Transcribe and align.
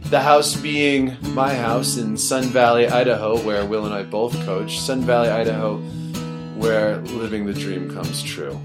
The 0.06 0.18
house 0.18 0.56
being 0.56 1.16
my 1.34 1.54
house 1.54 1.96
in 1.96 2.16
Sun 2.16 2.46
Valley, 2.46 2.88
Idaho, 2.88 3.38
where 3.44 3.64
Will 3.64 3.86
and 3.86 3.94
I 3.94 4.02
both 4.02 4.34
coach. 4.44 4.80
Sun 4.80 5.02
Valley, 5.02 5.28
Idaho, 5.28 5.76
where 6.56 6.96
living 7.02 7.46
the 7.46 7.54
dream 7.54 7.94
comes 7.94 8.24
true. 8.24 8.60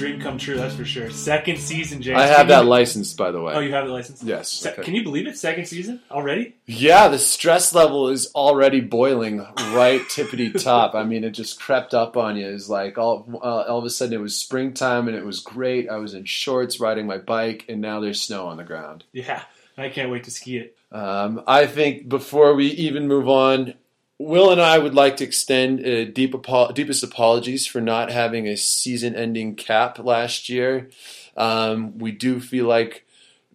Dream 0.00 0.18
come 0.20 0.38
true, 0.38 0.56
that's 0.56 0.74
for 0.74 0.84
sure. 0.84 1.10
Second 1.10 1.58
season, 1.58 2.00
James. 2.00 2.18
I 2.18 2.26
have 2.26 2.48
that 2.48 2.62
you- 2.64 2.70
license, 2.70 3.12
by 3.12 3.30
the 3.30 3.40
way. 3.40 3.52
Oh, 3.54 3.60
you 3.60 3.72
have 3.72 3.86
the 3.86 3.92
license? 3.92 4.22
Yes. 4.22 4.48
Se- 4.50 4.72
okay. 4.72 4.82
Can 4.82 4.94
you 4.94 5.02
believe 5.02 5.26
it? 5.26 5.36
Second 5.36 5.66
season 5.66 6.00
already? 6.10 6.54
Yeah, 6.64 7.08
the 7.08 7.18
stress 7.18 7.74
level 7.74 8.08
is 8.08 8.32
already 8.34 8.80
boiling 8.80 9.40
right 9.74 10.00
tippity 10.08 10.50
top. 10.62 10.94
I 10.94 11.04
mean, 11.04 11.22
it 11.22 11.32
just 11.32 11.60
crept 11.60 11.92
up 11.92 12.16
on 12.16 12.36
you. 12.38 12.48
It's 12.48 12.70
like 12.70 12.96
all 12.96 13.26
uh, 13.42 13.64
all 13.68 13.78
of 13.78 13.84
a 13.84 13.90
sudden 13.90 14.14
it 14.14 14.20
was 14.22 14.34
springtime 14.34 15.06
and 15.06 15.16
it 15.16 15.24
was 15.24 15.40
great. 15.40 15.90
I 15.90 15.96
was 15.96 16.14
in 16.14 16.24
shorts 16.24 16.80
riding 16.80 17.06
my 17.06 17.18
bike, 17.18 17.66
and 17.68 17.80
now 17.82 18.00
there's 18.00 18.22
snow 18.22 18.46
on 18.46 18.56
the 18.56 18.64
ground. 18.64 19.04
Yeah. 19.12 19.42
I 19.76 19.88
can't 19.90 20.10
wait 20.10 20.24
to 20.24 20.30
ski 20.30 20.56
it. 20.58 20.76
Um, 20.92 21.42
I 21.46 21.66
think 21.66 22.08
before 22.08 22.54
we 22.54 22.66
even 22.68 23.06
move 23.06 23.28
on, 23.28 23.74
Will 24.22 24.50
and 24.50 24.60
I 24.60 24.76
would 24.76 24.94
like 24.94 25.16
to 25.16 25.24
extend 25.24 25.80
uh, 25.80 26.04
deep 26.04 26.34
apo- 26.34 26.72
deepest 26.72 27.02
apologies 27.02 27.66
for 27.66 27.80
not 27.80 28.10
having 28.10 28.46
a 28.46 28.54
season-ending 28.54 29.54
cap 29.54 29.98
last 29.98 30.50
year. 30.50 30.90
Um, 31.38 31.96
we 31.98 32.12
do 32.12 32.38
feel 32.38 32.66
like, 32.66 33.06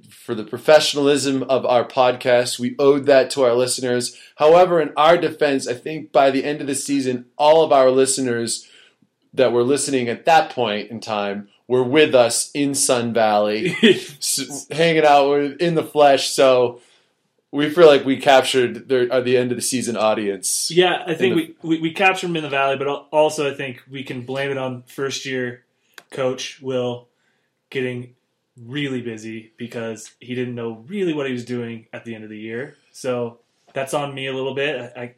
for 0.09 0.33
the 0.33 0.43
professionalism 0.43 1.43
of 1.43 1.67
our 1.67 1.85
podcast, 1.85 2.57
we 2.57 2.75
owed 2.79 3.05
that 3.05 3.29
to 3.31 3.43
our 3.43 3.53
listeners. 3.53 4.17
However, 4.37 4.81
in 4.81 4.91
our 4.97 5.17
defense, 5.17 5.67
I 5.67 5.75
think 5.75 6.11
by 6.11 6.31
the 6.31 6.43
end 6.43 6.61
of 6.61 6.67
the 6.67 6.73
season, 6.73 7.25
all 7.37 7.63
of 7.63 7.71
our 7.71 7.91
listeners 7.91 8.67
that 9.35 9.51
were 9.51 9.63
listening 9.63 10.09
at 10.09 10.25
that 10.25 10.49
point 10.49 10.89
in 10.89 10.99
time 10.99 11.47
were 11.67 11.83
with 11.83 12.15
us 12.15 12.49
in 12.55 12.73
Sun 12.73 13.13
Valley 13.13 13.75
s- 13.83 14.65
hanging 14.71 15.05
out 15.05 15.61
in 15.61 15.75
the 15.75 15.83
flesh. 15.83 16.29
So 16.31 16.81
we 17.55 17.69
feel 17.69 17.87
like 17.87 18.05
we 18.05 18.17
captured 18.17 18.89
their, 18.89 19.11
uh, 19.11 19.21
the 19.21 19.37
end 19.37 19.51
of 19.51 19.57
the 19.57 19.61
season 19.61 19.95
audience. 19.97 20.69
yeah, 20.71 21.03
I 21.07 21.13
think 21.15 21.35
the- 21.35 21.55
we, 21.61 21.77
we, 21.77 21.81
we 21.81 21.93
captured 21.93 22.27
them 22.27 22.35
in 22.35 22.43
the 22.43 22.49
valley, 22.49 22.77
but 22.77 22.87
also 22.87 23.49
I 23.49 23.55
think 23.55 23.81
we 23.89 24.03
can 24.03 24.25
blame 24.25 24.51
it 24.51 24.57
on 24.57 24.83
first 24.83 25.25
year 25.25 25.63
coach 26.11 26.61
Will 26.61 27.07
getting 27.69 28.15
really 28.61 29.01
busy 29.01 29.51
because 29.57 30.11
he 30.19 30.35
didn't 30.35 30.55
know 30.55 30.83
really 30.87 31.13
what 31.13 31.27
he 31.27 31.33
was 31.33 31.45
doing 31.45 31.87
at 31.91 32.05
the 32.05 32.15
end 32.15 32.23
of 32.23 32.29
the 32.29 32.37
year. 32.37 32.75
So 32.91 33.39
that's 33.73 33.93
on 33.93 34.13
me 34.13 34.27
a 34.27 34.33
little 34.33 34.53
bit. 34.55 34.93
I, 34.95 35.15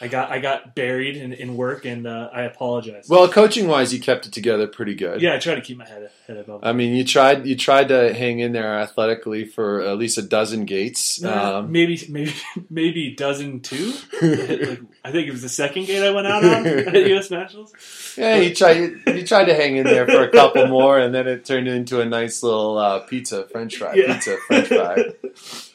I, 0.00 0.08
got 0.08 0.30
I 0.30 0.38
got 0.38 0.74
buried 0.74 1.16
in, 1.16 1.32
in 1.34 1.56
work 1.56 1.84
and 1.84 2.06
uh, 2.06 2.30
I 2.32 2.42
apologize. 2.42 3.06
Well, 3.08 3.28
coaching 3.28 3.68
wise, 3.68 3.92
you 3.92 4.00
kept 4.00 4.26
it 4.26 4.32
together 4.32 4.66
pretty 4.66 4.94
good. 4.94 5.20
yeah, 5.20 5.34
I 5.34 5.38
tried 5.38 5.56
to 5.56 5.60
keep 5.60 5.76
my 5.76 5.86
head, 5.86 6.10
head 6.26 6.36
above. 6.38 6.60
I 6.62 6.72
mean, 6.72 6.94
you 6.96 7.04
tried 7.04 7.46
you 7.46 7.54
tried 7.56 7.88
to 7.88 8.14
hang 8.14 8.38
in 8.38 8.52
there 8.52 8.78
athletically 8.78 9.44
for 9.44 9.82
at 9.82 9.98
least 9.98 10.16
a 10.18 10.22
dozen 10.22 10.64
gates. 10.64 11.22
Uh, 11.22 11.58
Um, 11.58 11.72
maybe 11.72 12.00
maybe 12.08 12.32
maybe 12.70 13.14
dozen 13.14 13.60
two. 13.60 13.92
like, 14.22 14.80
I 15.04 15.12
think 15.12 15.28
it 15.28 15.32
was 15.32 15.42
the 15.42 15.48
second 15.48 15.86
gate 15.86 16.02
I 16.02 16.10
went 16.12 16.26
out 16.26 16.44
on 16.44 16.66
at 16.66 16.94
U.S. 16.94 17.30
Nationals. 17.30 17.72
yeah, 18.16 18.36
you 18.36 18.54
tried 18.54 18.92
you 19.06 19.26
tried 19.26 19.44
to 19.46 19.54
hang 19.54 19.76
in 19.76 19.84
there 19.84 20.06
for 20.06 20.22
a 20.22 20.28
couple 20.30 20.66
more, 20.66 20.98
and 20.98 21.14
then 21.14 21.26
it 21.28 21.44
turned 21.44 21.68
into 21.68 22.00
a 22.00 22.04
nice 22.06 22.42
little 22.42 22.78
uh, 22.78 23.00
pizza 23.00 23.46
French 23.48 23.76
fry. 23.76 23.94
Yeah. 23.94 24.14
Pizza 24.14 24.36
French 24.46 24.68
fry. 24.68 25.04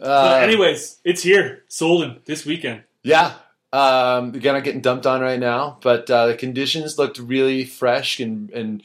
Uh, 0.00 0.40
anyways, 0.42 0.98
it's 1.04 1.22
here, 1.22 1.62
Solden 1.68 2.24
this 2.24 2.44
weekend. 2.44 2.82
Yeah. 3.02 3.34
Um, 3.72 4.34
again, 4.34 4.54
I'm 4.54 4.62
getting 4.62 4.82
dumped 4.82 5.06
on 5.06 5.22
right 5.22 5.40
now, 5.40 5.78
but 5.82 6.10
uh, 6.10 6.26
the 6.26 6.34
conditions 6.34 6.98
looked 6.98 7.18
really 7.18 7.64
fresh 7.64 8.20
and, 8.20 8.50
and 8.50 8.82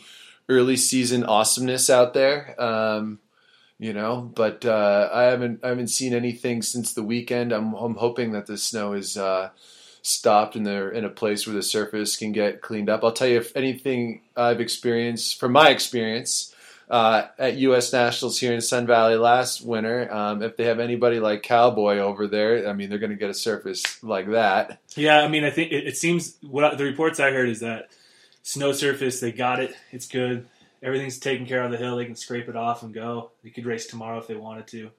early 0.48 0.78
season 0.78 1.26
awesomeness 1.26 1.90
out 1.90 2.14
there. 2.14 2.60
Um, 2.62 3.20
you 3.80 3.94
know, 3.94 4.32
but 4.34 4.66
uh, 4.66 5.10
I 5.14 5.24
haven't 5.24 5.60
I 5.64 5.68
haven't 5.68 5.90
seen 5.90 6.14
anything 6.14 6.64
since 6.64 6.94
the 6.94 7.04
weekend. 7.04 7.52
I'm 7.52 7.74
I'm 7.74 7.96
hoping 7.96 8.32
that 8.32 8.48
the 8.48 8.58
snow 8.58 8.94
is 8.94 9.18
uh, 9.18 9.50
stopped 10.02 10.56
and 10.56 10.66
they're 10.66 10.90
in 10.90 11.06
a 11.06 11.10
place 11.10 11.46
where 11.46 11.56
the 11.56 11.62
surface 11.62 12.18
can 12.18 12.32
get 12.32 12.62
cleaned 12.62 12.90
up. 12.90 13.04
I'll 13.04 13.12
tell 13.12 13.28
you 13.28 13.38
if 13.38 13.56
anything 13.56 14.22
I've 14.36 14.62
experienced 14.62 15.40
from 15.40 15.52
my 15.52 15.70
experience 15.70 16.56
uh, 16.90 17.24
at 17.38 17.58
U.S. 17.58 17.92
Nationals 17.92 18.40
here 18.40 18.54
in 18.54 18.62
Sun 18.62 18.88
Valley 18.88 19.16
last 19.16 19.62
winter. 19.66 20.12
Um, 20.14 20.42
if 20.42 20.56
they 20.58 20.66
have 20.66 20.80
anybody 20.80 21.20
like 21.20 21.44
Cowboy 21.44 21.98
over 21.98 22.28
there, 22.28 22.68
I 22.68 22.74
mean, 22.74 22.90
they're 22.90 23.00
going 23.00 23.12
to 23.12 23.18
get 23.18 23.30
a 23.30 23.34
surface 23.34 24.02
like 24.04 24.32
that. 24.32 24.80
Yeah, 24.96 25.20
I 25.20 25.28
mean, 25.28 25.44
I 25.44 25.50
think 25.50 25.72
it, 25.72 25.88
it 25.88 25.98
seems 25.98 26.38
what 26.42 26.78
the 26.78 26.84
reports 26.86 27.20
I 27.20 27.32
heard 27.32 27.50
is 27.50 27.60
that 27.60 27.90
snow 28.44 28.72
surface 28.72 29.20
they 29.20 29.32
got 29.32 29.60
it, 29.60 29.76
it's 29.92 30.08
good, 30.08 30.48
everything's 30.82 31.20
taken 31.20 31.46
care 31.46 31.64
of 31.64 31.72
the 31.72 31.78
hill. 31.78 31.98
They 31.98 32.06
can 32.06 32.16
scrape 32.16 32.48
it 32.48 32.56
off 32.56 32.84
and 32.84 32.94
go. 32.94 33.32
They 33.44 33.50
could 33.50 33.66
race 33.66 33.88
tomorrow 33.88 34.18
if 34.20 34.28
they 34.28 34.36
wanted 34.36 34.68
to. 34.68 34.92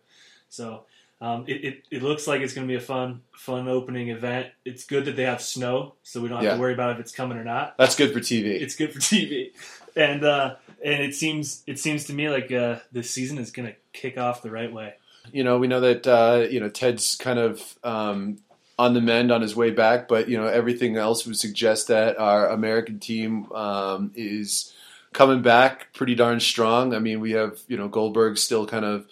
So. 0.48 0.84
Um, 1.21 1.47
it, 1.48 1.65
it, 1.65 1.82
it 1.91 2.03
looks 2.04 2.28
like 2.28 2.43
it's 2.43 2.54
going 2.54 2.69
to 2.69 2.71
be 2.71 2.77
a 2.77 2.81
fun 2.81 3.22
fun 3.34 3.66
opening 3.66 4.10
event. 4.10 4.50
It's 4.65 4.84
good 4.84 5.06
that 5.06 5.16
they 5.16 5.25
have 5.25 5.43
snow, 5.43 5.97
so 6.04 6.21
we 6.21 6.28
don't 6.28 6.37
have 6.37 6.44
Yeah. 6.44 6.54
to 6.54 6.60
worry 6.60 6.75
about 6.75 6.93
if 6.93 7.00
it's 7.00 7.10
coming 7.10 7.37
or 7.37 7.43
not. 7.43 7.77
That's 7.77 7.97
good 7.97 8.12
for 8.12 8.21
TV. 8.21 8.44
it's 8.62 8.77
good 8.77 8.93
for 8.93 9.00
TV, 9.00 9.50
and 9.97 10.22
uh, 10.25 10.54
and 10.84 11.03
it 11.03 11.15
seems 11.15 11.62
it 11.66 11.78
seems 11.78 12.05
to 12.05 12.12
me 12.12 12.28
like 12.28 12.50
uh, 12.53 12.78
this 12.93 13.11
season 13.11 13.39
is 13.39 13.50
going 13.50 13.69
to 13.69 13.75
kick 13.93 14.19
off 14.19 14.43
the 14.43 14.50
right 14.50 14.72
way. 14.72 14.94
you 15.33 15.44
know, 15.44 15.59
we 15.59 15.66
know 15.66 15.81
that 15.81 16.06
uh, 16.06 16.47
you 16.49 16.61
know 16.61 16.69
Ted's 16.69 17.16
kind 17.16 17.39
of 17.39 17.78
um, 17.84 18.39
on 18.78 18.94
the 18.94 19.00
mend 19.00 19.33
on 19.33 19.43
his 19.43 19.56
way 19.56 19.71
back, 19.71 20.09
but 20.09 20.28
you 20.28 20.39
know 20.39 20.47
everything 20.47 20.97
else 20.97 21.27
would 21.27 21.39
suggest 21.39 21.89
that 21.89 22.19
our 22.19 22.49
American 22.49 22.99
team 22.99 23.50
um, 23.53 24.12
is 24.15 24.72
coming 25.12 25.43
back 25.43 25.93
pretty 25.94 26.15
darn 26.15 26.41
strong. 26.41 26.95
I 26.95 26.99
mean, 26.99 27.21
we 27.21 27.33
have 27.33 27.59
you 27.69 27.77
know 27.77 27.89
Goldberg 27.89 28.39
still 28.39 28.66
kind 28.66 28.84
of 28.84 29.06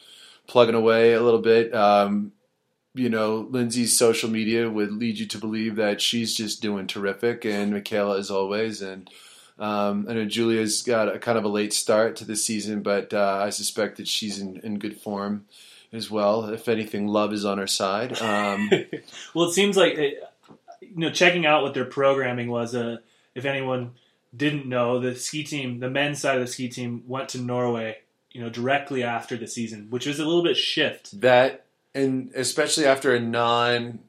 plugging 0.46 0.74
away 0.74 1.14
a 1.14 1.22
little 1.22 1.42
bit. 1.42 1.74
Um, 1.74 2.32
you 2.94 3.10
know, 3.10 3.46
Lindsey's 3.50 3.98
social 3.98 4.30
media 4.30 4.70
would 4.70 4.90
lead 4.92 5.18
you 5.18 5.26
to 5.26 5.38
believe 5.38 5.76
that 5.76 6.00
she's 6.00 6.34
just 6.34 6.62
doing 6.62 6.86
terrific, 6.86 7.44
and 7.44 7.72
Mikaela 7.72 8.18
as 8.18 8.30
always, 8.30 8.82
and. 8.82 9.10
Um, 9.58 10.06
I 10.08 10.14
know 10.14 10.24
Julia's 10.26 10.82
got 10.82 11.14
a 11.14 11.18
kind 11.18 11.38
of 11.38 11.44
a 11.44 11.48
late 11.48 11.72
start 11.72 12.16
to 12.16 12.24
the 12.24 12.36
season, 12.36 12.82
but 12.82 13.14
uh, 13.14 13.40
I 13.42 13.50
suspect 13.50 13.96
that 13.96 14.08
she's 14.08 14.38
in, 14.38 14.60
in 14.62 14.78
good 14.78 15.00
form 15.00 15.46
as 15.92 16.10
well. 16.10 16.50
If 16.50 16.68
anything, 16.68 17.06
love 17.06 17.32
is 17.32 17.44
on 17.44 17.58
her 17.58 17.66
side. 17.66 18.20
Um, 18.20 18.70
well, 19.34 19.48
it 19.48 19.52
seems 19.52 19.76
like 19.76 19.94
it, 19.94 20.22
you 20.80 20.96
know 20.96 21.10
checking 21.10 21.46
out 21.46 21.62
what 21.62 21.74
their 21.74 21.84
programming 21.84 22.48
was. 22.48 22.74
Uh, 22.74 22.98
if 23.34 23.44
anyone 23.44 23.92
didn't 24.36 24.66
know, 24.66 25.00
the 25.00 25.14
ski 25.14 25.42
team, 25.42 25.80
the 25.80 25.90
men's 25.90 26.20
side 26.20 26.36
of 26.36 26.46
the 26.46 26.52
ski 26.52 26.68
team, 26.68 27.04
went 27.06 27.30
to 27.30 27.40
Norway. 27.40 27.98
You 28.32 28.42
know, 28.42 28.50
directly 28.50 29.02
after 29.02 29.38
the 29.38 29.46
season, 29.46 29.86
which 29.88 30.04
was 30.04 30.18
a 30.18 30.24
little 30.26 30.42
bit 30.42 30.58
shift. 30.58 31.18
that, 31.22 31.64
and 31.94 32.30
especially 32.34 32.84
after 32.84 33.14
a 33.14 33.20
non 33.20 34.00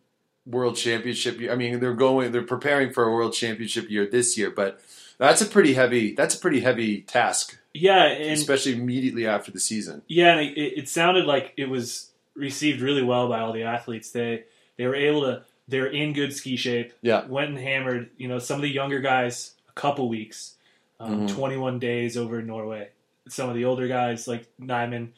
world 0.50 0.76
championship 0.78 1.40
year, 1.40 1.52
I 1.52 1.56
mean, 1.56 1.80
they're 1.80 1.94
going, 1.94 2.32
they're 2.32 2.42
preparing 2.44 2.92
for 2.94 3.04
a 3.04 3.12
world 3.12 3.34
championship 3.34 3.90
year 3.90 4.06
this 4.06 4.38
year, 4.38 4.50
but 4.50 4.80
that's 5.18 5.42
a 5.42 5.46
pretty 5.46 5.74
heavy, 5.74 6.14
that's 6.14 6.36
a 6.36 6.40
pretty 6.40 6.62
heavy 6.62 7.02
task, 7.02 7.58
Yeah, 7.74 8.04
and 8.06 8.32
especially 8.34 8.74
immediately 8.74 9.26
after 9.28 9.52
the 9.52 9.60
season. 9.60 10.02
Yeah, 10.08 10.38
and 10.38 10.42
it, 10.42 10.58
it 10.80 10.90
sounded 10.90 11.26
like 11.26 11.54
it 11.58 11.70
was 11.70 12.12
received 12.36 12.82
really 12.82 13.04
well 13.04 13.28
by 13.28 13.40
all 13.40 13.52
the 13.54 13.64
athletes. 13.64 14.12
They 14.12 14.44
they 14.78 14.86
were 14.86 14.96
able 14.96 15.22
to. 15.22 15.44
They're 15.70 15.88
in 15.88 16.14
good 16.14 16.34
ski 16.34 16.56
shape. 16.56 16.94
Yeah. 17.02 17.26
went 17.26 17.50
and 17.50 17.58
hammered. 17.58 18.10
You 18.18 18.28
know, 18.30 18.40
some 18.40 18.56
of 18.56 18.62
the 18.62 18.70
younger 18.70 19.00
guys 19.02 19.54
a 19.68 19.74
couple 19.74 20.08
weeks, 20.08 20.54
um, 21.00 21.28
Mhm. 21.28 21.36
21 21.36 21.80
days 21.80 22.16
over 22.16 22.40
in 22.40 22.48
Norway. 22.48 22.90
Some 23.28 23.50
of 23.50 23.56
the 23.56 23.66
older 23.66 23.88
guys 23.90 24.28
like 24.30 24.48
Nyman, 24.62 25.10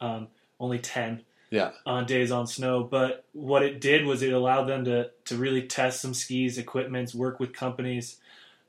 um, 0.00 0.28
only 0.58 0.78
10 0.78 1.22
Yeah. 1.50 1.70
on 1.86 2.06
days 2.06 2.30
on 2.30 2.46
snow. 2.46 2.82
But 2.84 3.24
what 3.32 3.62
it 3.62 3.80
did 3.80 4.04
was 4.04 4.22
it 4.22 4.32
allowed 4.32 4.64
them 4.64 4.84
to 4.86 5.10
to 5.26 5.36
really 5.36 5.62
test 5.62 6.00
some 6.00 6.14
skis, 6.14 6.58
equipments, 6.58 7.14
work 7.14 7.40
with 7.40 7.52
companies. 7.52 8.16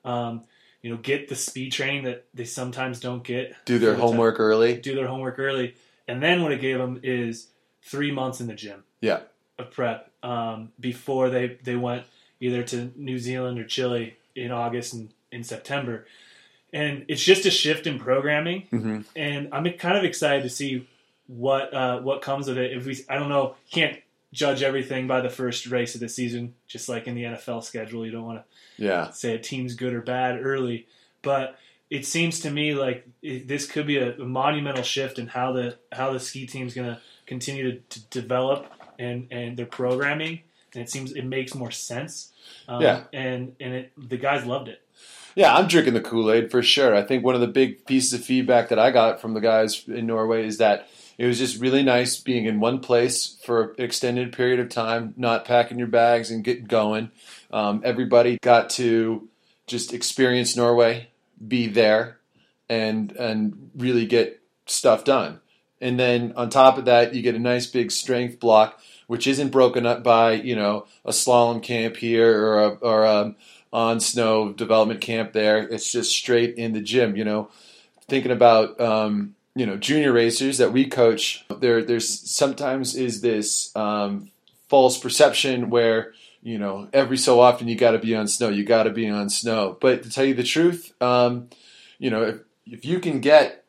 Um, 0.05 0.43
you 0.81 0.89
know, 0.89 0.95
get 0.97 1.27
the 1.27 1.35
speed 1.35 1.73
training 1.73 2.03
that 2.05 2.23
they 2.33 2.45
sometimes 2.45 3.01
don't 3.01 3.21
get 3.23 3.53
Do 3.65 3.79
their 3.79 3.91
the 3.91 3.95
time- 3.97 4.01
homework 4.07 4.39
early. 4.39 4.77
do 4.77 4.95
their 4.95 5.07
homework 5.07 5.37
early, 5.37 5.75
and 6.07 6.23
then 6.23 6.41
what 6.41 6.53
it 6.53 6.61
gave 6.61 6.77
them 6.77 7.01
is 7.03 7.47
three 7.83 8.11
months 8.11 8.39
in 8.39 8.47
the 8.47 8.53
gym 8.53 8.83
Yeah. 9.01 9.21
of 9.57 9.71
prep 9.71 10.09
um, 10.23 10.71
before 10.79 11.29
they 11.29 11.57
they 11.63 11.75
went 11.75 12.05
either 12.39 12.63
to 12.63 12.93
New 12.95 13.19
Zealand 13.19 13.59
or 13.59 13.65
Chile 13.65 14.15
in 14.35 14.51
August 14.51 14.93
and 14.93 15.09
in 15.33 15.43
September, 15.43 16.07
and 16.71 17.03
it's 17.09 17.23
just 17.25 17.45
a 17.45 17.51
shift 17.51 17.85
in 17.85 17.99
programming, 17.99 18.61
hmm 18.69 19.01
and 19.17 19.49
I'm 19.51 19.65
kind 19.73 19.97
of 19.97 20.05
excited 20.05 20.43
to 20.43 20.49
see 20.49 20.87
what 21.29 21.73
uh, 21.73 21.99
what 22.01 22.21
comes 22.21 22.47
of 22.47 22.57
it. 22.57 22.75
If 22.75 22.85
we, 22.85 22.97
I 23.07 23.15
don't 23.15 23.29
know, 23.29 23.55
can't 23.71 23.97
judge 24.33 24.61
everything 24.63 25.07
by 25.07 25.21
the 25.21 25.29
first 25.29 25.67
race 25.67 25.93
of 25.95 26.01
the 26.01 26.09
season, 26.09 26.53
just 26.67 26.89
like 26.89 27.07
in 27.07 27.15
the 27.15 27.23
NFL 27.23 27.63
schedule, 27.63 28.05
you 28.05 28.11
don't 28.11 28.25
want 28.25 28.39
to 28.77 28.83
Yeah. 28.83 29.11
say 29.11 29.33
a 29.35 29.39
team's 29.39 29.75
good 29.75 29.93
or 29.93 30.01
bad 30.01 30.43
early, 30.43 30.87
but 31.21 31.57
it 31.89 32.05
seems 32.05 32.39
to 32.41 32.51
me 32.51 32.73
like 32.75 33.07
it, 33.21 33.47
this 33.47 33.65
could 33.65 33.87
be 33.87 33.97
a, 33.97 34.15
a 34.17 34.25
monumental 34.25 34.83
shift 34.83 35.17
in 35.19 35.27
how 35.27 35.51
the 35.53 35.77
how 35.91 36.11
the 36.13 36.19
ski 36.19 36.45
team's 36.45 36.73
going 36.73 36.87
to 36.87 36.99
continue 37.25 37.71
to, 37.71 37.79
to 37.89 37.99
develop 38.21 38.71
and 38.97 39.27
and 39.31 39.55
their 39.57 39.65
programming 39.65 40.41
and 40.73 40.83
it 40.83 40.89
seems 40.89 41.11
it 41.13 41.25
makes 41.25 41.55
more 41.55 41.71
sense. 41.71 42.31
Um, 42.67 42.81
Yeah. 42.81 43.03
and 43.13 43.55
and 43.59 43.73
it 43.73 43.91
the 43.97 44.17
guys 44.17 44.45
loved 44.45 44.67
it. 44.67 44.81
Yeah, 45.35 45.55
I'm 45.55 45.67
drinking 45.67 45.93
the 45.93 46.01
Kool 46.01 46.31
Aid 46.31 46.51
for 46.51 46.61
sure. 46.61 46.95
I 46.95 47.01
think 47.03 47.23
one 47.23 47.33
of 47.35 47.41
the 47.41 47.47
big 47.47 47.85
pieces 47.85 48.13
of 48.13 48.23
feedback 48.25 48.69
that 48.69 48.79
I 48.79 48.91
got 48.91 49.21
from 49.21 49.33
the 49.33 49.39
guys 49.39 49.83
in 49.87 50.05
Norway 50.07 50.45
is 50.45 50.57
that 50.57 50.87
it 51.19 51.27
was 51.27 51.37
just 51.37 51.59
really 51.59 51.83
nice 51.83 52.17
being 52.17 52.45
in 52.45 52.61
one 52.61 52.79
place 52.79 53.37
for 53.43 53.73
an 53.73 53.75
extended 53.77 54.31
period 54.31 54.61
of 54.61 54.69
time, 54.69 55.13
not 55.17 55.43
packing 55.43 55.77
your 55.77 55.89
bags 55.89 56.31
and 56.31 56.45
getting 56.45 56.63
going. 56.63 57.11
Um, 57.51 57.81
everybody 57.83 58.39
got 58.41 58.69
to 58.71 59.27
just 59.67 59.93
experience 59.93 60.55
Norway, 60.55 61.09
be 61.45 61.67
there, 61.67 62.19
and 62.69 63.11
and 63.11 63.69
really 63.75 64.05
get 64.05 64.41
stuff 64.65 65.03
done. 65.03 65.41
And 65.81 65.99
then 65.99 66.31
on 66.37 66.49
top 66.49 66.77
of 66.77 66.85
that, 66.85 67.13
you 67.13 67.21
get 67.21 67.35
a 67.35 67.39
nice 67.39 67.67
big 67.67 67.91
strength 67.91 68.39
block, 68.39 68.79
which 69.07 69.27
isn't 69.27 69.49
broken 69.49 69.85
up 69.85 70.05
by 70.05 70.31
you 70.31 70.55
know 70.55 70.87
a 71.03 71.11
slalom 71.11 71.61
camp 71.61 71.97
here 71.97 72.41
or 72.41 72.63
a, 72.63 72.69
or 72.75 73.03
a 73.03 73.35
on 73.73 73.99
snow 73.99 74.53
development 74.53 75.01
camp 75.01 75.33
there. 75.33 75.57
It's 75.57 75.91
just 75.91 76.15
straight 76.15 76.55
in 76.55 76.71
the 76.71 76.81
gym. 76.81 77.17
You 77.17 77.25
know, 77.25 77.49
thinking 78.07 78.31
about 78.31 78.79
um, 78.79 79.35
you 79.59 79.65
know 79.65 79.75
junior 79.75 80.13
racers 80.13 80.57
that 80.57 80.71
we 80.71 80.85
coach. 80.85 81.43
There, 81.59 81.83
there's 81.83 82.07
sometimes 82.07 82.95
is 82.95 83.19
this 83.19 83.75
um, 83.75 84.31
false 84.69 84.97
perception 84.97 85.69
where 85.69 86.13
you 86.41 86.57
know 86.57 86.87
every 86.93 87.17
so 87.17 87.41
often 87.41 87.67
you 87.67 87.75
got 87.75 87.91
to 87.91 87.99
be 87.99 88.15
on 88.15 88.29
snow. 88.29 88.47
You 88.47 88.63
got 88.63 88.83
to 88.83 88.89
be 88.89 89.09
on 89.09 89.29
snow. 89.29 89.77
But 89.81 90.03
to 90.03 90.09
tell 90.09 90.23
you 90.23 90.33
the 90.33 90.43
truth, 90.43 90.93
um, 91.01 91.49
you 91.97 92.09
know 92.09 92.23
if 92.23 92.39
if 92.65 92.85
you 92.85 93.01
can 93.01 93.19
get 93.19 93.65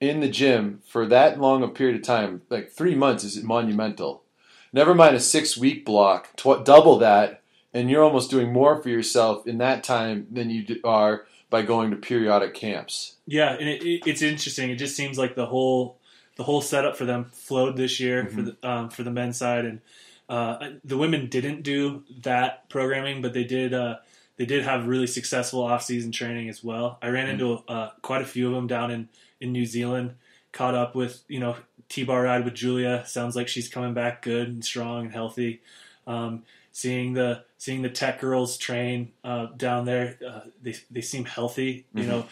in 0.00 0.18
the 0.18 0.28
gym 0.28 0.82
for 0.84 1.06
that 1.06 1.38
long 1.38 1.62
a 1.62 1.68
period 1.68 1.94
of 1.94 2.02
time, 2.02 2.42
like 2.50 2.72
three 2.72 2.96
months 2.96 3.22
is 3.22 3.40
monumental. 3.40 4.24
Never 4.72 4.96
mind 4.96 5.14
a 5.14 5.20
six 5.20 5.56
week 5.56 5.86
block, 5.86 6.34
tw- 6.34 6.64
double 6.64 6.98
that, 6.98 7.42
and 7.72 7.88
you're 7.88 8.02
almost 8.02 8.30
doing 8.30 8.52
more 8.52 8.82
for 8.82 8.88
yourself 8.88 9.46
in 9.46 9.58
that 9.58 9.84
time 9.84 10.26
than 10.28 10.50
you 10.50 10.80
are 10.82 11.24
by 11.50 11.62
going 11.62 11.90
to 11.90 11.96
periodic 11.96 12.54
camps. 12.54 13.16
Yeah, 13.26 13.52
and 13.52 13.68
it, 13.68 13.82
it, 13.82 14.02
it's 14.06 14.22
interesting. 14.22 14.70
It 14.70 14.76
just 14.76 14.96
seems 14.96 15.18
like 15.18 15.34
the 15.34 15.46
whole 15.46 15.98
the 16.36 16.44
whole 16.44 16.62
setup 16.62 16.96
for 16.96 17.04
them 17.04 17.26
flowed 17.32 17.76
this 17.76 18.00
year 18.00 18.26
for 18.26 18.42
the 18.42 18.56
um, 18.62 18.88
for 18.88 19.02
the 19.02 19.10
men's 19.10 19.36
side, 19.36 19.64
and 19.64 19.80
uh, 20.28 20.70
the 20.84 20.96
women 20.96 21.26
didn't 21.26 21.62
do 21.62 22.04
that 22.22 22.68
programming, 22.68 23.20
but 23.20 23.34
they 23.34 23.44
did. 23.44 23.74
Uh, 23.74 23.96
they 24.36 24.46
did 24.46 24.64
have 24.64 24.86
really 24.86 25.06
successful 25.06 25.62
off 25.62 25.82
season 25.82 26.12
training 26.12 26.48
as 26.48 26.64
well. 26.64 26.98
I 27.02 27.08
ran 27.08 27.28
into 27.28 27.62
uh, 27.68 27.90
quite 28.00 28.22
a 28.22 28.24
few 28.24 28.48
of 28.48 28.54
them 28.54 28.68
down 28.68 28.90
in 28.90 29.08
in 29.40 29.52
New 29.52 29.66
Zealand. 29.66 30.14
Caught 30.52 30.74
up 30.74 30.94
with 30.94 31.22
you 31.28 31.40
know 31.40 31.56
T 31.88 32.04
bar 32.04 32.22
ride 32.22 32.44
with 32.44 32.54
Julia. 32.54 33.04
Sounds 33.06 33.36
like 33.36 33.48
she's 33.48 33.68
coming 33.68 33.92
back 33.92 34.22
good 34.22 34.48
and 34.48 34.64
strong 34.64 35.06
and 35.06 35.12
healthy. 35.12 35.60
Um, 36.06 36.44
seeing 36.80 37.12
the 37.12 37.44
seeing 37.58 37.82
the 37.82 37.90
tech 37.90 38.20
girls 38.20 38.56
train 38.56 39.12
uh, 39.22 39.46
down 39.56 39.84
there, 39.84 40.18
uh, 40.26 40.40
they 40.62 40.74
they 40.90 41.00
seem 41.02 41.24
healthy. 41.24 41.86
You 41.92 42.04
Mhm. 42.04 42.08
know, 42.08 42.26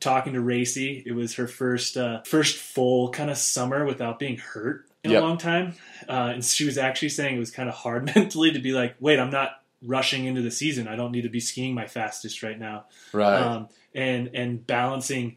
talking 0.00 0.34
to 0.34 0.40
Resi, 0.40 1.02
it 1.06 1.12
was 1.12 1.34
her 1.36 1.48
first 1.48 1.96
uh, 1.96 2.22
first 2.22 2.56
full 2.56 3.10
kind 3.10 3.30
of 3.30 3.38
summer 3.38 3.84
without 3.86 4.18
being 4.18 4.36
hurt 4.36 4.86
in 5.02 5.10
Yep. 5.12 5.22
a 5.22 5.24
long 5.26 5.38
time, 5.38 5.74
uh, 6.08 6.30
and 6.34 6.44
she 6.44 6.64
was 6.64 6.76
actually 6.78 7.08
saying 7.10 7.36
it 7.36 7.38
was 7.38 7.50
kind 7.50 7.68
of 7.68 7.74
hard 7.74 8.04
mentally 8.14 8.52
to 8.52 8.58
be 8.58 8.72
like, 8.72 8.96
wait, 9.00 9.18
I'm 9.18 9.30
not 9.30 9.62
rushing 9.82 10.24
into 10.26 10.42
the 10.42 10.50
season. 10.50 10.88
I 10.88 10.96
don't 10.96 11.12
need 11.12 11.22
to 11.22 11.28
be 11.30 11.40
skiing 11.40 11.74
my 11.74 11.86
fastest 11.86 12.42
right 12.42 12.58
now 12.58 12.86
Right. 13.12 13.40
um, 13.40 13.68
and 13.94 14.30
and 14.34 14.66
balancing 14.66 15.36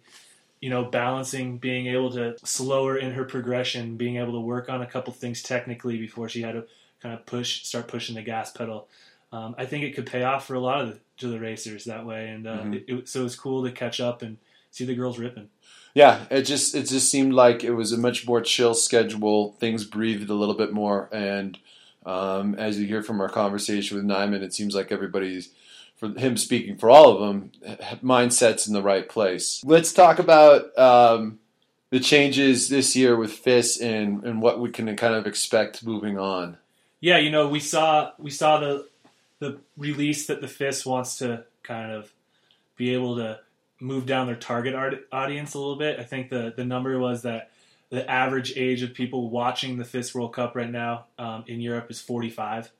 you 0.59 0.69
know 0.69 0.83
balancing 0.85 1.57
being 1.59 1.87
able 1.87 2.11
to 2.11 2.35
slower 2.43 2.97
in 2.97 3.11
her 3.13 3.23
progression 3.23 3.95
being 3.95 4.17
able 4.17 4.33
to 4.33 4.39
work 4.41 4.69
on 4.69 4.81
a 4.81 4.85
couple 4.85 5.13
things 5.13 5.41
technically 5.41 5.97
before 5.97 6.27
she 6.27 6.41
had 6.41 6.53
to 6.53 6.65
kind 7.01 7.13
of 7.15 7.25
push 7.25 7.63
start 7.63 7.87
pushing 7.87 8.15
the 8.15 8.21
gas 8.21 8.51
pedal 8.51 8.87
um, 9.31 9.55
i 9.57 9.65
think 9.65 9.83
it 9.83 9.95
could 9.95 10.05
pay 10.05 10.23
off 10.23 10.45
for 10.47 10.55
a 10.55 10.59
lot 10.59 10.81
of 10.81 10.87
the, 10.89 10.99
to 11.17 11.27
the 11.27 11.39
racers 11.39 11.85
that 11.85 12.05
way 12.05 12.29
and 12.29 12.47
uh, 12.47 12.57
Mhm. 12.63 12.73
it, 12.75 12.83
it, 12.87 13.09
so 13.09 13.21
it 13.21 13.23
was 13.23 13.35
cool 13.35 13.63
to 13.63 13.71
catch 13.71 13.99
up 13.99 14.21
and 14.21 14.37
see 14.71 14.85
the 14.85 14.95
girls 14.95 15.17
ripping 15.19 15.49
Yeah, 15.95 16.25
it 16.29 16.43
just 16.43 16.75
it 16.75 16.87
just 16.87 17.09
seemed 17.09 17.33
like 17.33 17.63
it 17.63 17.71
was 17.71 17.91
a 17.91 17.97
much 17.97 18.27
more 18.27 18.41
chill 18.41 18.75
schedule. 18.75 19.53
Things 19.59 19.83
breathed 19.85 20.29
a 20.29 20.35
little 20.35 20.53
bit 20.53 20.71
more, 20.71 21.09
and 21.11 21.57
um, 22.05 22.53
as 22.55 22.79
you 22.79 22.85
hear 22.85 23.01
from 23.01 23.19
our 23.19 23.27
conversation 23.27 23.97
with 23.97 24.05
Nyman, 24.05 24.43
it 24.43 24.53
seems 24.53 24.75
like 24.75 24.91
everybody's, 24.91 25.49
for 25.97 26.09
him 26.09 26.37
speaking 26.37 26.77
for 26.77 26.89
all 26.91 27.09
of 27.11 27.19
them, 27.19 27.51
mindsets 28.03 28.67
in 28.67 28.73
the 28.73 28.83
right 28.83 29.09
place. 29.09 29.63
Let's 29.65 29.91
talk 29.91 30.19
about 30.19 30.77
um, 30.77 31.39
the 31.89 31.99
changes 31.99 32.69
this 32.69 32.95
year 32.95 33.17
with 33.17 33.31
FIS 33.33 33.81
and 33.81 34.23
and 34.23 34.41
what 34.43 34.59
we 34.59 34.69
can 34.69 34.95
kind 34.95 35.15
of 35.15 35.25
expect 35.25 35.83
moving 35.83 36.17
on. 36.19 36.57
Yeah 36.99 37.17
you 37.17 37.29
know 37.29 37.47
we 37.47 37.59
saw 37.59 38.11
we 38.17 38.29
saw 38.29 38.59
the 38.59 38.87
the 39.39 39.59
release 39.77 40.27
that 40.27 40.41
the 40.41 40.47
FIS 40.47 40.85
wants 40.85 41.17
to 41.19 41.45
kind 41.63 41.91
of 41.91 42.11
be 42.75 42.93
able 42.93 43.15
to 43.15 43.39
move 43.79 44.05
down 44.05 44.27
their 44.27 44.35
target 44.35 44.75
audience 45.11 45.53
a 45.53 45.59
little 45.59 45.77
bit. 45.77 45.99
I 45.99 46.03
think 46.03 46.29
the 46.29 46.53
the 46.55 46.65
number 46.65 46.97
was 46.99 47.23
that 47.23 47.51
the 47.89 48.09
average 48.09 48.53
age 48.55 48.83
of 48.83 48.93
people 48.93 49.29
watching 49.29 49.77
the 49.77 49.85
FIS 49.85 50.13
World 50.13 50.33
Cup 50.33 50.55
right 50.55 50.69
now 50.69 51.05
um, 51.17 51.43
in 51.47 51.59
Europe 51.59 51.89
is 51.89 51.99
45. 51.99 52.71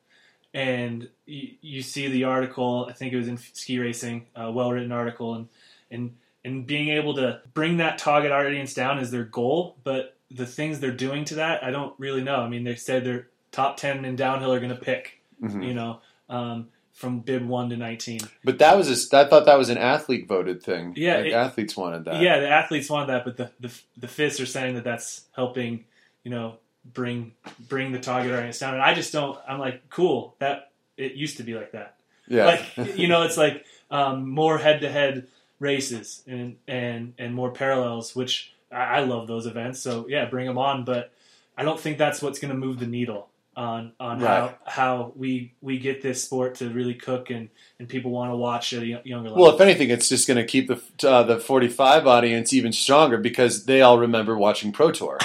And 0.53 1.09
you, 1.25 1.49
you 1.61 1.81
see 1.81 2.07
the 2.07 2.25
article. 2.25 2.87
I 2.89 2.93
think 2.93 3.13
it 3.13 3.17
was 3.17 3.27
in 3.27 3.37
Ski 3.37 3.79
Racing, 3.79 4.27
a 4.35 4.51
well 4.51 4.71
written 4.71 4.91
article, 4.91 5.35
and 5.35 5.47
and 5.89 6.15
and 6.43 6.65
being 6.65 6.89
able 6.89 7.15
to 7.15 7.41
bring 7.53 7.77
that 7.77 7.97
target 7.97 8.31
audience 8.31 8.73
down 8.73 8.99
is 8.99 9.11
their 9.11 9.23
goal. 9.23 9.77
But 9.83 10.15
the 10.31 10.45
things 10.45 10.79
they're 10.79 10.91
doing 10.91 11.25
to 11.25 11.35
that, 11.35 11.63
I 11.63 11.71
don't 11.71 11.93
really 11.99 12.23
know. 12.23 12.37
I 12.37 12.49
mean, 12.49 12.63
they 12.63 12.75
said 12.75 13.03
their 13.03 13.27
top 13.51 13.77
10 13.77 14.05
in 14.05 14.15
downhill 14.15 14.53
are 14.53 14.59
going 14.59 14.75
to 14.75 14.81
pick. 14.81 15.21
Mhm. 15.41 15.65
You 15.67 15.73
know, 15.73 16.01
um, 16.29 16.67
from 16.93 17.21
bib 17.21 17.47
one 17.47 17.69
to 17.69 17.77
19. 17.77 18.19
But 18.43 18.59
that 18.59 18.75
was 18.75 18.89
a, 18.89 19.17
I 19.17 19.23
thought 19.23 19.45
that 19.45 19.57
was 19.57 19.69
an 19.69 19.77
athlete 19.77 20.27
voted 20.27 20.61
thing. 20.61 20.93
Yeah, 20.97 21.15
like 21.17 21.25
it- 21.27 21.33
athletes 21.33 21.77
wanted 21.77 22.03
that. 22.05 22.21
Yeah, 22.21 22.39
the 22.39 22.49
athletes 22.49 22.89
want 22.89 23.07
that, 23.07 23.23
but 23.23 23.37
the 23.37 23.49
the 23.61 23.71
the 23.97 24.07
FIS 24.09 24.39
are 24.41 24.45
saying 24.45 24.75
that 24.75 24.83
that's 24.83 25.23
helping, 25.33 25.85
you 26.25 26.31
know, 26.31 26.57
bring 26.93 27.31
bring 27.69 27.93
the 27.93 27.99
target 27.99 28.33
audience 28.33 28.59
down. 28.59 28.73
And 28.73 28.83
I 28.83 28.93
just 28.93 29.13
don't. 29.13 29.39
I'm 29.47 29.59
like, 29.59 29.89
cool. 29.89 30.35
That 30.39 30.71
it 30.97 31.13
used 31.13 31.37
to 31.37 31.43
be 31.43 31.53
like 31.53 31.71
that. 31.71 31.95
yeah. 32.27 32.45
Like 32.45 32.97
you 32.97 33.07
know, 33.07 33.21
it's 33.23 33.37
like 33.37 33.65
um, 33.89 34.29
more 34.29 34.57
head 34.57 34.81
to 34.81 34.91
head 34.91 35.27
races 35.61 36.21
and 36.27 36.57
and 36.67 37.13
and 37.17 37.33
more 37.33 37.51
parallels, 37.51 38.13
which 38.13 38.53
I, 38.73 38.97
I 38.97 38.99
love 38.99 39.27
those 39.27 39.45
events. 39.45 39.79
So 39.79 40.05
yeah, 40.09 40.25
bring 40.25 40.47
them 40.47 40.57
on. 40.57 40.83
But 40.83 41.13
I 41.57 41.63
don't 41.63 41.79
think 41.79 41.97
that's 41.97 42.21
what's 42.21 42.39
going 42.39 42.51
to 42.51 42.57
move 42.57 42.79
the 42.79 42.87
needle 42.87 43.28
on 43.59 43.91
on 43.99 44.21
Right. 44.21 44.29
how 44.29 44.55
how 44.65 45.13
we 45.15 45.53
we 45.61 45.79
get 45.79 46.01
this 46.01 46.23
sport 46.23 46.55
to 46.55 46.69
really 46.69 46.93
cook 46.93 47.29
and 47.29 47.49
and 47.77 47.89
people 47.89 48.09
want 48.09 48.31
to 48.31 48.35
watch 48.35 48.71
at 48.71 48.81
a 48.81 48.85
younger 48.85 49.29
level. 49.29 49.43
Well, 49.43 49.53
if 49.53 49.61
anything, 49.61 49.89
it's 49.89 50.07
just 50.07 50.27
going 50.27 50.37
to 50.37 50.45
keep 50.45 50.67
the 50.67 50.81
uh, 51.07 51.23
the 51.23 51.37
45 51.39 52.07
audience 52.07 52.53
even 52.53 52.71
stronger 52.71 53.17
because 53.17 53.65
they 53.65 53.81
all 53.81 53.99
remember 53.99 54.37
watching 54.37 54.71
Pro 54.71 54.91
Tour. 54.91 55.19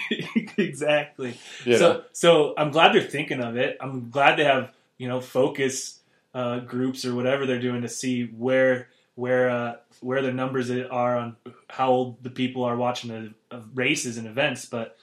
exactly. 0.56 1.36
Know? 1.66 1.76
So, 1.76 2.04
so 2.12 2.54
I'm 2.56 2.70
glad 2.70 2.94
they're 2.94 3.02
thinking 3.02 3.42
of 3.42 3.56
it. 3.56 3.76
I'm 3.80 4.10
glad 4.10 4.38
they 4.38 4.44
have 4.44 4.70
you 4.96 5.08
know 5.08 5.20
focus 5.20 5.98
uh, 6.32 6.60
groups 6.60 7.04
or 7.04 7.16
whatever 7.16 7.44
they're 7.44 7.60
doing 7.60 7.82
to 7.82 7.88
see 7.88 8.26
where 8.26 8.88
where 9.16 9.50
uh, 9.50 9.76
where 10.00 10.22
the 10.22 10.32
numbers 10.32 10.70
are 10.70 11.16
on 11.16 11.36
how 11.68 11.90
old 11.90 12.22
the 12.22 12.30
people 12.30 12.62
are 12.62 12.76
watching 12.76 13.10
the 13.50 13.58
races 13.74 14.16
and 14.16 14.28
events. 14.28 14.64
But 14.66 14.96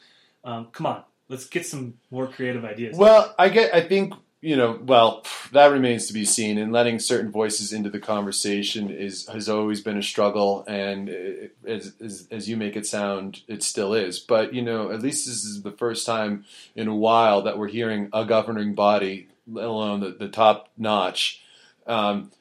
um, 0.46 0.68
come 0.72 0.86
on, 0.86 1.04
let's 1.30 1.46
get 1.46 1.66
some 1.66 1.96
more 2.12 2.28
creative 2.28 2.66
ideas. 2.66 2.98
Well, 2.98 3.34
I 3.38 3.50
get. 3.50 3.74
I 3.74 3.82
think 3.82 4.14
you 4.42 4.56
know. 4.56 4.80
Well, 4.82 5.26
that 5.52 5.68
remains 5.68 6.08
to 6.08 6.14
be 6.14 6.26
seen. 6.26 6.58
And 6.58 6.72
letting 6.72 7.00
certain 7.00 7.32
voices 7.32 7.74
into 7.74 7.90
the 7.90 8.00
conversation 8.00 8.90
is 8.90 9.28
has 9.28 9.50
always 9.50 9.82
been 9.82 9.98
a 9.98 10.04
struggle. 10.04 10.64
And 10.68 11.10
it, 11.10 11.56
as, 11.66 11.94
as 12.02 12.28
as 12.32 12.50
you 12.50 12.58
make 12.58 12.76
it 12.76 12.86
sound, 12.86 13.42
it 13.48 13.64
still 13.64 13.94
is. 13.94 14.20
But 14.20 14.54
you 14.54 14.62
know, 14.62 14.92
at 14.92 15.02
least 15.02 15.26
this 15.26 15.44
is 15.44 15.62
the 15.64 15.72
first 15.72 16.06
time 16.06 16.46
in 16.76 16.88
a 16.88 16.96
while 16.96 17.42
that 17.44 17.58
we're 17.58 17.68
hearing 17.68 18.10
a 18.14 18.26
governing 18.26 18.76
body, 18.76 19.28
let 19.48 19.66
alone 19.66 20.00
the, 20.02 20.10
the 20.10 20.30
top 20.30 20.70
notch, 20.78 21.42
um, 21.86 22.32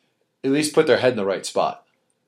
at 0.45 0.51
least 0.51 0.75
put 0.75 0.87
their 0.87 0.99
head 0.99 1.13
in 1.13 1.17
the 1.17 1.25
right 1.25 1.47
spot. 1.47 1.85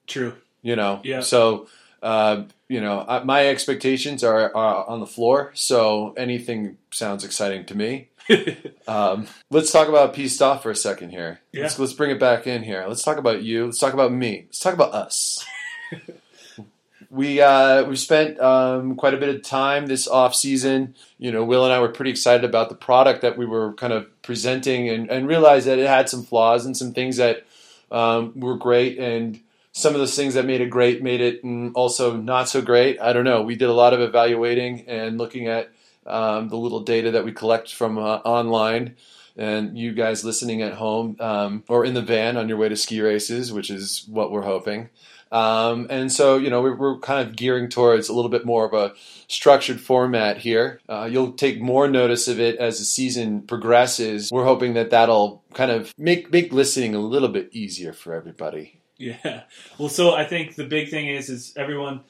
True. 0.06 0.34
You 0.62 0.76
know. 0.76 1.00
Yeah. 1.04 1.20
So. 1.20 1.68
Uh, 2.02 2.45
you 2.69 2.81
know, 2.81 3.05
I, 3.07 3.25
my 3.25 3.49
expectations 3.49 4.23
are, 4.23 4.55
are 4.55 4.87
on 4.87 5.00
the 5.00 5.07
floor, 5.07 5.50
so 5.55 6.14
anything 6.17 6.78
sounds 6.90 7.25
exciting 7.25 7.67
to 7.67 7.75
me. 7.75 8.09
Um, 8.88 9.26
let's 9.50 9.71
talk 9.71 9.88
about 9.88 10.14
Piste 10.14 10.40
Off 10.40 10.62
for 10.62 10.71
a 10.71 10.75
second 10.75 11.11
here. 11.11 11.40
Yeah. 11.52 11.64
Let's, 11.64 11.78
let's 11.78 11.93
bring 11.93 12.11
it 12.11 12.19
back 12.19 12.47
in 12.47 12.62
here. 12.62 12.87
Let's 12.88 13.02
talk 13.02 13.19
about 13.19 13.43
you. 13.43 13.67
Let's 13.67 13.78
talk 13.78 13.93
about 13.93 14.12
me. 14.12 14.45
Let's 14.47 14.61
talk 14.61 14.73
about 14.73 14.95
us. 14.95 15.45
we 17.11 17.40
uh, 17.40 17.85
we 17.85 17.97
spent 17.97 18.40
um, 18.40 18.97
quite 18.97 19.14
a 19.14 19.19
bit 19.19 19.35
of 19.35 19.43
time 19.43 19.87
this 19.87 20.09
off 20.09 20.35
season. 20.35 20.95
You 21.19 21.33
know, 21.33 21.45
Will 21.45 21.64
and 21.64 21.73
I 21.73 21.81
were 21.81 21.88
pretty 21.88 22.11
excited 22.11 22.45
about 22.45 22.69
the 22.69 22.75
product 22.75 23.23
that 23.23 23.37
we 23.37 23.47
were 23.47 23.75
kind 23.75 23.93
of 23.93 24.07
presenting, 24.23 24.88
and, 24.88 25.11
and 25.11 25.26
realized 25.26 25.67
that 25.67 25.78
it 25.78 25.87
had 25.87 26.09
some 26.09 26.23
flaws 26.23 26.64
and 26.64 26.76
some 26.76 26.93
things 26.93 27.19
that 27.19 27.47
um, 27.90 28.33
were 28.40 28.57
great, 28.57 28.99
and 28.99 29.40
some 29.78 29.94
of 29.94 30.00
those 30.00 30.16
things 30.16 30.35
that 30.35 30.44
made 30.44 30.61
it 30.61 30.70
great 30.70 31.04
made 31.04 31.20
it 31.20 31.44
mm, 31.44 31.70
also 31.75 32.16
not 32.16 32.49
so 32.49 32.61
great. 32.61 33.00
I 33.00 33.12
don't 33.12 33.25
know. 33.25 33.42
We 33.42 33.54
did 33.54 33.68
a 33.68 33.73
lot 33.73 33.94
of 33.94 34.00
evaluating 34.00 34.88
and 34.88 35.18
looking 35.18 35.47
at 35.47 35.70
um, 36.04 36.49
the 36.49 36.56
little 36.56 36.80
data 36.80 37.12
that 37.12 37.25
we 37.25 37.30
collect 37.30 37.73
from 37.73 37.97
uh, 37.97 38.16
online, 38.25 38.97
and 39.37 39.78
you 39.78 39.92
guys 39.92 40.25
listening 40.25 40.62
at 40.62 40.75
home 40.75 41.16
um, 41.20 41.62
or 41.68 41.85
in 41.85 41.94
the 41.94 42.02
van 42.02 42.37
on 42.37 42.49
your 42.49 42.58
way 42.58 42.68
to 42.68 42.76
ski 42.76 43.00
races, 43.00 43.52
which 43.52 43.70
is 43.70 44.04
what 44.08 44.32
we're 44.32 44.42
hoping. 44.42 44.88
Um, 45.30 45.87
and 45.90 46.11
so, 46.11 46.38
you 46.38 46.50
know, 46.50 46.61
we're, 46.61 46.75
we're, 46.75 46.99
kind 47.00 47.28
of 47.28 47.37
gearing 47.37 47.68
towards 47.68 48.08
a 48.08 48.14
little 48.14 48.30
bit 48.30 48.47
more 48.47 48.64
of 48.64 48.73
a 48.73 48.94
structured 49.28 49.78
format 49.78 50.38
here. 50.38 50.80
Uh, 50.88 51.06
you'll 51.08 51.32
take 51.32 51.61
more 51.61 51.87
notice 51.87 52.28
of 52.28 52.40
it 52.40 52.56
as 52.56 52.78
the 52.78 52.85
season 52.87 53.42
progresses. 53.42 54.32
We're 54.32 54.47
hoping 54.47 54.73
that 54.73 54.88
that'll 54.88 55.44
kind 55.52 55.70
of 55.70 55.92
make 55.99 56.32
make 56.32 56.50
listening 56.50 56.94
a 56.94 56.99
little 56.99 57.28
bit 57.28 57.50
easier 57.52 57.92
for 57.92 58.14
everybody. 58.14 58.77
Yeah. 58.99 59.45
Well, 59.78 59.88
so 59.88 60.12
I 60.12 60.25
think 60.25 60.57
the 60.57 60.64
big 60.64 60.90
thing 60.90 61.09
is 61.09 61.31
is 61.31 61.55
everyone 61.57 62.00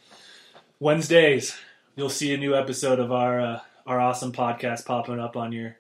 Wednesdays 0.81 1.57
you'll 1.99 2.09
see 2.09 2.33
a 2.33 2.39
new 2.39 2.55
episode 2.55 3.01
of 3.01 3.11
our 3.13 3.41
uh, 3.41 3.61
our 3.87 4.01
awesome 4.01 4.33
podcast 4.33 4.87
popping 4.87 5.19
up 5.19 5.37
on 5.37 5.53
your 5.53 5.77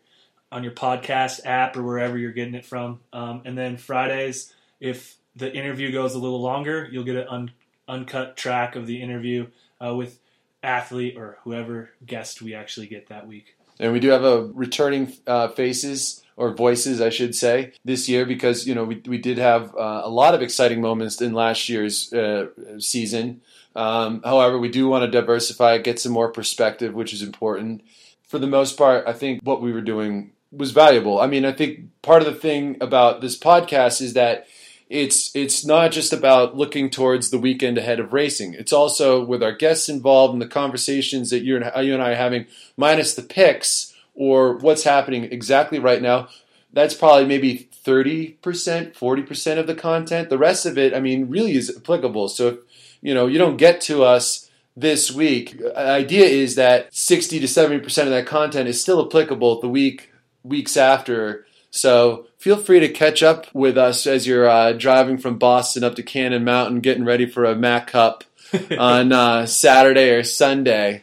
on 0.51 0.65
your 0.65 0.73
podcast 0.73 1.41
app 1.45 1.77
or 1.77 1.83
wherever 1.83 2.19
you're 2.19 2.33
getting 2.33 2.55
it 2.55 2.67
from. 2.67 3.01
Um, 3.13 3.43
and 3.45 3.57
then 3.57 3.77
Fridays, 3.77 4.53
if 4.81 5.17
the 5.37 5.53
interview 5.53 5.93
goes 5.93 6.15
a 6.15 6.19
little 6.19 6.41
longer, 6.41 6.89
you'll 6.91 7.05
get 7.05 7.17
an 7.17 7.29
un- 7.29 7.53
uncut 7.87 8.37
track 8.37 8.75
of 8.75 8.87
the 8.87 9.01
interview 9.01 9.47
uh, 9.85 9.95
with 9.95 10.19
athlete 10.63 11.17
or 11.17 11.39
whoever 11.45 11.91
guest 12.05 12.43
we 12.43 12.55
actually 12.55 12.89
get 12.89 13.09
that 13.09 13.29
week. 13.29 13.55
And 13.81 13.93
we 13.93 14.01
do 14.01 14.09
have 14.09 14.25
a 14.25 14.45
returning 14.55 15.13
uh, 15.27 15.49
faces 15.49 16.23
or 16.37 16.55
voices, 16.55 17.01
I 17.01 17.11
should 17.11 17.35
say, 17.35 17.73
this 17.85 18.09
year 18.09 18.25
because 18.25 18.67
you 18.67 18.75
know 18.75 18.85
we 18.85 19.03
we 19.07 19.19
did 19.19 19.39
have 19.39 19.75
uh, 19.77 20.03
a 20.05 20.11
lot 20.11 20.35
of 20.35 20.43
exciting 20.43 20.81
moments 20.81 21.21
in 21.21 21.33
last 21.33 21.69
year's 21.69 22.13
uh, 22.13 22.47
season. 22.79 23.41
Um, 23.75 24.23
however, 24.25 24.59
we 24.59 24.69
do 24.69 24.89
want 24.89 25.05
to 25.05 25.11
diversify, 25.11 25.79
get 25.79 26.01
some 26.01 26.13
more 26.13 26.33
perspective, 26.33 26.95
which 26.95 27.13
is 27.13 27.23
important. 27.23 27.83
For 28.23 28.39
the 28.39 28.47
most 28.47 28.77
part, 28.77 29.07
I 29.07 29.13
think 29.13 29.41
what 29.43 29.63
we 29.63 29.73
were 29.73 29.81
doing 29.81 30.33
was 30.51 30.73
valuable. 30.73 31.21
I 31.21 31.27
mean, 31.27 31.45
I 31.45 31.53
think 31.53 32.03
part 32.03 32.23
of 32.23 32.33
the 32.33 32.41
thing 32.41 32.77
about 32.81 33.21
this 33.21 33.39
podcast 33.39 34.01
is 34.01 34.15
that 34.15 34.47
it's 34.89 35.35
it's 35.37 35.65
not 35.67 35.93
just 35.93 36.13
about 36.13 36.57
looking 36.57 36.89
towards 36.89 37.31
the 37.31 37.39
weekend 37.39 37.79
ahead 37.79 38.01
of 38.01 38.13
racing. 38.13 38.55
It's 38.55 38.73
also 38.73 39.23
with 39.25 39.43
our 39.43 39.53
guests 39.53 39.89
involved 39.89 40.33
and 40.33 40.43
the 40.43 40.47
conversations 40.47 41.31
that 41.31 41.43
you 41.43 41.57
and 41.57 41.71
uh, 41.77 41.81
you 41.81 41.95
and 41.95 42.03
I 42.03 42.13
are 42.13 42.17
having, 42.17 42.47
minus 42.77 43.15
the 43.15 43.23
picks 43.23 43.95
or 44.15 44.55
what's 44.55 44.85
happening 44.85 45.25
exactly 45.25 45.79
right 45.79 46.01
now. 46.01 46.29
That's 46.73 46.95
probably 46.95 47.27
maybe 47.27 47.69
thirty 47.73 48.31
percent, 48.43 48.97
forty 48.97 49.23
percent 49.23 49.61
of 49.61 49.67
the 49.67 49.75
content. 49.75 50.31
The 50.31 50.39
rest 50.39 50.67
of 50.67 50.79
it, 50.79 50.95
I 50.95 51.01
mean, 51.01 51.29
really 51.29 51.55
is 51.55 51.75
applicable. 51.77 52.29
So 52.29 52.49
if 52.49 52.59
you 53.03 53.15
know 53.15 53.27
you 53.27 53.39
don't 53.39 53.57
get 53.57 53.81
to 53.83 54.05
us 54.05 54.51
this 54.77 55.11
week, 55.11 55.59
the 55.59 55.79
idea 55.79 56.25
is 56.25 56.55
that 56.55 56.95
sixty 56.95 57.41
to 57.41 57.49
seventy 57.49 57.83
percent 57.83 58.09
of 58.09 58.15
that 58.15 58.27
content 58.27 58.69
is 58.69 58.81
still 58.81 59.05
applicable 59.05 59.61
the 59.61 59.69
week 59.69 60.13
weeks 60.43 60.77
after 60.77 61.47
so 61.71 62.27
feel 62.39 62.57
free 62.57 62.81
to 62.81 62.89
catch 62.89 63.23
up 63.23 63.47
with 63.55 63.77
us 63.77 64.07
as 64.07 64.27
you're 64.27 64.49
uh, 64.49 64.73
driving 64.73 65.19
from 65.19 65.39
Boston 65.39 65.85
up 65.85 65.97
to 65.97 66.03
Cannon 66.03 66.45
Mountain, 66.45 66.81
getting 66.81 67.05
ready 67.05 67.27
for 67.27 67.45
a 67.45 67.55
Mac 67.55 67.89
Cup 67.89 68.25
on 68.79 69.13
uh, 69.13 69.47
Saturday 69.47 70.11
or 70.11 70.25
Sunday. 70.25 71.03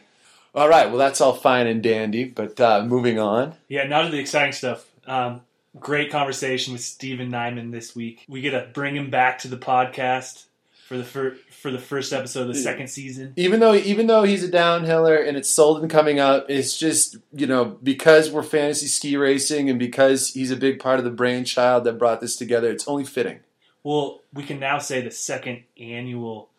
All 0.54 0.68
right, 0.68 0.88
well 0.88 0.98
that's 0.98 1.20
all 1.20 1.34
fine 1.34 1.66
and 1.66 1.82
dandy, 1.82 2.24
but 2.24 2.58
uh, 2.60 2.84
moving 2.84 3.18
on. 3.18 3.54
Yeah, 3.68 3.84
now 3.84 4.02
to 4.02 4.08
the 4.08 4.18
exciting 4.18 4.52
stuff. 4.52 4.86
Um, 5.06 5.42
great 5.78 6.10
conversation 6.10 6.72
with 6.72 6.82
Steven 6.82 7.30
Nyman 7.30 7.70
this 7.70 7.94
week. 7.94 8.24
We 8.28 8.40
get 8.40 8.52
to 8.52 8.68
bring 8.72 8.96
him 8.96 9.10
back 9.10 9.40
to 9.40 9.48
the 9.48 9.58
podcast 9.58 10.45
for 10.86 10.96
the 10.96 11.04
fir- 11.04 11.36
for 11.50 11.72
the 11.72 11.80
first 11.80 12.12
episode 12.12 12.42
of 12.42 12.48
the 12.48 12.54
second 12.54 12.86
season. 12.86 13.32
Even 13.36 13.58
though 13.58 13.74
even 13.74 14.06
though 14.06 14.22
he's 14.22 14.44
a 14.44 14.48
downhiller 14.48 15.26
and 15.26 15.36
it's 15.36 15.52
Solden 15.52 15.90
coming 15.90 16.20
up, 16.20 16.46
it's 16.48 16.78
just 16.78 17.16
you 17.32 17.48
know 17.48 17.64
because 17.82 18.30
we're 18.30 18.44
fantasy 18.44 18.86
ski 18.86 19.16
racing 19.16 19.68
and 19.68 19.80
because 19.80 20.32
he's 20.32 20.52
a 20.52 20.56
big 20.56 20.78
part 20.78 21.00
of 21.00 21.04
the 21.04 21.10
brainchild 21.10 21.82
that 21.84 21.98
brought 21.98 22.20
this 22.20 22.36
together. 22.36 22.70
It's 22.70 22.86
only 22.86 23.04
fitting. 23.04 23.40
Well, 23.82 24.20
we 24.32 24.44
can 24.44 24.60
now 24.60 24.78
say 24.78 25.00
the 25.00 25.10
second 25.10 25.64
annual 25.78 26.50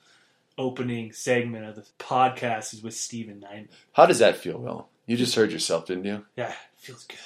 opening 0.58 1.14
segment 1.14 1.66
of 1.66 1.76
the 1.76 1.86
podcast 1.98 2.74
is 2.74 2.84
with 2.84 2.96
Steven 2.96 3.40
Nyman. 3.40 3.68
How 3.94 4.08
does 4.08 4.20
that 4.20 4.36
feel, 4.36 4.58
Will? 4.58 4.90
You 5.06 5.16
just 5.16 5.36
heard 5.36 5.54
yourself, 5.54 5.86
didn't 5.86 6.04
you? 6.04 6.26
Yeah, 6.36 6.54
feels 6.76 7.06
good. 7.06 7.18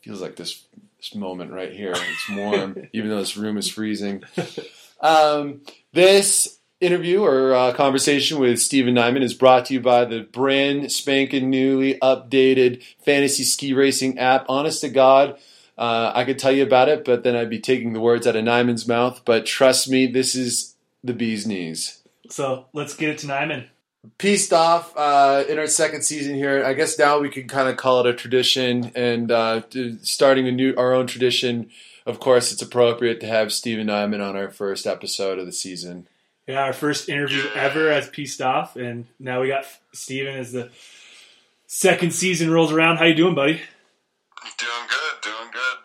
Feels 0.00 0.20
like 0.20 0.34
this 0.34 0.64
this 0.98 1.14
moment 1.14 1.52
right 1.52 1.72
here. 1.72 1.92
It's 1.94 2.30
warm, 2.30 2.88
even 2.92 3.10
though 3.10 3.18
this 3.20 3.36
room 3.36 3.58
is 3.58 3.70
freezing. 3.70 4.24
Um, 5.02 5.62
this 5.92 6.58
interview 6.80 7.22
or 7.22 7.54
uh, 7.54 7.72
conversation 7.72 8.38
with 8.38 8.60
Steven 8.60 8.94
Nyman 8.94 9.22
is 9.22 9.34
brought 9.34 9.66
to 9.66 9.74
you 9.74 9.80
by 9.80 10.04
the 10.04 10.20
brand 10.20 10.90
spanking 10.90 11.48
newly 11.50 11.94
updated 12.00 12.82
fantasy 13.04 13.44
ski 13.44 13.72
racing 13.72 14.18
app. 14.18 14.46
Honest 14.48 14.80
to 14.80 14.88
God, 14.88 15.38
uh, 15.78 16.12
I 16.14 16.24
could 16.24 16.38
tell 16.38 16.52
you 16.52 16.64
about 16.64 16.88
it, 16.88 17.04
but 17.04 17.22
then 17.22 17.36
I'd 17.36 17.50
be 17.50 17.60
taking 17.60 17.92
the 17.92 18.00
words 18.00 18.26
out 18.26 18.36
of 18.36 18.44
Nyman's 18.44 18.88
mouth. 18.88 19.22
But 19.24 19.46
trust 19.46 19.88
me, 19.88 20.06
this 20.06 20.34
is 20.34 20.74
the 21.04 21.14
bee's 21.14 21.46
knees. 21.46 22.00
So 22.28 22.66
let's 22.72 22.94
get 22.94 23.10
it 23.10 23.18
to 23.18 23.26
Nyman. 23.26 23.66
Piste 24.18 24.52
off 24.52 24.92
uh, 24.96 25.44
in 25.48 25.58
our 25.58 25.68
second 25.68 26.02
season 26.02 26.34
here. 26.34 26.64
I 26.64 26.74
guess 26.74 26.98
now 26.98 27.20
we 27.20 27.28
can 27.28 27.46
kind 27.46 27.68
of 27.68 27.76
call 27.76 28.00
it 28.00 28.06
a 28.06 28.14
tradition 28.14 28.90
and 28.96 29.30
uh, 29.30 29.62
starting 30.02 30.48
a 30.48 30.52
new 30.52 30.74
our 30.76 30.92
own 30.92 31.06
tradition 31.06 31.70
of 32.06 32.20
course, 32.20 32.52
it's 32.52 32.62
appropriate 32.62 33.20
to 33.20 33.26
have 33.26 33.52
Steven 33.52 33.86
Nyman 33.88 34.26
on 34.26 34.36
our 34.36 34.50
first 34.50 34.86
episode 34.86 35.38
of 35.38 35.46
the 35.46 35.52
season. 35.52 36.08
Yeah, 36.46 36.62
our 36.64 36.72
first 36.72 37.08
interview 37.08 37.44
ever 37.54 37.88
as 37.90 38.08
Piste 38.08 38.42
Off, 38.42 38.74
and 38.76 39.06
now 39.20 39.40
we 39.40 39.48
got 39.48 39.64
Steven 39.92 40.34
as 40.36 40.52
the 40.52 40.70
second 41.66 42.12
season 42.12 42.50
rolls 42.50 42.72
around. 42.72 42.96
How 42.96 43.04
you 43.04 43.14
doing, 43.14 43.34
buddy? 43.34 43.60
Doing 44.58 44.86
good, 44.88 45.22
doing 45.22 45.50
good. 45.52 45.78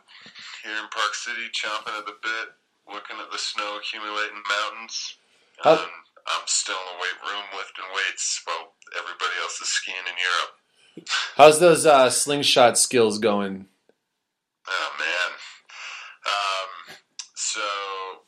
Here 0.64 0.74
in 0.74 0.90
Park 0.90 1.14
City, 1.14 1.42
chomping 1.54 1.98
at 1.98 2.06
the 2.06 2.16
bit, 2.24 2.48
looking 2.92 3.18
at 3.22 3.32
the 3.32 3.38
snow 3.38 3.78
accumulating 3.78 4.42
mountains. 4.50 5.16
How- 5.64 5.74
Um, 5.74 5.90
I'm 6.30 6.42
still 6.48 6.76
in 6.76 6.98
the 6.98 7.02
weight 7.02 7.32
room 7.32 7.44
lifting 7.56 7.86
weights 7.96 8.42
while 8.46 8.74
everybody 8.98 9.32
else 9.42 9.62
is 9.62 9.70
skiing 9.70 9.96
in 10.10 10.16
Europe. 10.18 11.10
How's 11.38 11.60
those 11.60 11.86
uh, 11.86 12.10
slingshot 12.10 12.78
skills 12.78 13.18
going? 13.20 13.68
Oh 14.68 14.92
man. 15.00 15.38
Um, 16.28 16.98
so 17.38 17.64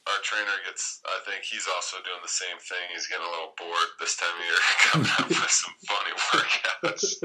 our 0.07 0.21
trainer 0.23 0.57
gets. 0.63 1.03
I 1.03 1.19
think 1.27 1.43
he's 1.43 1.67
also 1.67 1.99
doing 2.01 2.23
the 2.23 2.31
same 2.31 2.57
thing. 2.61 2.81
He's 2.93 3.09
getting 3.11 3.27
a 3.27 3.33
little 3.33 3.53
bored 3.59 3.91
this 3.99 4.15
time 4.15 4.31
of 4.31 4.45
year, 4.45 4.61
coming 4.89 5.13
up 5.19 5.29
with 5.29 5.51
some 5.51 5.75
funny 5.85 6.13
workouts. 6.31 7.19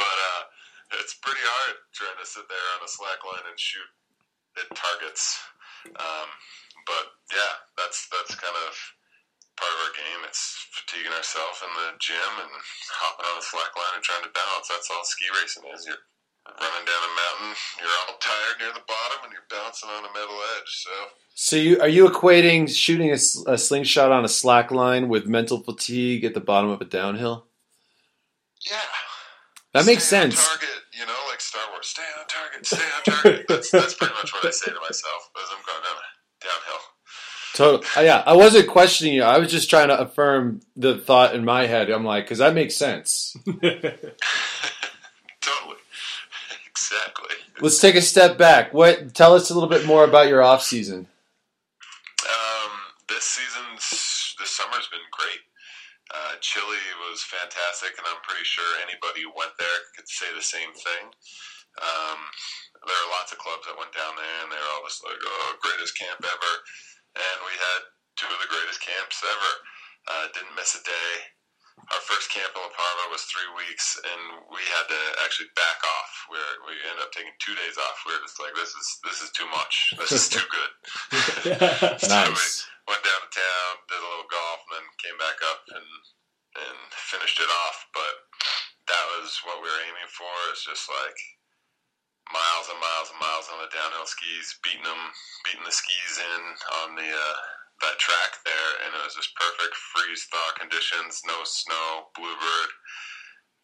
but 0.00 0.16
uh, 0.18 0.42
it's 0.96 1.20
pretty 1.20 1.42
hard 1.44 1.76
trying 1.92 2.18
to 2.18 2.26
sit 2.26 2.46
there 2.48 2.68
on 2.78 2.86
a 2.86 2.90
slack 2.90 3.20
line 3.26 3.46
and 3.46 3.58
shoot 3.60 3.90
at 4.58 4.68
targets. 4.72 5.38
Um, 5.86 6.28
but 6.88 7.06
yeah, 7.30 7.54
that's 7.76 8.08
that's 8.08 8.34
kind 8.34 8.56
of 8.66 8.72
part 9.60 9.74
of 9.74 9.80
our 9.82 9.94
game. 9.98 10.20
It's 10.24 10.66
fatiguing 10.72 11.12
ourselves 11.12 11.60
in 11.62 11.72
the 11.74 11.88
gym 12.00 12.32
and 12.38 12.52
hopping 13.02 13.28
on 13.28 13.38
a 13.38 13.44
slack 13.44 13.74
line 13.74 13.94
and 13.98 14.04
trying 14.06 14.24
to 14.24 14.32
balance. 14.32 14.70
That's 14.70 14.88
all 14.94 15.04
ski 15.04 15.26
racing 15.36 15.66
is. 15.74 15.84
You're 15.84 16.02
running 16.60 16.86
down 16.86 17.02
a 17.04 17.12
mountain, 17.44 17.56
you're 17.80 17.88
all 18.08 18.16
tired 18.18 18.58
near 18.60 18.72
the 18.72 18.80
bottom, 18.86 19.18
and 19.24 19.32
you're 19.32 19.42
bouncing 19.50 19.88
on 19.90 20.04
a 20.04 20.08
metal 20.12 20.38
edge. 20.56 20.68
So 20.68 20.90
So, 21.34 21.56
you 21.56 21.80
are 21.80 21.88
you 21.88 22.08
equating 22.08 22.68
shooting 22.68 23.10
a 23.12 23.18
slingshot 23.58 24.10
on 24.12 24.24
a 24.24 24.28
slack 24.28 24.70
line 24.70 25.08
with 25.08 25.26
mental 25.26 25.58
fatigue 25.62 26.24
at 26.24 26.34
the 26.34 26.40
bottom 26.40 26.70
of 26.70 26.80
a 26.80 26.84
downhill? 26.84 27.46
yeah, 28.68 28.76
That 29.74 29.86
makes 29.86 30.04
Stay 30.04 30.18
on 30.22 30.30
sense. 30.32 30.48
target, 30.48 30.68
you 30.98 31.06
know, 31.06 31.14
like 31.30 31.40
Star 31.40 31.62
Wars. 31.72 31.86
Stay 31.86 32.02
on 32.18 32.26
target. 32.26 32.66
Stay 32.66 32.76
on 32.76 33.02
target. 33.04 33.46
that's 33.48 33.70
that's 33.70 33.94
pretty 33.94 34.14
much 34.14 34.32
what 34.34 34.44
I 34.44 34.50
say 34.50 34.72
to 34.72 34.80
myself 34.80 35.30
as 35.36 35.48
I'm 35.50 35.62
going 35.64 35.82
down 35.84 35.96
downhill. 36.40 36.80
Total. 37.54 37.82
uh, 37.96 38.00
yeah, 38.04 38.22
I 38.26 38.34
wasn't 38.36 38.68
questioning 38.68 39.14
you. 39.14 39.22
I 39.22 39.38
was 39.38 39.50
just 39.50 39.70
trying 39.70 39.88
to 39.88 39.98
affirm 39.98 40.60
the 40.76 40.98
thought 40.98 41.34
in 41.34 41.44
my 41.44 41.66
head. 41.66 41.90
I'm 41.90 42.04
like, 42.04 42.24
because 42.24 42.38
that 42.38 42.54
makes 42.54 42.76
sense. 42.76 43.34
Totally. 43.46 43.80
exactly. 46.68 47.36
Let's 47.60 47.80
take 47.80 47.96
a 47.96 48.02
step 48.02 48.38
back. 48.38 48.72
What? 48.72 49.14
Tell 49.14 49.34
us 49.34 49.50
a 49.50 49.54
little 49.54 49.68
bit 49.68 49.86
more 49.86 50.04
about 50.04 50.28
your 50.28 50.42
off 50.42 50.62
season. 50.62 51.06
Um, 52.22 52.70
this 53.08 53.24
season's 53.24 54.36
this 54.38 54.50
summer's 54.54 54.88
been 54.90 55.06
great. 55.10 55.42
Uh, 56.08 56.40
Chile 56.40 56.80
was 57.10 57.20
fantastic, 57.26 57.92
and 57.98 58.06
I'm 58.08 58.22
pretty 58.24 58.46
sure 58.46 58.64
anybody 58.80 59.26
who 59.26 59.32
went 59.36 59.52
there 59.58 59.78
could 59.92 60.08
say 60.08 60.30
the 60.32 60.44
same 60.44 60.72
thing. 60.72 61.12
Um, 61.82 62.20
there 62.86 62.96
are 62.96 63.14
lots 63.18 63.34
of 63.34 63.42
clubs 63.42 63.66
that 63.68 63.76
went 63.76 63.92
down 63.92 64.16
there, 64.16 64.38
and 64.42 64.48
they 64.48 64.56
were 64.56 64.72
all 64.72 64.86
just 64.88 65.04
like, 65.04 65.20
"Oh, 65.20 65.58
greatest 65.60 65.98
camp 65.98 66.22
ever!" 66.22 66.52
And 67.18 67.38
we 67.44 67.54
had 67.58 67.80
two 68.16 68.30
of 68.30 68.40
the 68.40 68.50
greatest 68.50 68.80
camps 68.80 69.20
ever. 69.20 69.52
Uh, 70.08 70.24
didn't 70.32 70.56
miss 70.56 70.78
a 70.78 70.82
day. 70.82 71.37
Our 71.94 72.02
first 72.04 72.28
camp 72.34 72.50
in 72.56 72.62
La 72.62 72.72
Parva 72.74 73.06
was 73.14 73.22
three 73.30 73.46
weeks, 73.54 73.94
and 74.02 74.22
we 74.50 74.60
had 74.74 74.86
to 74.90 75.02
actually 75.24 75.50
back 75.54 75.80
off. 75.86 76.12
We 76.32 76.38
we 76.66 76.74
ended 76.86 77.02
up 77.06 77.14
taking 77.14 77.34
two 77.38 77.54
days 77.54 77.78
off. 77.78 78.02
We 78.06 78.14
were 78.16 78.24
just 78.26 78.40
like, 78.42 78.54
"This 78.58 78.74
is 78.74 78.88
this 79.06 79.18
is 79.22 79.30
too 79.32 79.46
much. 79.54 79.94
This 79.98 80.12
is 80.12 80.26
too 80.28 80.46
good." 80.50 80.72
So 82.02 82.10
Nice. 82.10 82.66
we 82.88 82.94
went 82.94 83.04
down 83.06 83.20
to 83.22 83.30
town, 83.32 83.70
did 83.88 84.00
a 84.02 84.08
little 84.08 84.30
golf, 84.30 84.60
and 84.68 84.72
then 84.82 84.86
came 85.02 85.18
back 85.22 85.38
up 85.46 85.62
and 85.72 85.88
and 86.66 86.78
finished 86.94 87.38
it 87.40 87.50
off. 87.68 87.78
But 87.94 88.14
that 88.90 89.04
was 89.18 89.38
what 89.46 89.62
we 89.62 89.68
were 89.70 89.84
aiming 89.88 90.10
for. 90.12 90.30
Is 90.54 90.64
just 90.66 90.88
like 90.90 91.18
miles 92.32 92.68
and 92.70 92.80
miles 92.80 93.10
and 93.12 93.20
miles 93.20 93.48
on 93.52 93.58
the 93.64 93.72
downhill 93.72 94.06
skis, 94.08 94.56
beating 94.62 94.84
them, 94.86 95.02
beating 95.44 95.64
the 95.66 95.74
skis 95.74 96.14
in 96.20 96.42
on 96.84 96.88
the 96.96 97.08
uh, 97.10 97.36
that 97.82 97.98
track 97.98 98.32
there, 98.42 98.70
and 98.84 98.94
it 98.94 99.02
was 99.04 99.14
just 99.14 99.34
perfect 99.38 99.74
freeze 99.94 100.26
thaw 100.30 100.50
conditions, 100.58 101.22
no 101.26 101.42
snow, 101.44 102.10
bluebird. 102.18 102.70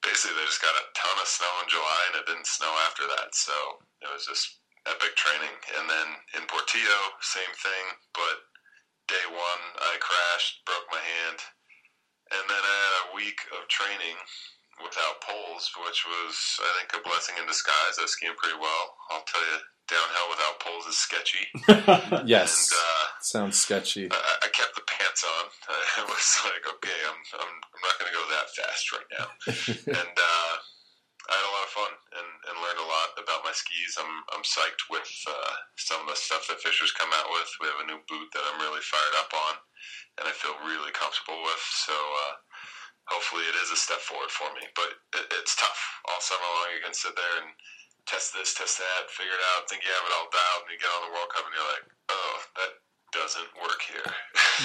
Basically, 0.02 0.36
they 0.36 0.46
just 0.46 0.62
got 0.62 0.76
a 0.76 0.90
ton 0.94 1.16
of 1.18 1.26
snow 1.26 1.50
in 1.64 1.68
July, 1.72 2.02
and 2.10 2.16
it 2.20 2.28
didn't 2.28 2.46
snow 2.46 2.70
after 2.86 3.08
that, 3.08 3.34
so 3.34 3.56
it 4.04 4.10
was 4.12 4.28
just 4.28 4.60
epic 4.86 5.16
training. 5.16 5.56
And 5.80 5.88
then 5.88 6.08
in 6.36 6.44
Portillo, 6.46 7.00
same 7.24 7.54
thing, 7.56 7.84
but 8.12 8.36
day 9.08 9.24
one 9.32 9.62
I 9.80 9.96
crashed, 10.00 10.64
broke 10.64 10.86
my 10.92 11.00
hand, 11.00 11.40
and 12.32 12.44
then 12.48 12.62
I 12.62 12.76
had 12.84 12.94
a 13.08 13.14
week 13.16 13.40
of 13.56 13.68
training 13.68 14.16
without 14.82 15.22
poles, 15.22 15.70
which 15.86 16.04
was 16.04 16.34
I 16.60 16.70
think 16.78 16.90
a 16.98 17.06
blessing 17.06 17.36
in 17.38 17.46
disguise. 17.46 17.98
I 17.98 18.04
was 18.06 18.12
skiing 18.12 18.34
pretty 18.36 18.58
well. 18.58 18.84
I'll 19.10 19.26
tell 19.26 19.44
you, 19.44 19.60
downhill 19.88 20.28
without 20.32 20.56
poles 20.60 20.86
is 20.88 20.96
sketchy. 20.96 21.44
yes, 22.28 22.72
And 22.72 22.78
uh, 22.78 23.04
sounds 23.20 23.56
sketchy. 23.60 24.08
I, 24.10 24.32
I 24.44 24.48
kept 24.52 24.74
the 24.76 24.86
pants 24.88 25.24
on. 25.24 25.44
I 26.00 26.02
was 26.08 26.28
like, 26.48 26.64
okay, 26.64 27.00
I'm 27.08 27.20
I'm, 27.40 27.52
I'm 27.52 27.82
not 27.84 27.96
going 28.00 28.10
to 28.12 28.16
go 28.16 28.24
that 28.32 28.48
fast 28.52 28.84
right 28.92 29.10
now. 29.12 29.26
and 30.00 30.14
uh, 30.16 30.54
I 31.24 31.32
had 31.36 31.48
a 31.48 31.54
lot 31.56 31.68
of 31.68 31.72
fun 31.72 31.92
and, 32.20 32.30
and 32.52 32.56
learned 32.60 32.82
a 32.84 32.88
lot 32.88 33.10
about 33.20 33.44
my 33.44 33.54
skis. 33.54 33.96
I'm 34.00 34.12
I'm 34.32 34.44
psyched 34.44 34.88
with 34.88 35.10
uh, 35.28 35.52
some 35.76 36.00
of 36.04 36.08
the 36.08 36.16
stuff 36.16 36.48
that 36.48 36.64
Fischer's 36.64 36.96
come 36.96 37.12
out 37.12 37.28
with. 37.32 37.48
We 37.60 37.68
have 37.68 37.84
a 37.84 37.90
new 37.90 38.00
boot 38.08 38.28
that 38.32 38.44
I'm 38.48 38.60
really 38.60 38.84
fired 38.84 39.16
up 39.20 39.32
on, 39.32 39.54
and 40.20 40.24
I 40.28 40.32
feel 40.32 40.56
really 40.64 40.92
comfortable 40.92 41.40
with. 41.44 41.64
So. 41.84 41.94
Uh, 41.94 42.40
Hopefully, 43.12 43.44
it 43.44 43.56
is 43.60 43.68
a 43.68 43.76
step 43.76 44.00
forward 44.00 44.32
for 44.32 44.48
me, 44.56 44.64
but 44.72 44.88
it, 45.20 45.28
it's 45.36 45.52
tough. 45.60 45.76
All 46.08 46.24
summer 46.24 46.40
long, 46.40 46.72
you 46.72 46.80
can 46.80 46.96
sit 46.96 47.12
there 47.12 47.36
and 47.44 47.52
test 48.06 48.34
this, 48.34 48.54
test 48.54 48.78
that, 48.78 49.10
figure 49.10 49.32
it 49.32 49.44
out, 49.54 49.68
think 49.68 49.82
you 49.82 49.92
have 49.92 50.06
it 50.06 50.14
all 50.16 50.28
dialed, 50.28 50.68
and 50.68 50.72
you 50.72 50.78
get 50.80 50.92
on 50.92 51.02
the 51.08 51.12
World 51.12 51.30
Cup, 51.32 51.44
and 51.44 51.54
you're 51.56 51.70
like, 51.72 51.86
oh, 52.12 52.34
that 52.56 52.72
doesn't 53.14 53.50
work 53.62 53.80
here. 53.86 54.12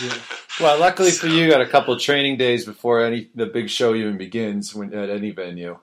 Yeah. 0.03 0.21
Well, 0.59 0.77
luckily 0.77 1.11
for 1.11 1.27
you, 1.27 1.45
you 1.45 1.49
got 1.49 1.61
a 1.61 1.67
couple 1.67 1.93
of 1.93 2.01
training 2.01 2.35
days 2.35 2.65
before 2.65 3.01
any 3.01 3.29
the 3.33 3.45
big 3.45 3.69
show 3.69 3.95
even 3.95 4.17
begins 4.17 4.75
when, 4.75 4.93
at 4.93 5.09
any 5.09 5.31
venue. 5.31 5.79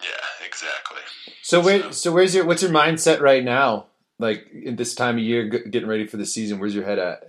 yeah, 0.00 0.46
exactly. 0.46 1.02
So 1.42 1.60
where 1.60 1.92
so 1.92 2.10
where's 2.12 2.34
your 2.34 2.46
what's 2.46 2.62
your 2.62 2.70
mindset 2.70 3.20
right 3.20 3.44
now? 3.44 3.88
Like 4.18 4.48
in 4.50 4.76
this 4.76 4.94
time 4.94 5.18
of 5.18 5.24
year, 5.24 5.44
getting 5.46 5.90
ready 5.90 6.06
for 6.06 6.16
the 6.16 6.24
season, 6.24 6.58
where's 6.58 6.74
your 6.74 6.86
head 6.86 6.98
at? 6.98 7.24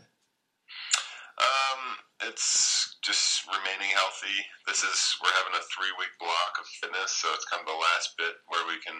Um, 1.35 1.81
it's 2.27 2.95
just 3.01 3.45
remaining 3.47 3.91
healthy. 3.93 4.39
This 4.65 4.83
is 4.83 5.15
we're 5.21 5.35
having 5.35 5.59
a 5.59 5.63
three 5.67 5.91
week 5.99 6.15
block 6.17 6.59
of 6.61 6.65
fitness, 6.79 7.11
so 7.11 7.27
it's 7.33 7.43
kind 7.43 7.59
of 7.59 7.67
the 7.67 7.73
last 7.73 8.15
bit 8.17 8.35
where 8.47 8.65
we 8.67 8.79
can 8.79 8.95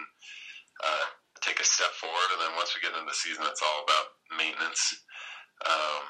uh, 0.82 1.06
take 1.40 1.60
a 1.60 1.64
step 1.64 1.92
forward, 1.96 2.28
and 2.36 2.40
then 2.40 2.56
once 2.56 2.74
we 2.74 2.84
get 2.84 2.96
into 2.96 3.08
the 3.08 3.16
season, 3.16 3.44
it's 3.48 3.62
all 3.62 3.84
about 3.84 4.16
maintenance. 4.36 5.04
Um, 5.64 6.02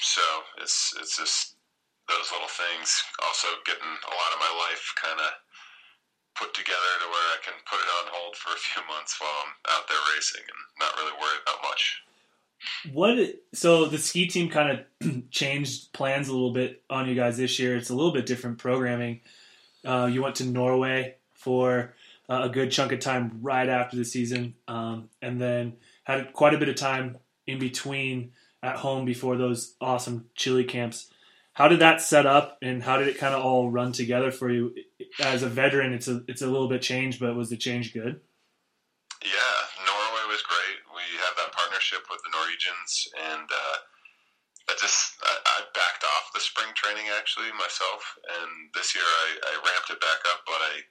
so 0.00 0.24
it's 0.60 0.96
it's 1.00 1.16
just 1.16 1.56
those 2.08 2.28
little 2.32 2.50
things. 2.50 3.02
Also, 3.24 3.48
getting 3.64 3.88
a 3.88 4.14
lot 4.14 4.32
of 4.32 4.40
my 4.40 4.52
life 4.68 4.84
kind 5.00 5.20
of 5.20 5.30
put 6.36 6.52
together 6.52 6.92
to 7.00 7.06
where 7.08 7.28
I 7.32 7.38
can 7.44 7.54
put 7.64 7.80
it 7.80 7.90
on 8.02 8.12
hold 8.12 8.36
for 8.36 8.52
a 8.52 8.60
few 8.60 8.82
months 8.92 9.16
while 9.20 9.32
I'm 9.44 9.54
out 9.76 9.88
there 9.88 10.02
racing 10.14 10.42
and 10.42 10.60
not 10.80 10.96
really 10.98 11.16
worry 11.20 11.38
about 11.42 11.62
much. 11.62 12.02
What? 12.92 13.16
So 13.52 13.86
the 13.86 13.98
ski 13.98 14.26
team 14.26 14.48
kind 14.48 14.84
of 15.00 15.30
changed 15.30 15.92
plans 15.92 16.28
a 16.28 16.32
little 16.32 16.52
bit 16.52 16.82
on 16.88 17.08
you 17.08 17.14
guys 17.14 17.36
this 17.36 17.58
year. 17.58 17.76
It's 17.76 17.90
a 17.90 17.94
little 17.94 18.12
bit 18.12 18.26
different 18.26 18.58
programming. 18.58 19.20
Uh, 19.84 20.08
you 20.10 20.22
went 20.22 20.36
to 20.36 20.44
Norway 20.44 21.16
for 21.34 21.94
uh, 22.28 22.42
a 22.44 22.48
good 22.48 22.70
chunk 22.70 22.92
of 22.92 23.00
time 23.00 23.38
right 23.42 23.68
after 23.68 23.96
the 23.96 24.04
season, 24.04 24.54
um, 24.66 25.08
and 25.20 25.40
then 25.40 25.74
had 26.04 26.32
quite 26.32 26.54
a 26.54 26.58
bit 26.58 26.68
of 26.68 26.76
time 26.76 27.18
in 27.46 27.58
between 27.58 28.32
at 28.62 28.76
home 28.76 29.04
before 29.04 29.36
those 29.36 29.74
awesome 29.80 30.26
Chile 30.34 30.64
camps. 30.64 31.10
How 31.52 31.68
did 31.68 31.80
that 31.80 32.00
set 32.00 32.26
up, 32.26 32.58
and 32.62 32.82
how 32.82 32.96
did 32.96 33.08
it 33.08 33.18
kind 33.18 33.34
of 33.34 33.44
all 33.44 33.70
run 33.70 33.92
together 33.92 34.32
for 34.32 34.50
you? 34.50 34.74
As 35.20 35.42
a 35.42 35.48
veteran, 35.48 35.92
it's 35.92 36.08
a 36.08 36.24
it's 36.26 36.42
a 36.42 36.50
little 36.50 36.68
bit 36.68 36.82
changed, 36.82 37.20
but 37.20 37.36
was 37.36 37.50
the 37.50 37.56
change 37.56 37.92
good? 37.92 38.20
Yeah, 39.22 39.58
Norway 39.86 40.26
was 40.26 40.42
great. 40.42 40.82
We 40.90 41.06
have 41.22 41.36
that 41.38 41.52
partnership 41.54 42.02
with 42.10 42.20
the 42.24 42.34
Norwegians, 42.34 43.08
and 43.30 43.46
uh, 43.46 43.76
I 44.68 44.74
just 44.80 45.14
I, 45.22 45.30
I 45.30 45.56
backed 45.70 46.02
off 46.02 46.34
the 46.34 46.40
spring 46.40 46.74
training 46.74 47.06
actually 47.14 47.52
myself, 47.52 48.18
and 48.40 48.72
this 48.74 48.96
year 48.96 49.04
I, 49.06 49.28
I 49.46 49.54
ramped 49.62 49.90
it 49.94 50.00
back 50.00 50.26
up, 50.32 50.42
but 50.48 50.58
I 50.58 50.82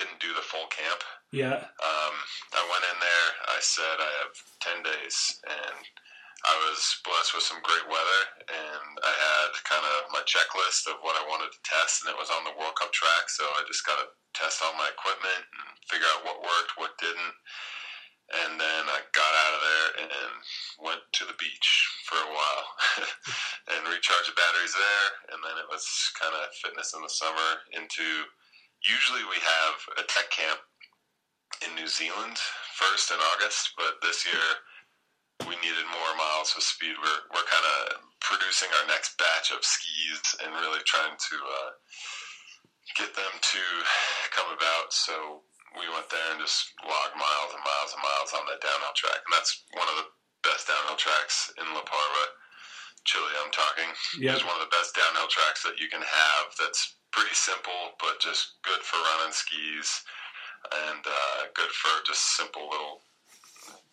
didn't 0.00 0.18
do 0.24 0.32
the 0.32 0.40
full 0.48 0.64
camp. 0.72 1.04
Yeah, 1.30 1.60
Um, 1.60 2.14
I 2.56 2.62
went 2.66 2.84
in 2.90 2.98
there. 2.98 3.28
I 3.54 3.60
said 3.60 3.96
I 4.00 4.10
have 4.24 4.34
ten 4.58 4.82
days, 4.82 5.38
and 5.46 5.78
I 6.42 6.54
was 6.66 6.80
blessed 7.04 7.36
with 7.36 7.44
some 7.44 7.60
great 7.62 7.84
weather, 7.86 8.22
and 8.48 8.88
I 9.04 9.12
had 9.14 9.52
kind 9.68 9.84
of 9.84 10.08
my 10.10 10.24
checklist 10.24 10.88
of 10.88 10.98
what 11.04 11.14
I 11.20 11.28
wanted 11.28 11.52
to 11.52 11.60
test, 11.62 12.02
and 12.02 12.08
it 12.10 12.18
was 12.18 12.32
on 12.32 12.42
the 12.48 12.56
World 12.58 12.74
Cup 12.80 12.90
track. 12.96 13.28
So 13.28 13.44
I 13.44 13.62
just 13.68 13.84
got 13.84 14.00
to 14.00 14.08
test 14.32 14.64
all 14.64 14.72
my 14.80 14.88
equipment 14.88 15.44
and 15.44 15.68
figure 15.86 16.08
out 16.16 16.24
what 16.24 16.40
worked, 16.42 16.80
what 16.80 16.96
didn't, 16.98 17.36
and 18.42 18.58
then 18.58 18.82
I 18.88 19.04
got 19.12 19.32
out 19.46 19.54
of 19.54 19.62
there 19.62 19.88
and 20.06 20.32
went 20.82 21.02
to 21.20 21.28
the 21.28 21.36
beach 21.38 21.68
for 22.08 22.18
a 22.18 22.30
while 22.30 22.64
and 23.76 23.86
recharged 23.86 24.30
the 24.32 24.38
batteries 24.38 24.74
there, 24.74 25.08
and 25.34 25.40
then 25.46 25.56
it 25.62 25.68
was 25.70 25.84
kind 26.18 26.34
of 26.34 26.50
fitness 26.58 26.90
in 26.96 27.02
the 27.06 27.12
summer 27.12 27.50
into. 27.70 28.26
Usually 28.84 29.24
we 29.28 29.36
have 29.40 29.76
a 30.00 30.04
tech 30.08 30.30
camp 30.30 30.60
in 31.66 31.74
New 31.76 31.88
Zealand 31.88 32.36
first 32.72 33.10
in 33.12 33.20
August, 33.36 33.76
but 33.76 34.00
this 34.00 34.24
year 34.24 34.46
we 35.44 35.56
needed 35.60 35.84
more 35.92 36.12
miles 36.16 36.52
of 36.56 36.62
speed. 36.64 36.96
We're 36.96 37.22
we're 37.32 37.48
kind 37.48 37.66
of 37.66 38.00
producing 38.20 38.68
our 38.80 38.86
next 38.88 39.16
batch 39.20 39.52
of 39.52 39.60
skis 39.64 40.20
and 40.44 40.52
really 40.56 40.80
trying 40.88 41.16
to 41.16 41.36
uh, 41.36 41.70
get 42.96 43.12
them 43.12 43.32
to 43.36 43.62
come 44.32 44.48
about. 44.52 44.92
So 44.92 45.44
we 45.76 45.84
went 45.92 46.08
there 46.08 46.28
and 46.32 46.40
just 46.40 46.72
logged 46.82 47.16
miles 47.20 47.52
and 47.52 47.64
miles 47.64 47.92
and 47.92 48.02
miles 48.02 48.32
on 48.36 48.44
that 48.48 48.64
downhill 48.64 48.96
track, 48.96 49.20
and 49.20 49.32
that's 49.32 49.52
one 49.76 49.88
of 49.92 49.96
the 50.00 50.08
best 50.40 50.68
downhill 50.68 50.96
tracks 50.96 51.52
in 51.60 51.66
La 51.76 51.84
Parva, 51.84 52.24
Chile. 53.04 53.32
I'm 53.44 53.52
talking. 53.52 53.90
yeah. 54.16 54.34
It's 54.36 54.44
one 54.46 54.56
of 54.56 54.64
the 54.64 54.72
best 54.72 54.96
downhill 54.96 55.28
tracks 55.28 55.62
that 55.68 55.76
you 55.76 55.88
can 55.92 56.00
have. 56.02 56.44
That's 56.56 56.96
pretty 57.12 57.34
simple, 57.34 57.96
but 57.98 58.20
just 58.20 58.54
good 58.62 58.80
for 58.80 58.96
running 58.96 59.32
skis 59.32 60.02
and 60.72 61.04
uh, 61.06 61.46
good 61.54 61.70
for 61.70 61.88
just 62.06 62.36
simple 62.36 62.68
little 62.70 63.00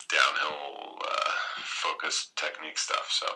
downhill 0.10 1.00
uh, 1.02 1.32
focused 1.64 2.36
technique 2.36 2.78
stuff. 2.78 3.08
So 3.10 3.28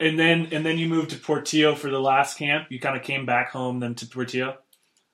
And 0.00 0.18
then 0.18 0.48
and 0.52 0.64
then 0.64 0.78
you 0.78 0.88
moved 0.88 1.10
to 1.10 1.16
Portillo 1.16 1.74
for 1.74 1.90
the 1.90 2.00
last 2.00 2.38
camp. 2.38 2.68
You 2.70 2.80
kind 2.80 2.96
of 2.96 3.02
came 3.02 3.26
back 3.26 3.50
home 3.50 3.80
then 3.80 3.94
to 3.96 4.06
Portillo. 4.06 4.56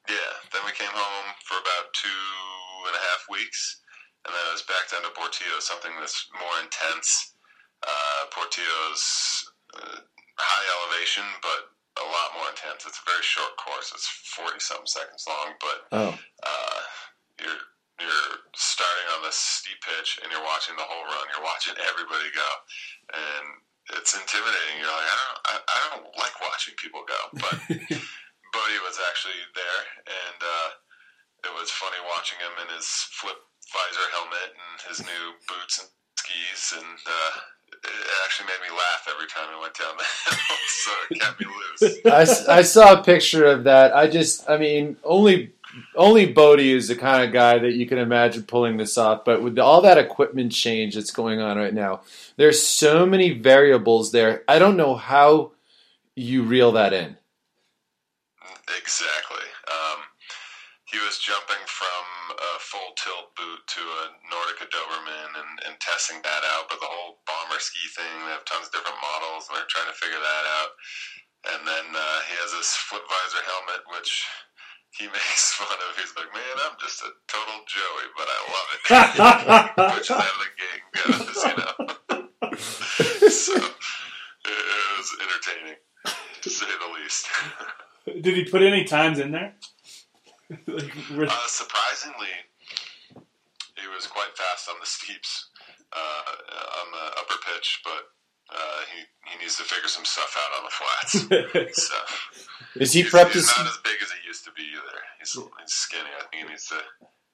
yeah, 0.08 0.32
then 0.52 0.62
we 0.64 0.72
came 0.72 0.92
home 0.92 1.34
for 1.44 1.58
about 1.58 1.92
two 1.92 2.86
and 2.86 2.94
a 2.94 3.02
half 3.10 3.26
weeks, 3.30 3.82
and 4.24 4.34
then 4.34 4.42
I 4.46 4.52
was 4.52 4.62
back 4.62 4.90
down 4.90 5.02
to 5.02 5.10
Portillo, 5.18 5.58
something 5.58 5.90
that's 5.98 6.28
more 6.32 6.62
intense. 6.62 7.34
Uh, 7.82 8.26
Portillo's 8.30 9.44
uh, 9.74 10.00
high 10.38 10.66
elevation, 10.78 11.24
but 11.42 11.75
a 11.96 12.06
lot 12.06 12.28
more 12.36 12.48
intense. 12.52 12.84
It's 12.84 13.00
a 13.00 13.06
very 13.08 13.24
short 13.24 13.56
course. 13.56 13.92
It's 13.94 14.06
forty 14.36 14.60
something 14.60 14.86
seconds 14.88 15.24
long, 15.28 15.56
but 15.60 15.78
Oh, 15.92 16.12
uh, 16.44 16.80
you're 17.40 17.62
you're 18.00 18.34
starting 18.52 19.08
on 19.16 19.24
this 19.24 19.36
steep 19.40 19.80
pitch 19.80 20.20
and 20.20 20.28
you're 20.28 20.44
watching 20.44 20.76
the 20.76 20.84
whole 20.84 21.04
run. 21.08 21.24
You're 21.32 21.44
watching 21.44 21.72
everybody 21.80 22.28
go, 22.36 22.50
and 23.16 23.44
it's 23.96 24.12
intimidating. 24.12 24.82
You're 24.84 24.92
like, 24.92 25.08
I 25.08 25.16
don't, 25.16 25.40
I, 25.48 25.54
I 25.64 25.78
don't 25.88 26.06
like 26.20 26.36
watching 26.44 26.76
people 26.76 27.04
go, 27.08 27.20
but 27.40 27.56
Bode 28.52 28.80
was 28.84 29.00
actually 29.08 29.40
there, 29.56 29.82
and 30.04 30.38
uh, 30.44 30.68
it 31.48 31.52
was 31.56 31.70
funny 31.72 32.00
watching 32.04 32.36
him 32.40 32.52
in 32.64 32.68
his 32.76 32.84
flip 33.16 33.36
visor 33.72 34.08
helmet 34.12 34.52
and 34.52 34.76
his 34.92 35.00
new 35.00 35.24
boots 35.48 35.80
and 35.80 35.88
skis, 36.20 36.76
and 36.76 37.00
uh, 37.08 37.32
it 37.84 38.06
actually 38.24 38.46
made 38.46 38.68
me 38.68 38.76
laugh 38.76 39.08
every 39.12 39.26
time 39.26 39.48
I 39.54 39.60
went 39.60 39.74
down 39.74 39.96
the 39.96 40.04
hill, 40.30 40.56
so 40.68 40.90
it 41.10 41.20
kept 41.20 41.40
me 41.40 41.46
loose. 41.46 42.50
I 42.50 42.62
saw 42.62 43.00
a 43.00 43.02
picture 43.02 43.44
of 43.44 43.64
that. 43.64 43.94
I 43.94 44.08
just, 44.08 44.48
I 44.48 44.58
mean, 44.58 44.96
only 45.04 45.52
only 45.94 46.32
Bode 46.32 46.60
is 46.60 46.88
the 46.88 46.96
kind 46.96 47.24
of 47.24 47.32
guy 47.32 47.58
that 47.58 47.74
you 47.74 47.86
can 47.86 47.98
imagine 47.98 48.44
pulling 48.44 48.76
this 48.76 48.96
off. 48.96 49.24
But 49.24 49.42
with 49.42 49.58
all 49.58 49.82
that 49.82 49.98
equipment 49.98 50.52
change 50.52 50.94
that's 50.94 51.10
going 51.10 51.40
on 51.40 51.58
right 51.58 51.74
now, 51.74 52.00
there's 52.36 52.62
so 52.62 53.04
many 53.04 53.30
variables 53.30 54.12
there. 54.12 54.42
I 54.48 54.58
don't 54.58 54.76
know 54.76 54.94
how 54.94 55.52
you 56.14 56.42
reel 56.44 56.72
that 56.72 56.92
in. 56.92 57.16
Exactly. 58.78 59.46
Um, 59.68 60.00
he 60.84 60.98
was 60.98 61.18
jumping 61.18 61.64
from 61.66 62.04
full 62.66 62.90
tilt 62.98 63.30
boot 63.38 63.62
to 63.78 63.82
a 63.82 64.02
Nordica 64.26 64.66
Doberman 64.66 65.30
and, 65.38 65.52
and 65.70 65.74
testing 65.78 66.18
that 66.26 66.42
out. 66.56 66.66
But 66.66 66.82
the 66.82 66.90
whole 66.90 67.22
bomber 67.26 67.62
ski 67.62 67.80
thing, 67.94 68.10
they 68.26 68.34
have 68.34 68.44
tons 68.44 68.66
of 68.68 68.74
different 68.74 68.98
models, 68.98 69.46
and 69.46 69.54
they're 69.58 69.70
trying 69.70 69.86
to 69.90 69.96
figure 69.96 70.18
that 70.18 70.44
out. 70.58 70.70
And 71.54 71.60
then 71.62 71.86
uh, 71.94 72.18
he 72.26 72.34
has 72.42 72.50
this 72.58 72.74
flip 72.90 73.06
visor 73.06 73.42
helmet, 73.46 73.82
which 73.94 74.26
he 74.98 75.06
makes 75.14 75.54
fun 75.54 75.78
of. 75.78 75.94
He's 75.94 76.10
like, 76.18 76.30
man, 76.34 76.56
I'm 76.66 76.76
just 76.82 77.02
a 77.06 77.10
total 77.30 77.62
Joey, 77.70 78.06
but 78.18 78.26
I 78.26 78.38
love 78.50 78.68
it. 78.74 78.80
Which 79.94 80.10
out 80.10 80.26
of 80.26 80.38
the 80.42 80.50
guys, 80.58 81.38
you 81.46 81.54
know. 81.62 81.74
so 83.30 83.54
it 83.54 84.98
was 84.98 85.08
entertaining, 85.22 85.78
to 86.42 86.50
say 86.50 86.66
the 86.66 86.90
least. 86.98 87.26
Did 88.06 88.34
he 88.36 88.44
put 88.44 88.62
any 88.62 88.84
times 88.84 89.18
in 89.18 89.32
there? 89.32 89.54
like, 90.66 90.92
Uh, 91.10 91.46
surprisingly, 91.48 92.28
he 93.80 93.86
was 93.88 94.06
quite 94.06 94.32
fast 94.36 94.68
on 94.68 94.76
the 94.80 94.86
steeps, 94.86 95.48
uh, 95.92 96.32
on 96.80 96.86
the 96.92 97.06
upper 97.20 97.38
pitch, 97.52 97.80
but 97.84 98.02
uh, 98.52 98.80
he 98.94 99.04
he 99.30 99.38
needs 99.42 99.56
to 99.56 99.64
figure 99.64 99.88
some 99.88 100.04
stuff 100.04 100.36
out 100.38 100.52
on 100.58 100.64
the 100.64 100.74
flats. 100.74 101.74
So 101.86 101.94
Is 102.76 102.92
he 102.92 103.02
he's, 103.02 103.12
prepped 103.12 103.32
he's 103.32 103.48
his 103.48 103.58
not 103.58 103.66
as 103.66 103.78
big 103.82 103.96
as 104.02 104.10
he 104.12 104.26
used 104.26 104.44
to 104.44 104.52
be 104.52 104.62
either. 104.62 104.98
He's, 105.18 105.32
he's 105.32 105.72
skinny. 105.72 106.10
I 106.18 106.22
think 106.30 106.44
he 106.44 106.48
needs 106.50 106.66
to 106.68 106.76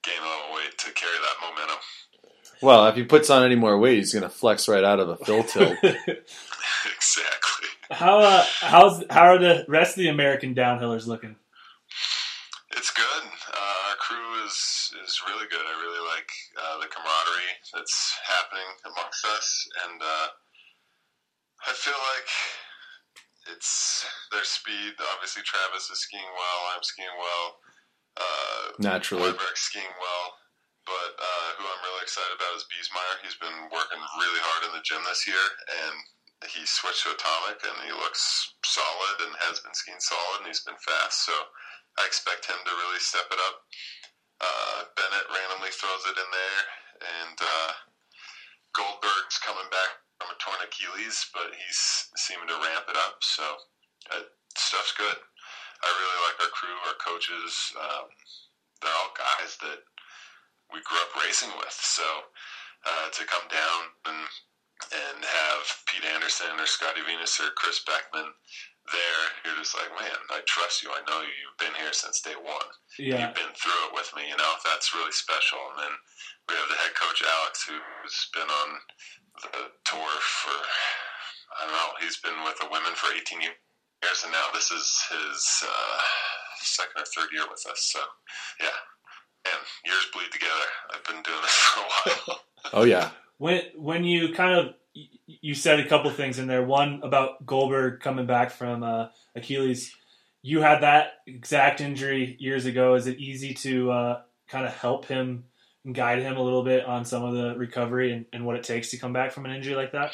gain 0.02 0.18
a 0.20 0.24
little 0.24 0.54
weight 0.56 0.76
to 0.78 0.90
carry 0.92 1.16
that 1.18 1.36
momentum. 1.48 1.76
Well, 2.62 2.86
if 2.86 2.94
he 2.94 3.02
puts 3.04 3.28
on 3.28 3.42
any 3.44 3.56
more 3.56 3.76
weight, 3.78 3.96
he's 3.98 4.12
going 4.12 4.22
to 4.22 4.28
flex 4.28 4.68
right 4.68 4.84
out 4.84 5.00
of 5.00 5.08
a 5.08 5.16
fill 5.16 5.42
tilt. 5.52 5.76
exactly. 5.82 7.68
how 7.90 8.20
uh, 8.20 8.44
how's 8.60 9.04
how 9.10 9.24
are 9.26 9.38
the 9.38 9.64
rest 9.68 9.96
of 9.96 10.02
the 10.02 10.08
American 10.08 10.54
downhillers 10.54 11.06
looking? 11.06 11.36
It's 12.76 12.90
good. 12.90 13.04
Is 15.12 15.28
really 15.28 15.44
good. 15.52 15.60
I 15.60 15.76
really 15.76 16.00
like 16.08 16.30
uh, 16.56 16.80
the 16.80 16.88
camaraderie 16.88 17.52
that's 17.68 18.16
happening 18.24 18.64
amongst 18.80 19.20
us, 19.36 19.44
and 19.84 20.00
uh, 20.00 20.28
I 21.68 21.76
feel 21.76 22.00
like 22.16 22.32
it's 23.52 24.08
their 24.32 24.40
speed. 24.48 24.96
Obviously, 25.12 25.44
Travis 25.44 25.92
is 25.92 26.00
skiing 26.00 26.32
well. 26.32 26.60
I'm 26.72 26.80
skiing 26.80 27.12
well. 27.20 27.46
Uh, 28.16 28.64
Naturally. 28.80 29.36
Weibrecht's 29.36 29.68
skiing 29.68 29.92
well. 30.00 30.26
But 30.88 31.12
uh, 31.20 31.48
who 31.60 31.68
I'm 31.68 31.82
really 31.92 32.08
excited 32.08 32.32
about 32.32 32.56
is 32.56 32.64
Biesemeyer. 32.72 33.20
He's 33.20 33.36
been 33.36 33.68
working 33.68 34.00
really 34.16 34.42
hard 34.48 34.64
in 34.64 34.72
the 34.72 34.80
gym 34.80 35.04
this 35.04 35.28
year, 35.28 35.44
and 35.76 35.96
he 36.48 36.64
switched 36.64 37.04
to 37.04 37.12
Atomic, 37.12 37.60
and 37.68 37.76
he 37.84 37.92
looks 37.92 38.56
solid 38.64 39.28
and 39.28 39.36
has 39.44 39.60
been 39.60 39.76
skiing 39.76 40.00
solid, 40.00 40.40
and 40.40 40.48
he's 40.48 40.64
been 40.64 40.80
fast. 40.80 41.28
So 41.28 41.36
I 42.00 42.08
expect 42.08 42.48
him 42.48 42.56
to 42.56 42.72
really 42.80 43.02
step 43.04 43.28
it 43.28 43.44
up. 43.44 43.60
Uh, 44.42 44.90
Bennett 44.98 45.30
randomly 45.30 45.70
throws 45.70 46.04
it 46.10 46.18
in 46.18 46.28
there, 46.34 46.62
and 47.22 47.38
uh, 47.38 47.72
Goldberg's 48.74 49.38
coming 49.38 49.70
back 49.70 50.02
from 50.18 50.34
a 50.34 50.38
torn 50.42 50.58
Achilles, 50.66 51.30
but 51.30 51.54
he's 51.54 52.10
seeming 52.18 52.50
to 52.50 52.58
ramp 52.58 52.90
it 52.90 52.98
up. 52.98 53.22
So 53.22 53.46
uh, 54.10 54.26
stuff's 54.58 54.94
good. 54.98 55.18
I 55.82 55.88
really 55.88 56.20
like 56.26 56.38
our 56.42 56.52
crew, 56.54 56.78
our 56.90 56.98
coaches. 56.98 57.54
Um, 57.74 58.06
they're 58.82 58.98
all 59.02 59.14
guys 59.14 59.58
that 59.62 59.86
we 60.74 60.82
grew 60.82 60.98
up 60.98 61.14
racing 61.18 61.50
with. 61.58 61.74
So 61.74 62.06
uh, 62.86 63.08
to 63.10 63.22
come 63.24 63.46
down 63.46 63.80
and 64.10 64.26
and 64.90 65.22
have 65.22 65.62
Pete 65.86 66.02
Anderson 66.10 66.58
or 66.58 66.66
Scotty 66.66 67.06
Venus 67.06 67.38
or 67.38 67.54
Chris 67.54 67.78
Beckman 67.86 68.34
there, 68.92 69.22
you're 69.44 69.58
just 69.60 69.74
like, 69.74 69.90
man, 69.98 70.18
I 70.30 70.40
trust 70.46 70.82
you. 70.84 70.92
I 70.92 71.02
know 71.08 71.20
you. 71.24 71.32
You've 71.42 71.58
been 71.60 71.74
here 71.80 71.92
since 71.92 72.20
day 72.20 72.36
one. 72.36 72.68
Yeah, 73.00 73.26
You've 73.28 73.36
been 73.40 73.54
through 73.56 73.80
it 73.90 73.96
with 73.96 74.12
me. 74.16 74.28
You 74.28 74.36
know 74.36 74.52
that's 74.64 74.94
really 74.94 75.12
special. 75.12 75.58
And 75.74 75.88
then 75.88 75.94
we 76.48 76.54
have 76.56 76.68
the 76.68 76.78
head 76.80 76.94
coach 76.94 77.20
Alex, 77.24 77.64
who's 77.66 78.18
been 78.36 78.48
on 78.48 78.68
the 79.52 79.64
tour 79.88 80.12
for 80.20 80.56
I 81.60 81.66
don't 81.66 81.72
know. 81.76 81.90
He's 82.00 82.16
been 82.20 82.36
with 82.44 82.56
the 82.60 82.68
women 82.70 82.92
for 82.94 83.12
18 83.12 83.40
years, 83.42 84.18
and 84.24 84.32
now 84.32 84.46
this 84.54 84.70
is 84.70 84.86
his 85.10 85.40
uh, 85.64 85.98
second 86.60 87.02
or 87.02 87.08
third 87.08 87.28
year 87.32 87.44
with 87.50 87.64
us. 87.70 87.92
So 87.92 88.00
yeah, 88.60 88.78
and 89.52 89.60
years 89.84 90.06
bleed 90.12 90.32
together. 90.32 90.68
I've 90.94 91.04
been 91.04 91.22
doing 91.22 91.42
this 91.42 91.56
for 91.56 91.80
a 91.80 91.88
while. 91.88 92.38
Oh 92.72 92.84
yeah. 92.84 93.10
when 93.38 93.60
when 93.76 94.04
you 94.04 94.32
kind 94.34 94.54
of 94.54 94.66
y- 94.66 94.74
you 94.94 95.54
said 95.54 95.80
a 95.80 95.88
couple 95.88 96.10
things 96.10 96.38
in 96.38 96.46
there. 96.46 96.62
One 96.62 97.00
about 97.02 97.44
Goldberg 97.46 98.00
coming 98.00 98.26
back 98.26 98.50
from 98.50 98.82
uh, 98.82 99.08
Achilles. 99.34 99.94
You 100.42 100.60
had 100.60 100.82
that 100.82 101.14
exact 101.26 101.80
injury 101.80 102.36
years 102.38 102.66
ago. 102.66 102.94
Is 102.94 103.06
it 103.06 103.18
easy 103.18 103.54
to 103.54 103.90
uh, 103.90 104.22
kind 104.48 104.66
of 104.66 104.74
help 104.74 105.06
him 105.06 105.44
and 105.84 105.94
guide 105.94 106.20
him 106.20 106.36
a 106.36 106.42
little 106.42 106.62
bit 106.64 106.84
on 106.84 107.04
some 107.04 107.24
of 107.24 107.34
the 107.34 107.56
recovery 107.56 108.12
and, 108.12 108.26
and 108.32 108.44
what 108.44 108.56
it 108.56 108.64
takes 108.64 108.90
to 108.90 108.98
come 108.98 109.12
back 109.12 109.32
from 109.32 109.46
an 109.46 109.52
injury 109.52 109.74
like 109.74 109.92
that? 109.92 110.12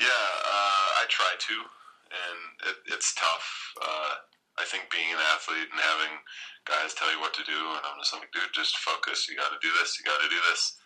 Yeah, 0.00 0.06
uh, 0.06 1.02
I 1.02 1.04
try 1.08 1.34
to, 1.38 1.54
and 1.54 2.70
it, 2.70 2.94
it's 2.94 3.14
tough. 3.14 3.74
Uh, 3.80 4.14
I 4.58 4.64
think 4.64 4.90
being 4.90 5.10
an 5.12 5.20
athlete 5.34 5.68
and 5.70 5.80
having 5.80 6.18
guys 6.66 6.94
tell 6.94 7.10
you 7.10 7.20
what 7.20 7.34
to 7.34 7.44
do, 7.44 7.54
and 7.54 7.82
I'm 7.82 7.98
just 8.00 8.14
like, 8.14 8.30
dude, 8.32 8.54
just 8.54 8.78
focus. 8.78 9.26
You 9.28 9.36
got 9.36 9.50
to 9.50 9.60
do 9.62 9.70
this. 9.80 9.98
You 9.98 10.04
got 10.06 10.22
to 10.22 10.30
do 10.30 10.40
this. 10.50 10.78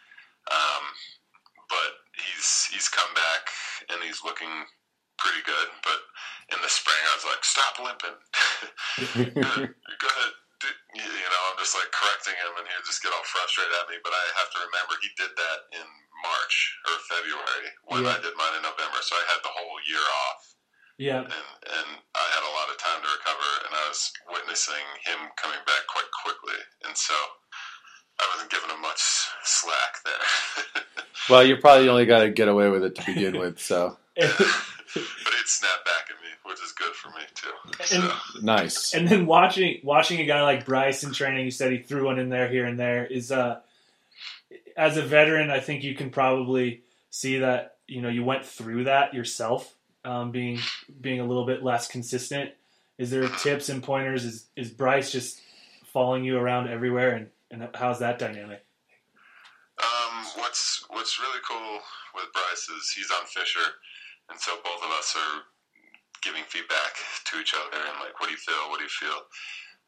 Um, 0.50 0.84
but 1.68 1.90
he's 2.16 2.68
he's 2.72 2.88
come 2.88 3.12
back 3.14 3.48
and 3.92 4.02
he's 4.02 4.22
looking 4.24 4.50
pretty 5.18 5.42
good. 5.44 5.68
But 5.84 6.00
in 6.52 6.58
the 6.62 6.68
spring, 6.68 7.00
I 7.12 7.14
was 7.16 7.26
like, 7.26 7.42
stop 7.44 7.78
limping. 7.80 8.16
You're 9.86 10.02
gonna, 10.02 10.28
you 10.96 11.28
know, 11.30 11.42
I'm 11.52 11.58
just 11.60 11.76
like 11.76 11.88
correcting 11.92 12.36
him, 12.40 12.56
and 12.58 12.66
he'll 12.68 12.86
just 12.88 13.02
get 13.02 13.12
all 13.12 13.24
frustrated 13.28 13.72
at 13.76 13.88
me. 13.88 13.96
But 14.02 14.12
I 14.16 14.24
have 14.40 14.50
to 14.56 14.58
remember 14.66 14.96
he 15.00 15.10
did 15.16 15.32
that 15.36 15.60
in 15.76 15.86
March 16.24 16.56
or 16.88 16.96
February 17.12 17.66
when 17.88 18.02
Yeah. 18.04 18.16
I 18.16 18.18
did 18.20 18.34
mine 18.36 18.56
in 18.56 18.64
November, 18.64 19.00
so 19.04 19.16
I 19.16 19.24
had 19.30 19.40
the 19.44 19.52
whole 19.52 19.78
year 19.88 20.04
off, 20.28 20.42
Yeah, 20.98 21.22
and 21.28 21.46
and 21.76 21.88
I 22.16 22.26
had 22.34 22.44
a 22.44 22.52
lot 22.56 22.70
of 22.72 22.76
time 22.80 23.00
to 23.04 23.08
recover, 23.08 23.50
and 23.68 23.72
I 23.76 23.84
was 23.88 24.00
witnessing 24.32 24.84
him 25.04 25.28
coming 25.36 25.60
back 25.66 25.84
quite 25.92 26.10
quickly, 26.24 26.58
and 26.88 26.96
so 26.96 27.14
I 28.18 28.26
wasn't 28.34 28.50
giving 28.50 28.70
him 28.70 28.82
much 28.82 29.00
slack 29.44 30.02
there. 30.04 30.72
Well, 31.28 31.44
you 31.44 31.56
probably 31.56 31.88
only 31.88 32.06
got 32.06 32.20
to 32.20 32.30
get 32.30 32.46
away 32.46 32.68
with 32.68 32.84
it 32.84 32.94
to 32.94 33.04
begin 33.04 33.36
with. 33.40 33.58
So 33.58 33.96
but 34.16 34.24
he'd 34.94 35.46
snap 35.46 35.84
back 35.84 36.08
at 36.08 36.22
me, 36.22 36.28
which 36.44 36.62
is 36.62 36.70
good 36.72 36.92
for 36.94 37.08
me 37.08 37.24
too. 37.34 37.84
So. 37.84 37.96
And- 38.36 38.44
nice. 38.44 38.94
and 38.94 39.08
then 39.08 39.26
watching 39.26 39.80
watching 39.82 40.20
a 40.20 40.24
guy 40.24 40.42
like 40.42 40.64
Bryce 40.64 41.02
in 41.02 41.12
training, 41.12 41.44
you 41.44 41.50
said 41.50 41.72
he 41.72 41.78
threw 41.78 42.04
one 42.04 42.20
in 42.20 42.28
there 42.28 42.48
here 42.48 42.64
and 42.64 42.78
there. 42.78 43.04
Is 43.06 43.32
uh, 43.32 43.58
as 44.76 44.96
a 44.96 45.02
veteran, 45.02 45.50
I 45.50 45.58
think 45.58 45.82
you 45.82 45.96
can 45.96 46.10
probably 46.10 46.82
see 47.10 47.38
that 47.38 47.76
you 47.88 48.02
know 48.02 48.08
you 48.08 48.22
went 48.24 48.44
through 48.44 48.84
that 48.84 49.12
yourself, 49.12 49.74
um, 50.04 50.30
being 50.30 50.60
being 51.00 51.18
a 51.18 51.24
little 51.24 51.44
bit 51.44 51.64
less 51.64 51.88
consistent. 51.88 52.52
Is 52.98 53.10
there 53.10 53.28
tips 53.28 53.68
and 53.68 53.82
pointers? 53.82 54.24
Is 54.24 54.46
is 54.54 54.70
Bryce 54.70 55.10
just 55.10 55.40
following 55.92 56.22
you 56.24 56.38
around 56.38 56.68
everywhere, 56.68 57.10
and 57.16 57.30
and 57.50 57.68
how's 57.74 57.98
that 58.00 58.18
dynamic? 58.18 58.64
Um, 59.76 60.24
what's 60.36 60.84
what's 60.88 61.20
really 61.20 61.40
cool 61.44 61.80
with 62.14 62.32
Bryce 62.32 62.68
is 62.68 62.90
he's 62.96 63.10
on 63.10 63.26
Fischer, 63.26 63.76
and 64.30 64.38
so 64.40 64.56
both 64.64 64.82
of 64.82 64.90
us 64.90 65.14
are 65.16 65.44
giving 66.22 66.42
feedback 66.48 66.96
to 67.28 67.38
each 67.38 67.54
other 67.54 67.78
and 67.78 68.00
like, 68.00 68.18
what 68.18 68.26
do 68.26 68.34
you 68.34 68.40
feel? 68.40 68.66
What 68.72 68.80
do 68.80 68.88
you 68.88 68.96
feel? 68.98 69.20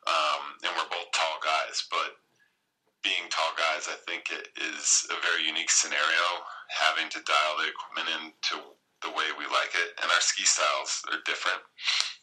Um, 0.07 0.43
and 0.63 0.71
we're 0.77 0.93
both 0.93 1.11
tall 1.11 1.41
guys, 1.43 1.89
but 1.91 2.21
being 3.03 3.27
tall 3.33 3.51
guys, 3.59 3.91
I 3.91 3.99
think 4.07 4.31
it 4.31 4.53
is 4.55 5.09
a 5.11 5.19
very 5.25 5.43
unique 5.43 5.73
scenario. 5.73 6.27
Having 6.69 7.11
to 7.17 7.25
dial 7.25 7.55
the 7.59 7.73
equipment 7.73 8.09
into 8.13 8.61
the 9.03 9.11
way 9.17 9.27
we 9.35 9.49
like 9.51 9.73
it, 9.73 9.97
and 9.99 10.09
our 10.13 10.23
ski 10.23 10.45
styles 10.45 11.03
are 11.11 11.23
different. 11.25 11.63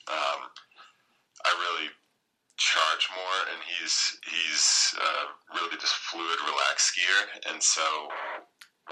Um, 0.08 0.54
I 1.43 1.52
really 1.65 1.89
charge 2.57 3.07
more, 3.11 3.39
and 3.51 3.59
he's 3.67 4.19
he's 4.23 4.95
uh, 4.95 5.25
really 5.59 5.77
just 5.77 5.95
fluid, 6.07 6.39
relaxed 6.47 6.95
skier, 6.95 7.51
and 7.51 7.59
so 7.61 7.83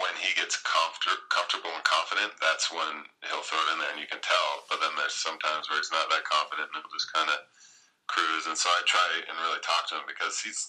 when 0.02 0.14
he 0.18 0.34
gets 0.34 0.58
comfort, 0.66 1.22
comfortable 1.30 1.70
and 1.70 1.86
confident, 1.86 2.34
that's 2.42 2.74
when 2.74 3.06
he'll 3.30 3.46
throw 3.46 3.62
it 3.62 3.74
in 3.74 3.80
there, 3.80 3.94
and 3.94 4.02
you 4.02 4.10
can 4.10 4.22
tell. 4.26 4.66
But 4.66 4.82
then 4.82 4.94
there's 4.98 5.14
sometimes 5.14 5.70
where 5.70 5.78
he's 5.78 5.94
not 5.94 6.10
that 6.10 6.26
confident, 6.26 6.74
and 6.74 6.82
he'll 6.82 6.98
just 6.98 7.14
kind 7.14 7.30
of 7.30 7.40
cruise. 8.10 8.50
And 8.50 8.58
so 8.58 8.74
I 8.74 8.82
try 8.90 9.06
and 9.30 9.38
really 9.38 9.62
talk 9.62 9.86
to 9.94 10.02
him 10.02 10.08
because 10.10 10.42
he's 10.42 10.60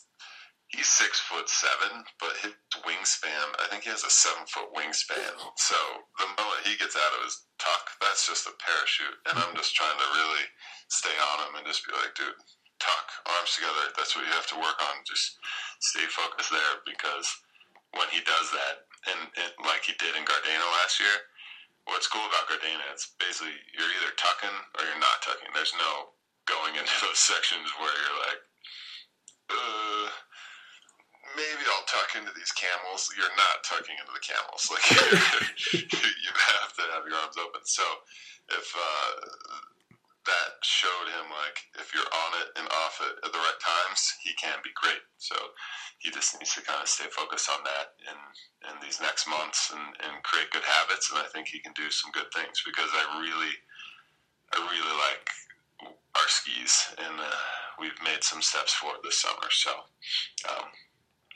he's 0.68 0.90
six 0.90 1.18
foot 1.24 1.48
seven, 1.48 2.04
but 2.20 2.37
his 2.44 2.52
wingspan, 2.85 3.46
I 3.59 3.66
think 3.72 3.88
he 3.88 3.94
has 3.94 4.04
a 4.04 4.12
seven 4.12 4.44
foot 4.44 4.70
wingspan. 4.76 5.33
So 5.57 5.78
the 6.20 6.28
moment 6.37 6.68
he 6.68 6.76
gets 6.76 6.94
out 6.94 7.16
of 7.16 7.24
his 7.24 7.48
tuck, 7.57 7.96
that's 8.04 8.28
just 8.28 8.46
a 8.46 8.54
parachute, 8.61 9.18
and 9.33 9.40
I'm 9.40 9.57
just 9.57 9.72
trying 9.72 9.96
to 9.96 10.09
really 10.20 10.46
stay 10.92 11.16
on 11.33 11.48
him 11.48 11.52
and 11.57 11.66
just 11.66 11.83
be 11.88 11.96
like, 11.96 12.12
dude 12.12 12.37
tuck, 12.85 13.09
arms 13.25 13.57
together. 13.57 13.88
That's 13.97 14.12
what 14.12 14.29
you 14.29 14.35
have 14.37 14.49
to 14.53 14.61
work 14.61 14.77
on. 14.92 15.01
Just 15.09 15.40
stay 15.81 16.05
focused 16.12 16.53
there 16.53 16.85
because 16.85 17.25
when 17.97 18.09
he 18.12 18.20
does 18.29 18.53
that, 18.53 18.85
and, 19.09 19.20
and 19.40 19.51
like 19.64 19.88
he 19.88 19.97
did 19.97 20.12
in 20.16 20.25
Gardena 20.29 20.68
last 20.85 21.01
year, 21.01 21.16
what's 21.88 22.09
cool 22.09 22.25
about 22.29 22.49
Gardena, 22.49 22.85
it's 22.92 23.16
basically 23.16 23.57
you're 23.73 23.88
either 24.01 24.12
tucking 24.16 24.57
or 24.77 24.85
you're 24.85 25.01
not 25.01 25.25
tucking. 25.25 25.49
There's 25.57 25.77
no 25.81 26.12
going 26.44 26.77
into 26.77 26.97
those 27.01 27.20
sections 27.33 27.68
where 27.81 27.92
you're 27.92 28.20
like, 28.29 28.40
uh, 29.53 30.09
maybe 31.37 31.64
I'll 31.68 31.88
tuck 31.88 32.16
into 32.16 32.33
these 32.37 32.53
camels. 32.53 33.09
You're 33.16 33.33
not 33.37 33.64
tucking 33.64 33.97
into 33.97 34.12
the 34.12 34.25
camels. 34.25 34.68
Like 34.73 34.85
you 35.73 36.33
have 36.33 36.73
to 36.77 36.85
have 36.97 37.05
your 37.09 37.16
arms 37.20 37.37
open. 37.37 37.61
So 37.64 37.85
if 38.49 38.66
uh, 38.77 39.12
that 40.27 40.61
showed 40.63 41.09
him 41.13 41.29
like 41.31 41.59
if 41.77 41.93
you're 41.93 42.09
on 42.09 42.33
it 42.41 42.49
and 42.57 42.67
off 42.85 43.01
it 43.05 43.15
at 43.25 43.33
the 43.33 43.39
right 43.39 43.61
times, 43.61 44.01
he 44.23 44.33
can 44.41 44.59
be 44.65 44.73
great. 44.75 45.05
So 45.19 45.37
he 45.99 46.11
just 46.11 46.37
needs 46.39 46.55
to 46.55 46.63
kind 46.63 46.81
of 46.81 46.89
stay 46.89 47.09
focused 47.13 47.49
on 47.49 47.61
that 47.65 47.97
in 48.09 48.19
in 48.73 48.75
these 48.81 49.01
next 49.01 49.29
months 49.29 49.73
and, 49.73 49.85
and 50.05 50.23
create 50.25 50.51
good 50.51 50.65
habits. 50.65 51.11
And 51.13 51.21
I 51.21 51.29
think 51.29 51.49
he 51.49 51.61
can 51.61 51.73
do 51.77 51.91
some 51.91 52.13
good 52.13 52.33
things 52.33 52.63
because 52.65 52.89
I 52.93 53.21
really, 53.21 53.55
I 54.53 54.59
really 54.65 54.97
like 54.97 55.27
our 56.17 56.29
skis, 56.29 56.95
and 56.99 57.21
uh, 57.21 57.45
we've 57.81 57.99
made 58.05 58.23
some 58.23 58.41
steps 58.41 58.73
forward 58.75 59.01
this 59.03 59.21
summer. 59.21 59.49
So. 59.51 59.73
Um, 60.49 60.69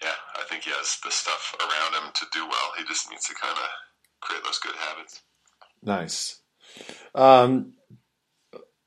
yeah, 0.03 0.14
I 0.37 0.44
think 0.48 0.62
he 0.62 0.70
has 0.70 0.98
the 1.03 1.11
stuff 1.11 1.57
around 1.59 2.05
him 2.05 2.12
to 2.14 2.27
do 2.33 2.46
well. 2.46 2.70
He 2.79 2.85
just 2.85 3.11
needs 3.11 3.27
to 3.27 3.35
kind 3.35 3.59
of 3.59 3.68
create 4.20 4.44
those 4.44 4.59
good 4.59 4.77
habits. 4.77 5.22
Nice. 5.83 6.40
Um, 7.14 7.72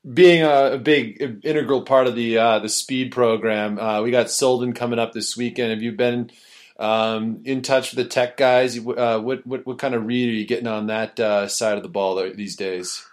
being 0.09 0.43
a, 0.43 0.73
a, 0.73 0.77
big 0.77 1.41
integral 1.43 1.83
part 1.83 2.07
of 2.07 2.15
the 2.15 2.37
uh, 2.37 2.59
the 2.59 2.69
speed 2.69 3.11
program, 3.11 3.77
uh, 3.77 4.01
we 4.01 4.11
got 4.11 4.27
Solden 4.27 4.75
coming 4.75 4.99
up 4.99 5.13
this 5.13 5.37
weekend. 5.37 5.71
Have 5.71 5.81
you 5.81 5.91
been 5.91 6.31
um, 6.79 7.41
in 7.45 7.61
touch 7.61 7.91
with 7.91 8.03
the 8.03 8.09
tech 8.09 8.37
guys? 8.37 8.77
Uh, 8.77 9.19
what, 9.19 9.45
what 9.45 9.65
what 9.65 9.79
kind 9.79 9.93
of 9.93 10.05
read 10.05 10.29
are 10.29 10.33
you 10.33 10.45
getting 10.45 10.67
on 10.67 10.87
that 10.87 11.19
uh, 11.19 11.47
side 11.47 11.77
of 11.77 11.83
the 11.83 11.89
ball 11.89 12.15
these 12.33 12.55
days? 12.55 13.05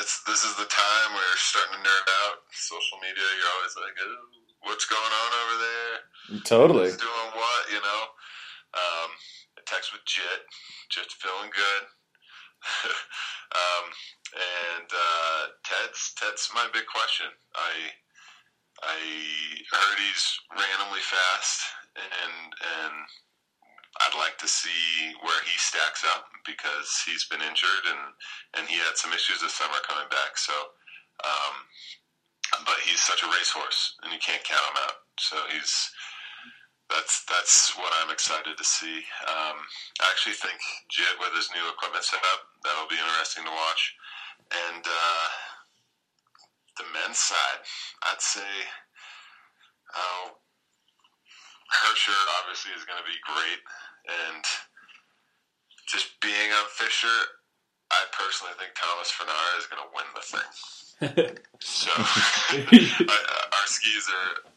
It's, 0.00 0.22
this 0.24 0.44
is 0.44 0.56
the 0.56 0.64
time 0.64 1.12
where 1.12 1.24
you're 1.28 1.36
starting 1.36 1.76
to 1.76 1.88
nerd 1.88 2.08
out. 2.24 2.38
Social 2.52 2.98
media, 3.00 3.24
you're 3.36 3.52
always 3.58 3.76
like, 3.76 3.96
oh, 4.00 4.68
"What's 4.68 4.86
going 4.86 5.02
on 5.02 5.30
over 5.44 5.56
there?" 5.60 6.40
Totally. 6.44 6.88
Who's 6.88 6.96
doing 6.96 7.30
what, 7.34 7.62
you 7.70 7.80
know? 7.80 8.02
Um, 8.74 9.10
I 9.58 9.60
text 9.66 9.92
with 9.92 10.04
Jit. 10.06 10.48
Jit's 10.88 11.14
feeling 11.14 11.50
good. 11.52 11.82
um, 13.52 13.84
and 14.34 14.88
uh, 14.90 15.42
Ted's 15.62 16.12
Ted's 16.18 16.50
my 16.54 16.66
big 16.72 16.86
question. 16.90 17.30
I 17.54 17.72
I 18.82 18.98
heard 19.70 19.98
he's 20.02 20.26
randomly 20.50 21.02
fast, 21.02 21.62
and 21.94 22.34
and 22.58 22.96
I'd 24.02 24.18
like 24.18 24.38
to 24.42 24.48
see 24.48 25.14
where 25.22 25.42
he 25.46 25.54
stacks 25.58 26.02
up 26.02 26.26
because 26.42 26.90
he's 27.06 27.30
been 27.30 27.42
injured 27.42 27.84
and 27.86 28.02
and 28.58 28.64
he 28.66 28.76
had 28.82 28.98
some 28.98 29.14
issues 29.14 29.40
this 29.40 29.54
summer 29.54 29.78
coming 29.86 30.10
back. 30.10 30.34
So, 30.34 30.54
um, 31.22 31.54
but 32.66 32.78
he's 32.82 33.02
such 33.02 33.22
a 33.22 33.30
racehorse, 33.30 33.94
and 34.02 34.12
you 34.12 34.18
can't 34.18 34.42
count 34.42 34.66
him 34.74 34.82
out. 34.82 34.98
So 35.18 35.38
he's 35.54 35.70
that's 36.90 37.24
that's 37.30 37.72
what 37.78 37.92
I'm 38.02 38.10
excited 38.10 38.58
to 38.58 38.66
see. 38.66 38.98
Um, 39.30 39.56
I 40.02 40.10
actually 40.10 40.36
think 40.36 40.58
Jit 40.90 41.16
with 41.20 41.32
his 41.32 41.48
new 41.54 41.64
equipment 41.70 42.04
setup 42.04 42.40
that'll 42.62 42.90
be 42.90 42.98
interesting 43.00 43.44
to 43.46 43.54
watch. 43.54 43.82
And 44.52 44.84
uh, 44.84 45.26
the 46.78 46.84
men's 46.92 47.18
side, 47.18 47.60
I'd 48.02 48.20
say 48.20 48.52
uh, 49.94 50.30
Hirscher 51.70 52.20
obviously 52.40 52.72
is 52.76 52.84
going 52.84 52.98
to 52.98 53.08
be 53.08 53.18
great, 53.24 53.60
and 54.06 54.44
just 55.86 56.18
being 56.20 56.50
on 56.52 56.66
Fischer, 56.70 57.18
I 57.90 58.04
personally 58.12 58.54
think 58.58 58.72
Thomas 58.74 59.12
Fanara 59.12 59.58
is 59.58 59.66
going 59.70 59.82
to 59.82 59.90
win 59.94 60.08
the 60.14 60.24
thing. 60.24 60.50
so 61.60 61.90
our 61.94 63.66
skis 63.66 64.08
are 64.08 64.50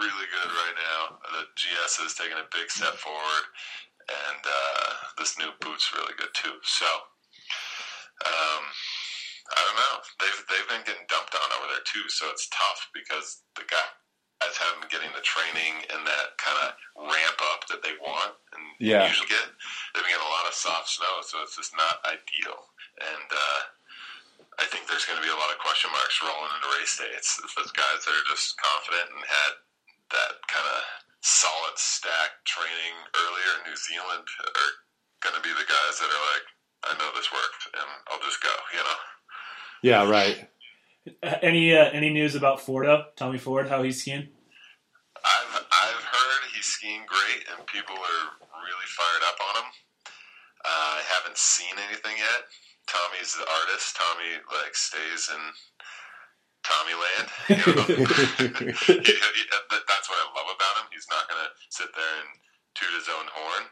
really 0.00 0.26
good 0.30 0.50
right 0.50 0.76
now. 0.76 1.18
The 1.32 1.44
GS 1.56 1.98
has 2.02 2.14
taken 2.14 2.38
a 2.38 2.46
big 2.54 2.70
step 2.70 2.94
forward, 2.94 3.44
and 4.08 4.42
uh, 4.44 4.90
this 5.18 5.38
new 5.38 5.50
boot's 5.60 5.92
really 5.94 6.14
good 6.16 6.32
too. 6.34 6.56
So, 6.62 6.86
um, 8.26 8.62
I 9.48 9.60
don't 9.64 9.78
know. 9.80 9.96
They've 10.20 10.40
they've 10.48 10.70
been 10.70 10.84
getting 10.84 11.08
dumped 11.08 11.32
on 11.32 11.48
over 11.56 11.72
there 11.72 11.84
too, 11.88 12.04
so 12.12 12.28
it's 12.28 12.48
tough 12.52 12.92
because 12.92 13.40
the 13.56 13.64
guys 13.64 14.54
haven't 14.58 14.86
been 14.86 14.92
getting 14.92 15.12
the 15.14 15.24
training 15.24 15.82
and 15.90 16.06
that 16.06 16.38
kind 16.38 16.58
of 16.62 16.68
ramp 17.10 17.38
up 17.54 17.66
that 17.70 17.82
they 17.82 17.94
want 17.98 18.34
and 18.54 18.62
yeah. 18.78 19.06
usually 19.08 19.30
get. 19.30 19.46
They've 19.92 20.04
been 20.04 20.14
getting 20.14 20.28
a 20.28 20.34
lot 20.34 20.46
of 20.46 20.54
soft 20.54 20.90
snow, 20.90 21.24
so 21.26 21.42
it's 21.42 21.58
just 21.58 21.74
not 21.74 22.02
ideal. 22.06 22.70
And 23.02 23.28
uh, 23.30 23.60
I 24.58 24.66
think 24.70 24.86
there's 24.86 25.06
going 25.06 25.18
to 25.18 25.26
be 25.26 25.30
a 25.30 25.38
lot 25.38 25.54
of 25.54 25.62
question 25.62 25.90
marks 25.94 26.18
rolling 26.22 26.50
into 26.54 26.70
race 26.78 26.98
day. 26.98 27.10
It's, 27.14 27.38
it's 27.42 27.54
those 27.54 27.74
guys 27.74 28.02
that 28.06 28.14
are 28.14 28.28
just 28.30 28.58
confident 28.58 29.10
and 29.14 29.22
had 29.26 29.52
that 30.14 30.34
kind 30.50 30.66
of 30.66 30.78
solid 31.22 31.76
stack 31.78 32.42
training 32.46 32.94
earlier 33.14 33.50
in 33.58 33.70
New 33.70 33.78
Zealand 33.78 34.26
are 34.54 34.72
going 35.22 35.34
to 35.34 35.42
be 35.42 35.50
the 35.54 35.66
guys 35.66 35.94
that 35.98 36.10
are 36.10 36.24
like, 36.34 36.46
I 36.86 36.90
know 36.94 37.10
this 37.14 37.30
worked, 37.34 37.74
and 37.74 37.90
I'll 38.06 38.22
just 38.22 38.38
go. 38.38 38.54
You 38.70 38.86
know. 38.86 38.98
Yeah. 39.82 40.08
Right. 40.08 40.48
Any 41.22 41.74
uh, 41.74 41.88
any 41.90 42.10
news 42.10 42.34
about 42.34 42.60
Fordo? 42.60 43.04
Tommy 43.16 43.38
Ford, 43.38 43.68
how 43.68 43.82
he's 43.82 44.02
skiing? 44.02 44.28
I've 45.24 45.56
I've 45.56 46.04
heard 46.04 46.42
he's 46.54 46.66
skiing 46.66 47.06
great, 47.08 47.48
and 47.48 47.66
people 47.66 47.96
are 47.96 48.24
really 48.60 48.88
fired 48.92 49.24
up 49.24 49.40
on 49.48 49.56
him. 49.62 49.68
Uh, 50.64 51.00
I 51.00 51.02
haven't 51.16 51.38
seen 51.38 51.72
anything 51.88 52.16
yet. 52.18 52.44
Tommy's 52.88 53.32
the 53.32 53.48
artist. 53.48 53.96
Tommy 53.96 54.36
like 54.52 54.76
stays 54.76 55.30
in 55.32 55.40
Tommy 56.64 56.94
Land. 56.96 57.28
that's 59.88 60.08
what 60.08 60.20
I 60.20 60.26
love 60.36 60.52
about 60.52 60.76
him. 60.84 60.92
He's 60.92 61.08
not 61.08 61.24
going 61.28 61.40
to 61.40 61.48
sit 61.70 61.88
there 61.96 62.14
and 62.20 62.28
toot 62.76 62.92
his 62.96 63.08
own 63.08 63.28
horn. 63.32 63.64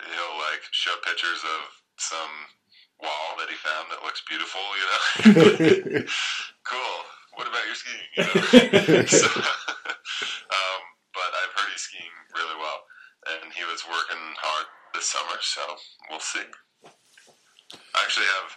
He'll 0.00 0.38
like 0.40 0.64
show 0.72 0.96
pictures 1.04 1.44
of 1.44 1.60
some 2.00 2.48
wall 3.02 3.36
that 3.38 3.48
he 3.48 3.56
found 3.56 3.90
that 3.90 4.04
looks 4.04 4.22
beautiful. 4.28 4.60
You 4.76 4.86
know, 4.88 5.00
cool. 6.70 6.96
What 7.34 7.48
about 7.48 7.64
your 7.66 7.78
skiing? 7.78 8.10
You 8.16 8.24
know? 8.24 9.04
so, 9.20 9.28
um, 9.28 10.80
but 11.14 11.30
I've 11.40 11.54
heard 11.56 11.70
he's 11.72 11.86
skiing 11.88 12.16
really 12.36 12.56
well, 12.58 12.84
and 13.32 13.52
he 13.52 13.64
was 13.64 13.84
working 13.88 14.24
hard 14.40 14.66
this 14.94 15.06
summer. 15.08 15.38
So 15.40 15.62
we'll 16.10 16.20
see. 16.20 16.44
I 16.84 17.98
actually 18.02 18.26
have 18.40 18.50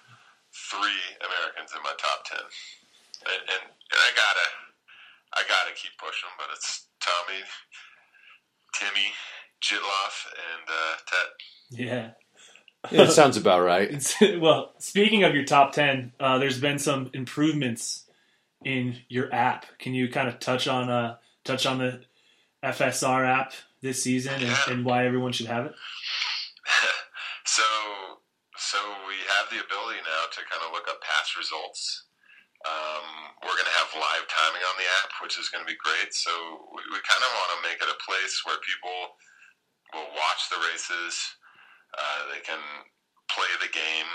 three 0.74 1.02
Americans 1.22 1.72
in 1.76 1.82
my 1.84 1.94
top 1.98 2.26
ten 2.26 2.44
and, 3.28 3.42
and, 3.48 3.64
and 3.72 4.00
I 4.00 4.10
gotta, 4.16 4.48
I 5.40 5.42
gotta 5.48 5.74
keep 5.76 5.96
pushing, 6.00 6.32
but 6.38 6.52
it's 6.52 6.88
Tommy, 7.00 7.42
Timmy, 8.76 9.10
Jitloff, 9.64 10.16
and 10.36 10.66
uh, 10.68 10.96
Ted. 11.08 11.30
Yeah. 11.72 12.08
Yeah, 12.92 13.04
it 13.04 13.12
sounds 13.12 13.38
about 13.38 13.62
right. 13.62 14.16
well, 14.40 14.74
speaking 14.80 15.24
of 15.24 15.34
your 15.34 15.46
top 15.46 15.72
ten, 15.72 16.12
uh, 16.20 16.38
there's 16.38 16.60
been 16.60 16.80
some 16.80 17.10
improvements 17.14 18.06
in 18.64 18.98
your 19.10 19.34
app. 19.34 19.66
Can 19.80 19.94
you 19.94 20.10
kind 20.10 20.28
of 20.28 20.40
touch 20.40 20.68
on 20.68 20.90
uh, 20.90 21.18
touch 21.44 21.66
on 21.66 21.78
the 21.78 22.02
FSR 22.64 23.28
app 23.28 23.54
this 23.82 24.04
season 24.04 24.42
and, 24.42 24.56
and 24.68 24.86
why 24.86 25.06
everyone 25.06 25.32
should 25.32 25.48
have 25.48 25.66
it? 25.66 25.74
so, 27.46 27.64
so 28.58 28.78
we 29.08 29.16
have 29.40 29.52
the 29.52 29.60
ability 29.64 30.00
now 30.04 30.24
to 30.32 30.40
kind 30.48 30.64
of 30.66 30.72
look 30.72 30.88
up 30.88 31.04
past 31.04 31.38
results. 31.38 32.08
Um, 32.64 33.36
we're 33.44 33.60
going 33.60 33.68
to 33.68 33.80
have 33.84 33.92
live 33.92 34.24
timing 34.32 34.64
on 34.64 34.76
the 34.80 34.88
app, 35.04 35.12
which 35.20 35.36
is 35.36 35.52
going 35.52 35.60
to 35.60 35.68
be 35.68 35.76
great. 35.76 36.16
So 36.16 36.32
we, 36.72 36.80
we 36.96 37.00
kind 37.04 37.20
of 37.20 37.32
want 37.36 37.52
to 37.60 37.60
make 37.68 37.80
it 37.84 37.92
a 37.92 38.00
place 38.00 38.40
where 38.48 38.56
people 38.64 39.20
will 39.92 40.08
watch 40.16 40.48
the 40.48 40.64
races. 40.72 41.20
Uh, 41.94 42.20
they 42.34 42.42
can 42.42 42.60
play 43.30 43.50
the 43.62 43.72
game, 43.72 44.10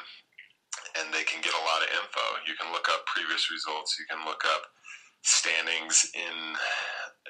and 0.98 1.14
they 1.14 1.24
can 1.24 1.40
get 1.42 1.54
a 1.54 1.66
lot 1.66 1.82
of 1.82 1.88
info. 1.94 2.24
You 2.46 2.54
can 2.58 2.70
look 2.72 2.88
up 2.90 3.06
previous 3.06 3.50
results. 3.50 3.96
You 3.98 4.06
can 4.10 4.24
look 4.26 4.42
up 4.44 4.62
standings 5.22 6.10
in 6.14 6.36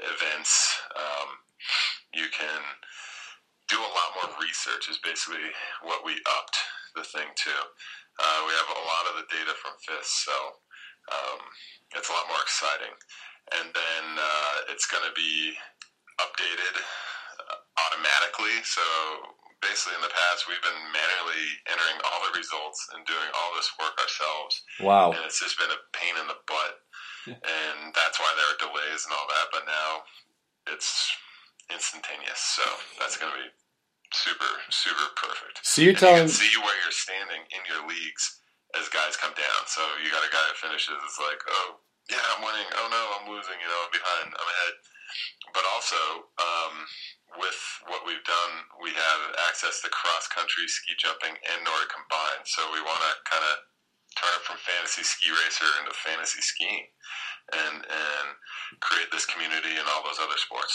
events. 0.04 0.80
Um, 0.96 1.28
you 2.14 2.26
can 2.32 2.60
do 3.68 3.76
a 3.76 3.92
lot 3.92 4.16
more 4.16 4.30
research. 4.40 4.88
Is 4.88 5.00
basically 5.04 5.44
what 5.82 6.04
we 6.04 6.16
upped 6.38 6.58
the 6.96 7.04
thing 7.04 7.28
to. 7.28 7.54
Uh, 8.18 8.38
we 8.48 8.52
have 8.56 8.70
a 8.74 8.82
lot 8.82 9.04
of 9.12 9.14
the 9.22 9.26
data 9.30 9.54
from 9.62 9.78
FIS, 9.78 10.10
so 10.26 10.36
um, 11.12 11.40
it's 11.94 12.10
a 12.10 12.12
lot 12.12 12.26
more 12.26 12.42
exciting. 12.42 12.90
And 13.54 13.70
then 13.72 14.04
uh, 14.18 14.56
it's 14.74 14.90
going 14.90 15.06
to 15.06 15.14
be 15.14 15.54
updated 16.20 16.74
uh, 16.76 17.58
automatically. 17.86 18.58
So 18.66 18.82
basically, 19.60 19.96
in 19.98 20.04
the 20.06 20.12
past, 20.12 20.46
we've 20.46 20.62
been 20.62 20.82
manually 20.94 21.46
entering 21.68 21.98
all 22.06 22.20
the 22.28 22.34
results 22.38 22.78
and 22.94 23.02
doing 23.06 23.28
all 23.34 23.50
this 23.58 23.70
work 23.78 23.94
ourselves, 23.98 24.54
Wow. 24.80 25.12
and 25.12 25.22
it's 25.26 25.40
just 25.40 25.58
been 25.58 25.70
a 25.72 25.80
pain 25.96 26.14
in 26.18 26.26
the 26.30 26.38
butt. 26.46 26.74
And 27.28 27.92
that's 27.92 28.16
why 28.16 28.30
there 28.40 28.48
are 28.48 28.60
delays 28.62 29.04
and 29.04 29.12
all 29.12 29.28
that. 29.28 29.52
But 29.52 29.68
now 29.68 29.90
it's 30.72 31.12
instantaneous, 31.68 32.40
so 32.40 32.64
that's 32.96 33.20
going 33.20 33.28
to 33.32 33.38
be 33.38 33.50
super, 34.16 34.48
super 34.72 35.06
perfect. 35.16 35.60
So 35.60 35.82
you're 35.84 35.92
And 35.92 36.00
telling 36.00 36.24
you 36.24 36.32
see 36.32 36.56
where 36.64 36.72
you're 36.80 36.94
standing 36.96 37.44
in 37.52 37.60
your 37.68 37.84
leagues 37.84 38.40
as 38.80 38.88
guys 38.88 39.16
come 39.20 39.36
down. 39.36 39.60
So 39.68 39.84
you 40.00 40.08
got 40.08 40.24
a 40.24 40.32
guy 40.32 40.40
that 40.48 40.56
finishes, 40.56 40.96
it's 41.04 41.20
like, 41.20 41.40
oh, 41.52 41.80
yeah, 42.08 42.24
I'm 42.32 42.40
winning. 42.40 42.64
Oh, 42.80 42.88
no, 42.88 43.02
I'm 43.20 43.26
losing. 43.28 43.60
You 43.60 43.68
know, 43.68 43.80
I'm 43.84 43.92
behind. 43.92 44.28
I'm 44.32 44.48
ahead. 44.48 44.74
But 45.52 45.64
also, 45.76 46.00
um, 46.40 46.74
with 47.36 47.60
what 47.90 48.06
we've 48.08 48.24
done, 48.24 48.52
we 48.80 48.90
have 48.90 49.20
access 49.48 49.82
to 49.84 49.92
cross 49.92 50.28
country 50.28 50.64
ski 50.66 50.96
jumping 50.96 51.36
and 51.36 51.58
Nordic 51.64 51.92
combined. 51.92 52.48
So 52.48 52.64
we 52.72 52.80
want 52.80 53.02
to 53.04 53.12
kind 53.28 53.44
of 53.44 53.54
turn 54.16 54.32
it 54.32 54.44
from 54.48 54.56
fantasy 54.64 55.04
ski 55.04 55.28
racer 55.30 55.68
into 55.82 55.92
fantasy 55.92 56.40
skiing, 56.40 56.88
and 57.52 57.84
and 57.84 58.26
create 58.80 59.12
this 59.12 59.26
community 59.26 59.76
and 59.76 59.86
all 59.92 60.02
those 60.04 60.20
other 60.22 60.38
sports. 60.38 60.74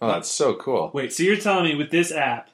Oh, 0.00 0.08
that's 0.08 0.30
so 0.30 0.54
cool. 0.54 0.90
Wait, 0.94 1.12
so 1.12 1.22
you're 1.22 1.36
telling 1.36 1.64
me 1.64 1.74
with 1.74 1.90
this 1.90 2.12
app, 2.12 2.50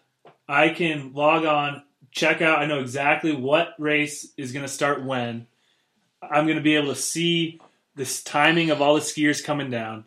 I 0.49 0.70
can 0.70 1.12
log 1.12 1.44
on, 1.44 1.83
check 2.11 2.40
out, 2.40 2.59
I 2.59 2.66
know 2.66 2.81
exactly 2.81 3.35
what 3.35 3.75
race 3.79 4.33
is 4.37 4.53
going 4.53 4.64
to 4.64 4.73
start 4.73 5.05
when. 5.05 5.47
I'm 6.23 6.47
going 6.47 6.57
to 6.57 6.62
be 6.62 6.77
able 6.77 6.94
to 6.94 7.01
see 7.01 7.61
this 7.94 8.23
timing 8.23 8.70
of 8.70 8.81
all 8.81 8.94
the 8.94 9.01
skiers 9.01 9.44
coming 9.44 9.70
down. 9.70 10.07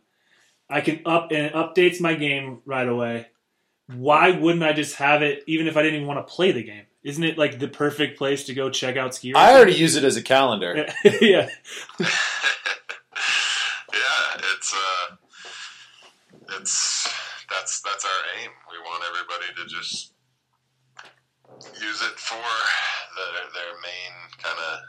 I 0.70 0.82
can 0.82 1.02
up 1.06 1.32
and 1.32 1.46
it 1.48 1.54
updates 1.54 2.02
my 2.02 2.14
game 2.14 2.62
right 2.66 2.88
away. 2.88 3.28
Why 3.88 4.32
wouldn't 4.32 4.64
I 4.64 4.74
just 4.74 4.96
have 4.96 5.22
it 5.22 5.44
even 5.48 5.68
if 5.68 5.78
I 5.78 5.82
didn't 5.82 5.96
even 5.96 6.08
want 6.08 6.26
to 6.26 6.34
play 6.34 6.52
the 6.52 6.64
game? 6.64 6.86
Isn't 7.04 7.24
it 7.24 7.38
like 7.38 7.60
the 7.60 7.70
perfect 7.70 8.18
place 8.18 8.44
to 8.46 8.54
go 8.54 8.70
check 8.70 8.98
out 8.98 9.16
ski 9.16 9.34
I 9.34 9.54
already 9.54 9.76
use 9.76 9.96
it 9.96 10.04
as 10.04 10.18
a 10.18 10.22
calendar. 10.22 10.76
yeah. 11.04 11.12
yeah, 11.22 11.48
it's 14.56 14.74
uh, 14.74 15.16
it's 16.60 17.08
that's 17.50 17.82
that's 17.82 18.04
our 18.04 18.42
aim. 18.42 18.52
We 18.70 18.78
want 18.80 19.04
everybody 19.10 19.54
to 19.56 19.74
just 19.74 20.12
use 21.82 22.02
it 22.02 22.20
for 22.20 22.36
their 22.36 23.44
their 23.54 23.74
main 23.82 24.14
kind 24.44 24.60
of 24.60 24.80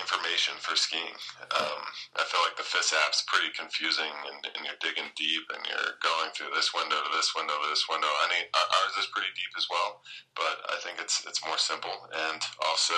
information 0.00 0.56
for 0.58 0.74
skiing. 0.74 1.14
Um, 1.52 1.80
I 2.16 2.24
feel 2.24 2.40
like 2.42 2.56
the 2.56 2.66
FIS 2.66 2.96
app's 3.04 3.22
pretty 3.28 3.52
confusing, 3.52 4.10
and, 4.26 4.40
and 4.56 4.64
you're 4.64 4.80
digging 4.80 5.12
deep, 5.14 5.44
and 5.52 5.62
you're 5.68 6.00
going 6.00 6.32
through 6.32 6.50
this 6.56 6.72
window 6.72 6.96
to 6.96 7.10
this 7.12 7.36
window 7.36 7.54
to 7.60 7.68
this 7.68 7.86
window. 7.86 8.08
I 8.08 8.26
mean, 8.32 8.44
ours 8.56 8.96
is 8.98 9.12
pretty 9.12 9.30
deep 9.36 9.52
as 9.60 9.68
well, 9.68 10.00
but 10.34 10.64
I 10.72 10.80
think 10.82 10.98
it's 10.98 11.22
it's 11.28 11.44
more 11.44 11.60
simple, 11.60 11.92
and 12.10 12.40
also 12.64 12.96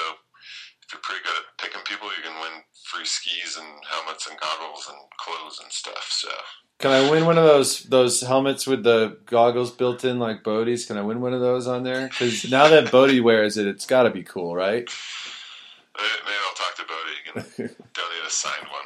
if 0.82 0.92
you're 0.92 1.02
pretty 1.02 1.22
good 1.24 1.36
at 1.36 1.58
picking 1.58 1.84
people, 1.84 2.08
you 2.16 2.22
can 2.22 2.38
win 2.40 2.62
free 2.84 3.04
skis 3.04 3.56
and 3.56 3.68
helmets 3.88 4.26
and 4.26 4.38
goggles 4.40 4.88
and 4.88 4.98
clothes 5.18 5.60
and 5.62 5.70
stuff. 5.70 6.08
So 6.10 6.28
Can 6.78 6.90
I 6.90 7.10
win 7.10 7.24
one 7.24 7.38
of 7.38 7.44
those 7.44 7.84
those 7.84 8.20
helmets 8.20 8.66
with 8.66 8.82
the 8.82 9.18
goggles 9.26 9.70
built 9.70 10.04
in 10.04 10.18
like 10.18 10.42
Bode's? 10.42 10.84
Can 10.86 10.98
I 10.98 11.02
win 11.02 11.20
one 11.20 11.32
of 11.34 11.40
those 11.40 11.66
on 11.66 11.84
there? 11.84 12.08
Because 12.08 12.50
now 12.50 12.68
that 12.68 12.90
Bode 12.90 13.20
wears 13.20 13.56
it, 13.56 13.66
it's 13.66 13.86
got 13.86 14.02
to 14.04 14.10
be 14.10 14.22
cool, 14.24 14.54
right? 14.54 14.88
May- 15.96 16.02
maybe 16.24 16.36
I'll 16.46 16.54
talk 16.54 16.74
to 16.76 16.82
Bode. 16.84 17.46
You 17.56 17.64
can 17.66 17.66
donate 17.94 18.26
a 18.26 18.30
signed 18.30 18.66
one. 18.70 18.84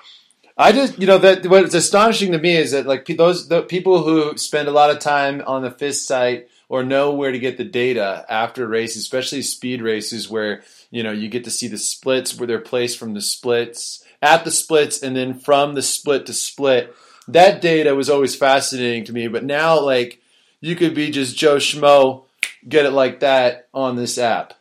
I 0.59 0.73
just, 0.73 0.99
you 0.99 1.07
know, 1.07 1.19
that 1.19 1.47
what's 1.47 1.75
astonishing 1.75 2.33
to 2.33 2.39
me 2.39 2.57
is 2.57 2.71
that 2.71 2.87
like 2.87 3.07
those 3.07 3.49
the 3.49 3.63
people 3.63 4.03
who 4.03 4.37
spend 4.39 4.69
a 4.69 4.73
lot 4.73 4.91
of 4.91 5.01
time 5.01 5.43
on 5.47 5.63
the 5.63 5.71
FIS 5.71 6.07
site 6.07 6.49
or 6.69 6.83
know 6.83 7.13
where 7.13 7.31
to 7.31 7.39
get 7.39 7.59
the 7.59 7.65
data 7.65 8.25
after 8.29 8.67
races, 8.67 9.03
especially 9.03 9.43
speed 9.43 9.83
races, 9.83 10.31
where 10.31 10.63
you 10.91 11.03
know 11.03 11.13
you 11.13 11.29
get 11.29 11.45
to 11.45 11.51
see 11.51 11.69
the 11.69 11.77
splits 11.77 12.39
where 12.39 12.47
they're 12.47 12.59
placed 12.59 12.99
from 12.99 13.13
the 13.13 13.21
splits 13.21 14.03
at 14.23 14.45
the 14.45 14.51
splits 14.51 15.03
and 15.03 15.15
then 15.15 15.39
from 15.39 15.75
the 15.75 15.83
split 15.83 16.27
to 16.27 16.33
split. 16.33 16.95
That 17.29 17.61
data 17.61 17.95
was 17.95 18.09
always 18.09 18.35
fascinating 18.35 19.05
to 19.05 19.13
me, 19.13 19.29
but 19.29 19.45
now 19.45 19.81
like 19.81 20.21
you 20.61 20.75
could 20.75 20.95
be 20.95 21.11
just 21.11 21.37
Joe 21.37 21.57
Schmo, 21.57 22.25
get 22.67 22.87
it 22.87 22.93
like 22.93 23.21
that 23.21 23.69
on 23.75 23.97
this 23.97 24.17
app. 24.17 24.55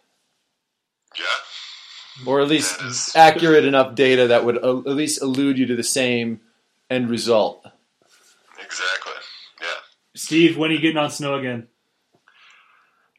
Yeah, 1.17 1.23
or 2.25 2.41
at 2.41 2.47
least 2.47 2.78
That 2.80 2.88
is- 2.88 3.15
accurate 3.15 3.65
enough 3.65 3.95
data 3.95 4.28
that 4.28 4.45
would 4.45 4.58
at 4.58 4.86
least 4.88 5.21
allude 5.21 5.58
you 5.58 5.65
to 5.67 5.75
the 5.75 5.84
same 5.84 6.41
end 6.89 7.10
result. 7.10 7.65
exactly. 8.60 9.13
Yeah. 9.62 9.67
Steve, 10.15 10.58
when 10.58 10.71
are 10.71 10.73
you 10.73 10.80
getting 10.82 10.97
on 10.97 11.10
snow 11.12 11.36
again? 11.36 11.67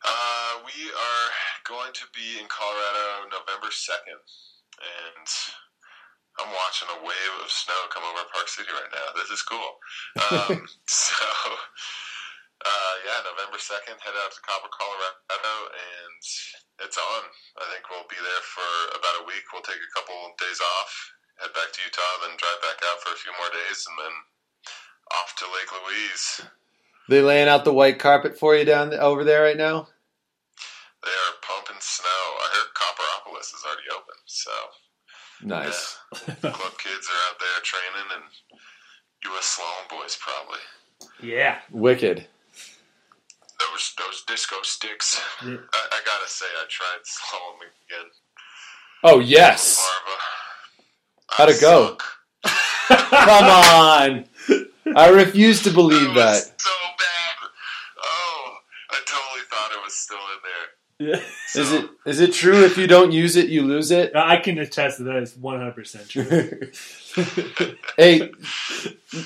Uh, 0.05 0.53
we 0.65 0.87
are 0.91 1.29
going 1.67 1.93
to 1.93 2.05
be 2.15 2.39
in 2.41 2.47
Colorado 2.49 3.29
November 3.31 3.69
2nd, 3.69 4.23
and 4.81 5.27
I'm 6.39 6.49
watching 6.53 6.89
a 6.95 7.01
wave 7.05 7.35
of 7.45 7.51
snow 7.51 7.75
come 7.91 8.05
over 8.05 8.23
Park 8.33 8.49
City 8.49 8.69
right 8.73 8.91
now. 8.93 9.21
This 9.21 9.31
is 9.31 9.43
cool. 9.43 9.79
Um, 10.31 10.67
so, 10.87 11.15
uh, 12.65 12.95
yeah, 13.05 13.21
November 13.27 13.59
2nd, 13.61 13.99
head 14.01 14.17
out 14.25 14.33
to 14.33 14.41
Copper, 14.47 14.71
Colorado, 14.73 15.57
and 15.77 16.17
it's 16.87 16.97
on. 16.99 17.23
I 17.61 17.65
think 17.73 17.85
we'll 17.93 18.09
be 18.09 18.17
there 18.21 18.45
for 18.47 18.71
about 18.97 19.21
a 19.23 19.29
week. 19.29 19.45
We'll 19.53 19.65
take 19.67 19.81
a 19.81 19.93
couple 19.97 20.17
days 20.41 20.61
off, 20.81 20.91
head 21.43 21.53
back 21.53 21.69
to 21.73 21.81
Utah, 21.85 22.15
then 22.25 22.35
drive 22.41 22.61
back 22.65 22.81
out 22.89 22.99
for 23.05 23.13
a 23.13 23.21
few 23.21 23.33
more 23.37 23.53
days, 23.53 23.81
and 23.85 23.97
then 24.01 24.15
off 25.21 25.31
to 25.41 25.47
Lake 25.53 25.73
Louise. 25.73 26.25
They 27.09 27.23
laying 27.23 27.49
out 27.49 27.65
the 27.65 27.77
white 27.77 27.99
carpet 28.01 28.39
for 28.39 28.57
you 28.57 28.65
down 28.65 28.91
th- 28.91 29.01
over 29.01 29.23
there 29.23 29.43
right 29.45 29.57
now. 29.57 29.87
They 31.05 31.15
are 31.15 31.35
pumping 31.47 31.79
snow. 31.79 32.23
I 32.43 32.47
heard 32.51 32.75
Copperopolis 32.75 33.55
is 33.55 33.63
already 33.65 33.89
open, 33.95 34.19
so 34.27 34.51
Nice. 35.43 35.99
club 36.11 36.75
kids 36.83 37.07
are 37.07 37.23
out 37.31 37.39
there 37.39 37.61
training, 37.63 38.09
and 38.17 38.25
U.S. 39.31 39.59
slalom 39.61 39.87
boys 39.91 40.17
probably. 40.19 40.59
Yeah. 41.23 41.61
Wicked. 41.71 42.27
Those 43.59 43.93
those 43.99 44.23
disco 44.27 44.57
sticks. 44.63 45.21
Yeah. 45.45 45.57
I, 45.73 45.87
I 45.93 46.01
gotta 46.05 46.29
say, 46.29 46.47
I 46.61 46.65
tried 46.69 47.01
slalom 47.05 47.57
again. 47.89 48.11
Oh 49.03 49.21
yes. 49.21 49.83
How'd 51.31 51.49
it 51.51 51.61
go? 51.61 51.97
Come 52.89 53.45
on. 53.47 54.25
I 54.95 55.09
refuse 55.09 55.63
to 55.65 55.71
believe 55.71 56.11
It 56.11 56.15
that. 56.15 56.33
was 56.33 56.53
so 56.59 56.71
bad. 56.99 57.51
Oh, 58.03 58.55
I 58.91 59.01
totally 59.07 59.45
thought 59.51 59.71
it 59.73 59.83
was 59.85 59.95
still 59.95 60.17
in 60.17 60.41
there. 60.45 61.19
Yeah. 61.19 61.21
So, 61.49 61.61
Is 61.61 61.73
it 61.73 61.91
is 62.07 62.21
it 62.21 62.33
true 62.33 62.65
if 62.65 62.79
you 62.79 62.87
don't 62.87 63.13
use 63.13 63.37
it 63.37 63.49
you 63.49 63.63
lose 63.63 63.91
it? 63.91 64.15
I 64.15 64.37
can 64.39 64.59
attest 64.59 64.99
that 64.99 65.05
that 65.05 65.17
is 65.23 65.35
100% 65.35 66.09
true. 66.09 67.77
hey, 67.99 68.31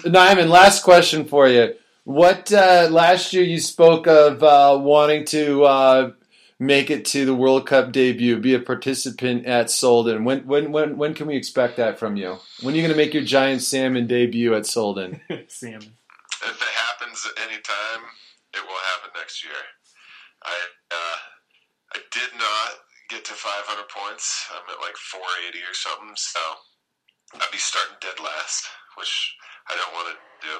Nyman, 0.04 0.48
last 0.48 0.82
question 0.82 1.24
for 1.26 1.48
you. 1.48 1.74
What 2.10 2.52
uh, 2.52 2.88
last 2.90 3.32
year 3.32 3.44
you 3.44 3.60
spoke 3.60 4.08
of 4.08 4.42
uh, 4.42 4.76
wanting 4.82 5.26
to 5.26 5.62
uh, 5.62 6.10
make 6.58 6.90
it 6.90 7.04
to 7.14 7.24
the 7.24 7.36
World 7.36 7.68
Cup 7.68 7.92
debut, 7.92 8.36
be 8.40 8.52
a 8.54 8.58
participant 8.58 9.46
at 9.46 9.66
Solden. 9.66 10.24
When 10.24 10.44
when 10.44 10.72
when 10.72 10.98
when 10.98 11.14
can 11.14 11.28
we 11.28 11.36
expect 11.36 11.76
that 11.76 12.00
from 12.00 12.16
you? 12.16 12.38
When 12.62 12.74
are 12.74 12.76
you 12.76 12.82
going 12.82 12.90
to 12.90 12.98
make 12.98 13.14
your 13.14 13.22
giant 13.22 13.62
salmon 13.62 14.08
debut 14.08 14.52
at 14.54 14.64
Solden? 14.64 15.20
Salmon. 15.46 15.94
if 16.42 16.58
it 16.60 16.74
happens 16.82 17.24
at 17.30 17.44
any 17.46 17.62
time, 17.62 18.02
it 18.54 18.62
will 18.66 18.82
happen 18.90 19.10
next 19.14 19.44
year. 19.44 19.62
I 20.42 20.56
uh, 20.90 21.16
I 21.94 21.98
did 22.10 22.34
not 22.34 22.70
get 23.08 23.24
to 23.26 23.34
500 23.34 23.86
points. 23.86 24.50
I'm 24.50 24.66
at 24.66 24.82
like 24.82 24.96
480 24.96 25.62
or 25.62 25.74
something, 25.74 26.14
so 26.16 26.40
I'd 27.34 27.52
be 27.52 27.58
starting 27.58 27.94
dead 28.00 28.18
last, 28.18 28.66
which 28.98 29.36
I 29.70 29.76
don't 29.76 29.94
want 29.94 30.08
to 30.10 30.16
do. 30.42 30.58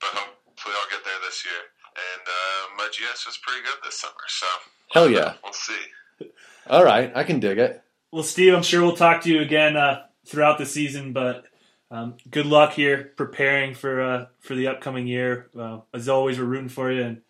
But 0.00 0.12
hopefully 0.60 0.74
I'll 0.80 0.90
get 0.90 1.04
there 1.04 1.14
this 1.24 1.44
year. 1.44 1.54
And 1.96 2.28
uh, 2.28 2.76
my 2.76 2.88
GS 2.90 3.26
was 3.26 3.38
pretty 3.38 3.62
good 3.62 3.78
this 3.84 3.98
summer, 3.98 4.14
so 4.28 4.46
Hell 4.92 5.10
yeah! 5.10 5.34
we'll 5.42 5.52
see. 5.52 6.30
All 6.68 6.84
right, 6.84 7.10
I 7.14 7.24
can 7.24 7.40
dig 7.40 7.58
it. 7.58 7.82
Well, 8.12 8.22
Steve, 8.22 8.54
I'm 8.54 8.62
sure 8.62 8.82
we'll 8.82 8.96
talk 8.96 9.22
to 9.22 9.30
you 9.30 9.40
again 9.40 9.76
uh, 9.76 10.04
throughout 10.26 10.58
the 10.58 10.66
season, 10.66 11.12
but 11.12 11.44
um, 11.90 12.14
good 12.30 12.46
luck 12.46 12.72
here 12.72 13.12
preparing 13.16 13.74
for 13.74 14.00
uh, 14.00 14.26
for 14.40 14.54
the 14.54 14.68
upcoming 14.68 15.06
year. 15.06 15.48
Uh, 15.58 15.80
as 15.92 16.08
always, 16.08 16.38
we're 16.38 16.44
rooting 16.44 16.68
for 16.68 16.92
you, 16.92 17.02
and 17.02 17.22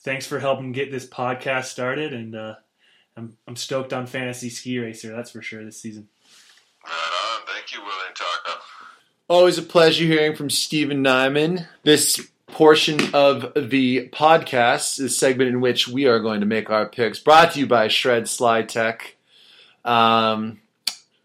thanks 0.00 0.26
for 0.26 0.38
helping 0.38 0.72
get 0.72 0.90
this 0.90 1.06
podcast 1.06 1.64
started. 1.66 2.12
And 2.12 2.34
uh, 2.34 2.54
I'm 3.16 3.36
I'm 3.46 3.56
stoked 3.56 3.92
on 3.92 4.06
Fantasy 4.06 4.50
Ski 4.50 4.78
Racer, 4.78 5.14
that's 5.14 5.30
for 5.30 5.42
sure 5.42 5.64
this 5.64 5.80
season. 5.80 6.08
Right 6.84 6.92
on. 6.92 7.46
Thank 7.46 7.72
you, 7.72 7.80
Will 7.80 7.92
and 8.06 8.16
Taco. 8.16 8.60
Always 9.28 9.56
a 9.56 9.62
pleasure 9.62 10.04
hearing 10.04 10.36
from 10.36 10.50
Steven 10.50 11.02
Nyman. 11.02 11.66
This 11.82 12.20
portion 12.54 13.12
of 13.14 13.52
the 13.56 14.08
podcast 14.10 15.00
is 15.00 15.18
segment 15.18 15.50
in 15.50 15.60
which 15.60 15.88
we 15.88 16.06
are 16.06 16.20
going 16.20 16.38
to 16.38 16.46
make 16.46 16.70
our 16.70 16.86
picks. 16.86 17.18
Brought 17.18 17.52
to 17.52 17.58
you 17.58 17.66
by 17.66 17.88
Shred 17.88 18.28
Slide 18.28 18.68
Tech. 18.68 19.16
Um, 19.84 20.60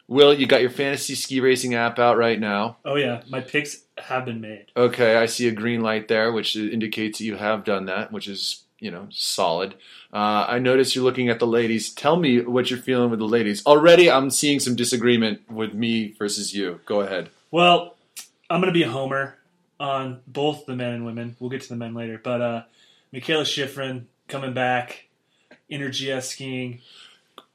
Will, 0.08 0.34
you 0.34 0.48
got 0.48 0.62
your 0.62 0.72
fantasy 0.72 1.14
ski 1.14 1.40
racing 1.40 1.76
app 1.76 2.00
out 2.00 2.18
right 2.18 2.40
now. 2.40 2.78
Oh 2.84 2.96
yeah, 2.96 3.22
my 3.30 3.42
picks 3.42 3.84
have 4.00 4.26
been 4.26 4.42
made. 4.42 4.66
Okay, 4.76 5.16
I 5.16 5.28
see 5.28 5.48
a 5.48 5.52
green 5.52 5.82
light 5.82 6.08
there, 6.08 6.32
which 6.32 6.56
indicates 6.56 7.20
that 7.20 7.26
you 7.26 7.36
have 7.36 7.64
done 7.64 7.86
that, 7.86 8.12
which 8.12 8.28
is 8.28 8.64
you 8.80 8.90
know 8.90 9.08
solid. 9.12 9.76
Uh, 10.12 10.46
I 10.48 10.58
notice 10.58 10.96
you're 10.96 11.04
looking 11.04 11.30
at 11.30 11.38
the 11.38 11.46
ladies. 11.46 11.94
Tell 11.94 12.18
me 12.18 12.42
what 12.42 12.72
you're 12.72 12.80
feeling 12.80 13.12
with 13.12 13.20
the 13.20 13.26
ladies. 13.26 13.64
Already, 13.68 14.10
I'm 14.10 14.32
seeing 14.32 14.60
some 14.60 14.76
disagreement 14.76 15.42
with 15.48 15.76
me 15.76 16.16
versus 16.18 16.56
you. 16.56 16.80
Go 16.88 17.02
ahead. 17.02 17.30
Well, 17.52 17.96
I'm 18.50 18.62
going 18.62 18.74
to 18.74 18.78
be 18.78 18.84
a 18.84 18.90
homer 18.90 19.39
on 19.80 20.20
both 20.28 20.66
the 20.66 20.76
men 20.76 20.94
and 20.94 21.06
women. 21.06 21.36
We'll 21.40 21.50
get 21.50 21.62
to 21.62 21.70
the 21.70 21.76
men 21.76 21.94
later. 21.94 22.20
But 22.22 22.42
uh, 22.42 22.64
Mikaela 23.14 23.44
Shiffrin 23.44 24.04
coming 24.28 24.54
back, 24.54 25.08
inner 25.70 25.90
GS 25.90 26.30
skiing. 26.30 26.80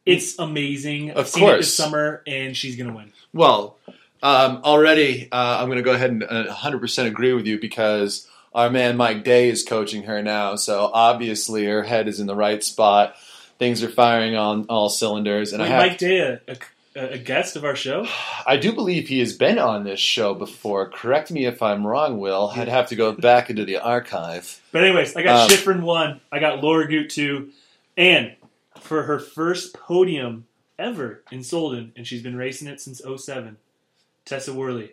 It's 0.06 0.38
amazing. 0.38 1.10
I've 1.12 1.16
Of 1.18 1.28
seen 1.28 1.42
it 1.44 1.46
course. 1.46 1.58
this 1.60 1.74
summer, 1.74 2.22
and 2.26 2.56
she's 2.56 2.76
going 2.76 2.90
to 2.90 2.96
win. 2.96 3.12
Well, 3.32 3.78
um, 4.22 4.60
already, 4.64 5.28
uh, 5.32 5.58
I'm 5.60 5.66
going 5.66 5.76
to 5.78 5.82
go 5.82 5.92
ahead 5.92 6.10
and 6.10 6.22
uh, 6.24 6.54
100% 6.54 7.06
agree 7.06 7.32
with 7.32 7.46
you 7.46 7.58
because 7.58 8.28
our 8.54 8.70
man 8.70 8.96
Mike 8.96 9.24
Day 9.24 9.48
is 9.48 9.62
coaching 9.62 10.04
her 10.04 10.22
now. 10.22 10.56
So 10.56 10.90
obviously, 10.92 11.64
her 11.66 11.82
head 11.82 12.06
is 12.08 12.20
in 12.20 12.26
the 12.26 12.34
right 12.34 12.62
spot. 12.62 13.14
Things 13.58 13.82
are 13.82 13.88
firing 13.88 14.36
on 14.36 14.66
all 14.68 14.88
cylinders, 14.88 15.52
and 15.52 15.62
Wait, 15.62 15.68
I 15.68 15.70
have 15.70 15.86
Mike 15.90 15.98
Day, 15.98 16.18
a, 16.18 16.40
a 16.48 16.56
a, 16.94 17.18
guest 17.18 17.56
of 17.56 17.64
our 17.64 17.76
show. 17.76 18.06
I 18.46 18.56
do 18.56 18.72
believe 18.72 19.08
he 19.08 19.18
has 19.20 19.32
been 19.32 19.58
on 19.58 19.84
this 19.84 20.00
show 20.00 20.34
before. 20.34 20.88
Correct 20.88 21.30
me 21.30 21.46
if 21.46 21.62
I'm 21.62 21.86
wrong, 21.86 22.18
Will. 22.18 22.52
I'd 22.54 22.68
have 22.68 22.88
to 22.88 22.96
go 22.96 23.12
back 23.12 23.50
into 23.50 23.64
the 23.64 23.78
archive. 23.78 24.60
But 24.72 24.84
anyways, 24.84 25.16
I 25.16 25.22
got 25.22 25.50
Um, 25.50 25.56
Shiffrin 25.56 25.82
one. 25.82 26.20
I 26.30 26.38
got 26.38 26.62
Lara 26.62 26.88
Gut 26.90 27.10
two, 27.10 27.50
and 27.96 28.34
for 28.80 29.04
her 29.04 29.18
first 29.18 29.74
podium 29.74 30.46
ever 30.78 31.22
in 31.30 31.40
Solden, 31.40 31.90
and 31.96 32.06
she's 32.06 32.22
been 32.22 32.36
racing 32.36 32.68
it 32.68 32.80
since 32.80 33.00
07, 33.00 33.56
Tessa 34.24 34.52
Worley. 34.52 34.92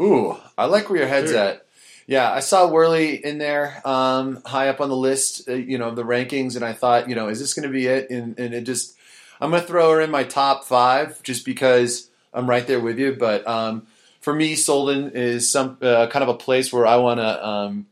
Ooh, 0.00 0.36
I 0.58 0.66
like 0.66 0.90
where 0.90 0.98
your 0.98 1.08
head's 1.08 1.30
Sure. 1.30 1.40
at. 1.40 1.62
Yeah, 2.08 2.30
I 2.30 2.40
saw 2.40 2.68
Worley 2.68 3.24
in 3.24 3.38
there, 3.38 3.80
um, 3.84 4.40
high 4.44 4.68
up 4.68 4.80
on 4.80 4.88
the 4.88 4.96
list, 4.96 5.48
uh, 5.48 5.54
you 5.54 5.76
know, 5.78 5.92
the 5.94 6.04
rankings, 6.04 6.54
and 6.54 6.64
I 6.64 6.72
thought, 6.72 7.08
you 7.08 7.14
know, 7.16 7.28
is 7.28 7.40
this 7.40 7.54
going 7.54 7.66
to 7.66 7.72
be 7.72 7.86
it? 7.86 8.10
And, 8.10 8.38
and 8.38 8.54
it 8.54 8.62
just, 8.62 8.95
I'm 9.40 9.50
going 9.50 9.62
to 9.62 9.68
throw 9.68 9.92
her 9.92 10.00
in 10.00 10.10
my 10.10 10.24
top 10.24 10.64
five 10.64 11.22
just 11.22 11.44
because 11.44 12.10
I'm 12.32 12.48
right 12.48 12.66
there 12.66 12.80
with 12.80 12.98
you. 12.98 13.16
But 13.18 13.46
um, 13.46 13.86
for 14.20 14.34
me, 14.34 14.54
Solden 14.54 15.12
is 15.12 15.50
some 15.50 15.78
uh, 15.82 16.06
kind 16.08 16.22
of 16.22 16.28
a 16.28 16.34
place 16.34 16.72
where 16.72 16.86
I 16.86 16.96
want 16.96 17.20
to 17.20 17.46
um, 17.46 17.86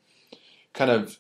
kind 0.73 0.91
of 0.91 1.19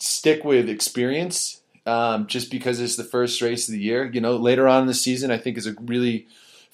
stick 0.00 0.44
with 0.44 0.68
experience, 0.68 1.60
um, 1.86 2.26
just 2.26 2.50
because 2.50 2.80
it's 2.80 2.96
the 2.96 3.04
first 3.04 3.40
race 3.42 3.68
of 3.68 3.72
the 3.72 3.80
year. 3.80 4.10
You 4.12 4.20
know, 4.20 4.36
later 4.36 4.68
on 4.68 4.82
in 4.82 4.86
the 4.86 4.94
season, 4.94 5.30
I 5.30 5.38
think 5.38 5.56
is 5.56 5.66
a 5.66 5.74
really 5.80 6.26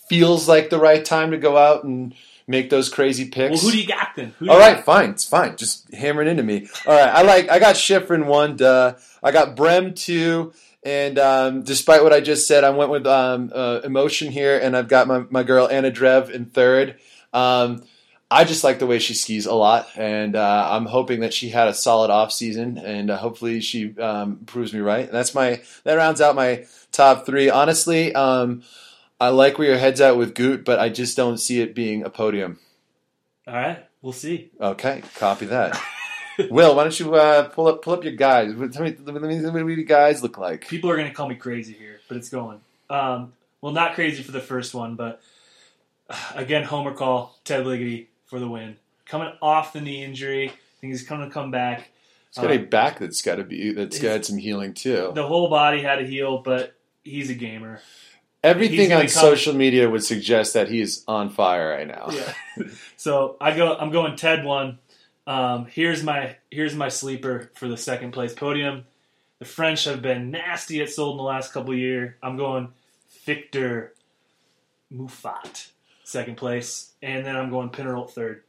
feels 0.08 0.48
like 0.48 0.70
the 0.70 0.78
right 0.78 1.04
time 1.04 1.30
to 1.30 1.38
go 1.38 1.56
out 1.56 1.84
and 1.84 2.14
make 2.46 2.70
those 2.70 2.88
crazy 2.88 3.26
picks. 3.26 3.62
Well, 3.62 3.70
who 3.70 3.72
do 3.72 3.80
you 3.80 3.86
got 3.86 4.08
then? 4.16 4.34
Who 4.38 4.46
do 4.46 4.50
All 4.50 4.58
right, 4.58 4.84
fine, 4.84 5.10
it's 5.10 5.24
fine. 5.24 5.56
Just 5.56 5.92
hammer 5.92 6.22
it 6.22 6.28
into 6.28 6.42
me. 6.42 6.68
All 6.86 6.94
right, 6.94 7.08
I 7.08 7.22
like. 7.22 7.50
I 7.50 7.58
got 7.58 7.76
Shiffrin 7.76 8.26
one. 8.26 8.56
Duh. 8.56 8.94
I 9.22 9.32
got 9.32 9.56
Brem 9.56 9.94
two. 9.94 10.52
And 10.84 11.18
um, 11.18 11.62
despite 11.62 12.02
what 12.02 12.12
I 12.12 12.20
just 12.20 12.46
said, 12.46 12.62
I 12.62 12.68
went 12.70 12.90
with 12.90 13.06
um, 13.06 13.50
uh, 13.54 13.80
emotion 13.84 14.30
here, 14.30 14.58
and 14.58 14.76
I've 14.76 14.88
got 14.88 15.08
my, 15.08 15.24
my 15.30 15.42
girl 15.42 15.66
Ana 15.66 15.90
Drev 15.90 16.28
in 16.28 16.44
third. 16.44 16.96
Um, 17.32 17.84
I 18.30 18.44
just 18.44 18.64
like 18.64 18.80
the 18.80 18.86
way 18.86 18.98
she 18.98 19.14
skis 19.14 19.46
a 19.46 19.54
lot, 19.54 19.88
and 19.96 20.36
uh, 20.36 20.68
I'm 20.72 20.86
hoping 20.86 21.20
that 21.20 21.32
she 21.32 21.48
had 21.48 21.68
a 21.68 21.74
solid 21.74 22.10
off 22.10 22.32
season, 22.32 22.76
and 22.78 23.10
uh, 23.10 23.16
hopefully 23.16 23.60
she 23.60 23.96
um, 23.98 24.40
proves 24.44 24.74
me 24.74 24.80
right. 24.80 25.06
And 25.06 25.14
that's 25.14 25.34
my 25.34 25.62
that 25.84 25.94
rounds 25.94 26.20
out 26.20 26.34
my 26.34 26.66
top 26.92 27.24
three. 27.24 27.48
Honestly, 27.48 28.14
um, 28.14 28.62
I 29.20 29.28
like 29.28 29.58
where 29.58 29.68
your 29.68 29.78
head's 29.78 30.00
at 30.00 30.16
with 30.16 30.34
Gut, 30.34 30.64
but 30.64 30.78
I 30.78 30.88
just 30.88 31.16
don't 31.16 31.38
see 31.38 31.60
it 31.60 31.74
being 31.74 32.02
a 32.02 32.10
podium. 32.10 32.58
All 33.46 33.54
right, 33.54 33.84
we'll 34.02 34.12
see. 34.12 34.50
Okay, 34.60 35.02
copy 35.16 35.46
that. 35.46 35.80
Will, 36.50 36.74
why 36.74 36.82
don't 36.82 36.98
you 36.98 37.14
uh, 37.14 37.48
pull 37.48 37.68
up 37.68 37.82
pull 37.82 37.92
up 37.92 38.02
your 38.02 38.14
guys? 38.14 38.52
Tell 38.72 38.82
me, 38.82 38.96
let 39.04 39.22
me, 39.22 39.40
what 39.40 39.66
do 39.66 39.72
you 39.72 39.84
guys 39.84 40.22
look 40.22 40.36
like? 40.36 40.66
People 40.66 40.90
are 40.90 40.96
going 40.96 41.08
to 41.08 41.14
call 41.14 41.28
me 41.28 41.36
crazy 41.36 41.74
here, 41.74 42.00
but 42.08 42.16
it's 42.16 42.28
going. 42.28 42.60
Um, 42.90 43.32
well, 43.60 43.72
not 43.72 43.94
crazy 43.94 44.22
for 44.22 44.32
the 44.32 44.40
first 44.40 44.74
one, 44.74 44.96
but 44.96 45.22
uh, 46.10 46.16
again, 46.34 46.64
Homer 46.64 46.92
call 46.92 47.38
Ted 47.44 47.64
Ligety 47.64 48.06
for 48.26 48.40
the 48.40 48.48
win. 48.48 48.76
Coming 49.06 49.32
off 49.40 49.72
the 49.72 49.80
knee 49.80 50.02
injury, 50.02 50.48
I 50.48 50.80
think 50.80 50.92
he's 50.92 51.06
going 51.06 51.20
to 51.20 51.30
come 51.30 51.50
back. 51.50 51.90
It's 52.28 52.38
got 52.38 52.50
a 52.50 52.58
back 52.58 52.98
that's 52.98 53.22
got 53.22 53.36
to 53.36 53.44
be 53.44 53.72
that's 53.72 54.00
got 54.00 54.24
some 54.24 54.38
healing 54.38 54.74
too. 54.74 55.12
The 55.14 55.26
whole 55.26 55.48
body 55.48 55.82
had 55.82 55.96
to 55.96 56.06
heal, 56.06 56.38
but 56.38 56.74
he's 57.04 57.30
a 57.30 57.34
gamer. 57.34 57.80
Everything 58.44 58.92
on 58.92 59.00
come- 59.00 59.08
social 59.08 59.54
media 59.54 59.88
would 59.88 60.04
suggest 60.04 60.54
that 60.54 60.68
he's 60.68 61.02
on 61.08 61.30
fire 61.30 61.70
right 61.70 61.86
now. 61.86 62.10
Yeah. 62.10 62.64
so 62.96 63.36
I 63.40 63.56
go. 63.56 63.74
I'm 63.74 63.90
going 63.90 64.16
Ted 64.16 64.44
one. 64.44 64.78
Um, 65.26 65.66
here's 65.66 66.02
my 66.02 66.36
here's 66.50 66.74
my 66.74 66.90
sleeper 66.90 67.50
for 67.54 67.68
the 67.68 67.76
second 67.76 68.12
place 68.12 68.34
podium. 68.34 68.84
The 69.38 69.46
French 69.46 69.84
have 69.84 70.02
been 70.02 70.30
nasty 70.30 70.80
at 70.82 70.88
Solden 70.88 71.16
the 71.16 71.22
last 71.22 71.52
couple 71.52 71.72
of 71.72 71.78
years. 71.78 72.14
I'm 72.22 72.36
going 72.36 72.68
Victor 73.24 73.94
Muffat 74.90 75.68
second 76.04 76.36
place, 76.36 76.92
and 77.02 77.26
then 77.26 77.34
I'm 77.36 77.50
going 77.50 77.70
Pinturault 77.70 78.10
third. 78.10 78.42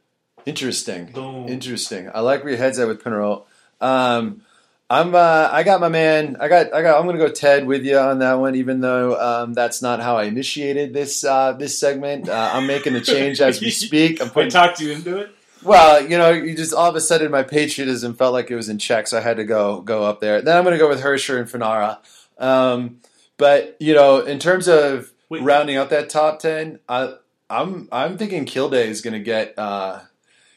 Interesting. 0.44 1.06
Boom. 1.06 1.48
Interesting. 1.48 2.10
I 2.14 2.20
like 2.20 2.44
where 2.44 2.50
your 2.50 2.58
head's 2.58 2.78
at 2.78 2.86
with 2.86 3.02
Pinturault. 3.02 3.44
Um, 3.80 4.42
I'm. 4.88 5.14
Uh, 5.14 5.48
I 5.50 5.64
got 5.64 5.80
my 5.80 5.88
man. 5.88 6.36
I 6.38 6.48
got. 6.48 6.72
I 6.72 6.82
got. 6.82 6.98
I'm 6.98 7.06
going 7.06 7.18
to 7.18 7.26
go 7.26 7.32
Ted 7.32 7.66
with 7.66 7.84
you 7.84 7.98
on 7.98 8.20
that 8.20 8.34
one, 8.34 8.54
even 8.54 8.80
though 8.80 9.20
um, 9.20 9.52
that's 9.52 9.82
not 9.82 10.00
how 10.00 10.16
I 10.16 10.24
initiated 10.24 10.94
this 10.94 11.24
uh, 11.24 11.52
this 11.54 11.78
segment. 11.78 12.28
Uh, 12.28 12.50
I'm 12.52 12.66
making 12.66 12.92
the 12.92 13.00
change 13.00 13.40
as 13.40 13.60
we 13.60 13.70
speak. 13.70 14.22
I'm 14.22 14.30
putting, 14.30 14.48
I 14.48 14.50
talked 14.50 14.80
you 14.80 14.92
into 14.92 15.18
it. 15.18 15.30
Well, 15.62 16.02
you 16.02 16.16
know, 16.16 16.30
you 16.30 16.54
just 16.54 16.72
all 16.72 16.88
of 16.88 16.94
a 16.94 17.00
sudden 17.00 17.32
my 17.32 17.42
patriotism 17.42 18.14
felt 18.14 18.32
like 18.32 18.50
it 18.50 18.54
was 18.54 18.68
in 18.68 18.78
check, 18.78 19.08
so 19.08 19.18
I 19.18 19.20
had 19.20 19.38
to 19.38 19.44
go 19.44 19.80
go 19.80 20.04
up 20.04 20.20
there. 20.20 20.40
Then 20.40 20.56
I'm 20.56 20.62
going 20.62 20.74
to 20.74 20.78
go 20.78 20.88
with 20.88 21.02
Hirscher 21.02 21.40
and 21.40 21.48
Fanara. 21.48 21.98
Um, 22.38 23.00
but 23.38 23.76
you 23.80 23.92
know, 23.92 24.20
in 24.20 24.38
terms 24.38 24.68
of 24.68 25.12
Wait. 25.28 25.42
rounding 25.42 25.76
out 25.76 25.90
that 25.90 26.10
top 26.10 26.38
ten, 26.38 26.78
I, 26.88 27.14
I'm 27.50 27.88
I'm 27.90 28.18
thinking 28.18 28.44
Kilde 28.44 28.74
is 28.74 29.00
going 29.02 29.14
to 29.14 29.20
get 29.20 29.58
uh, 29.58 30.02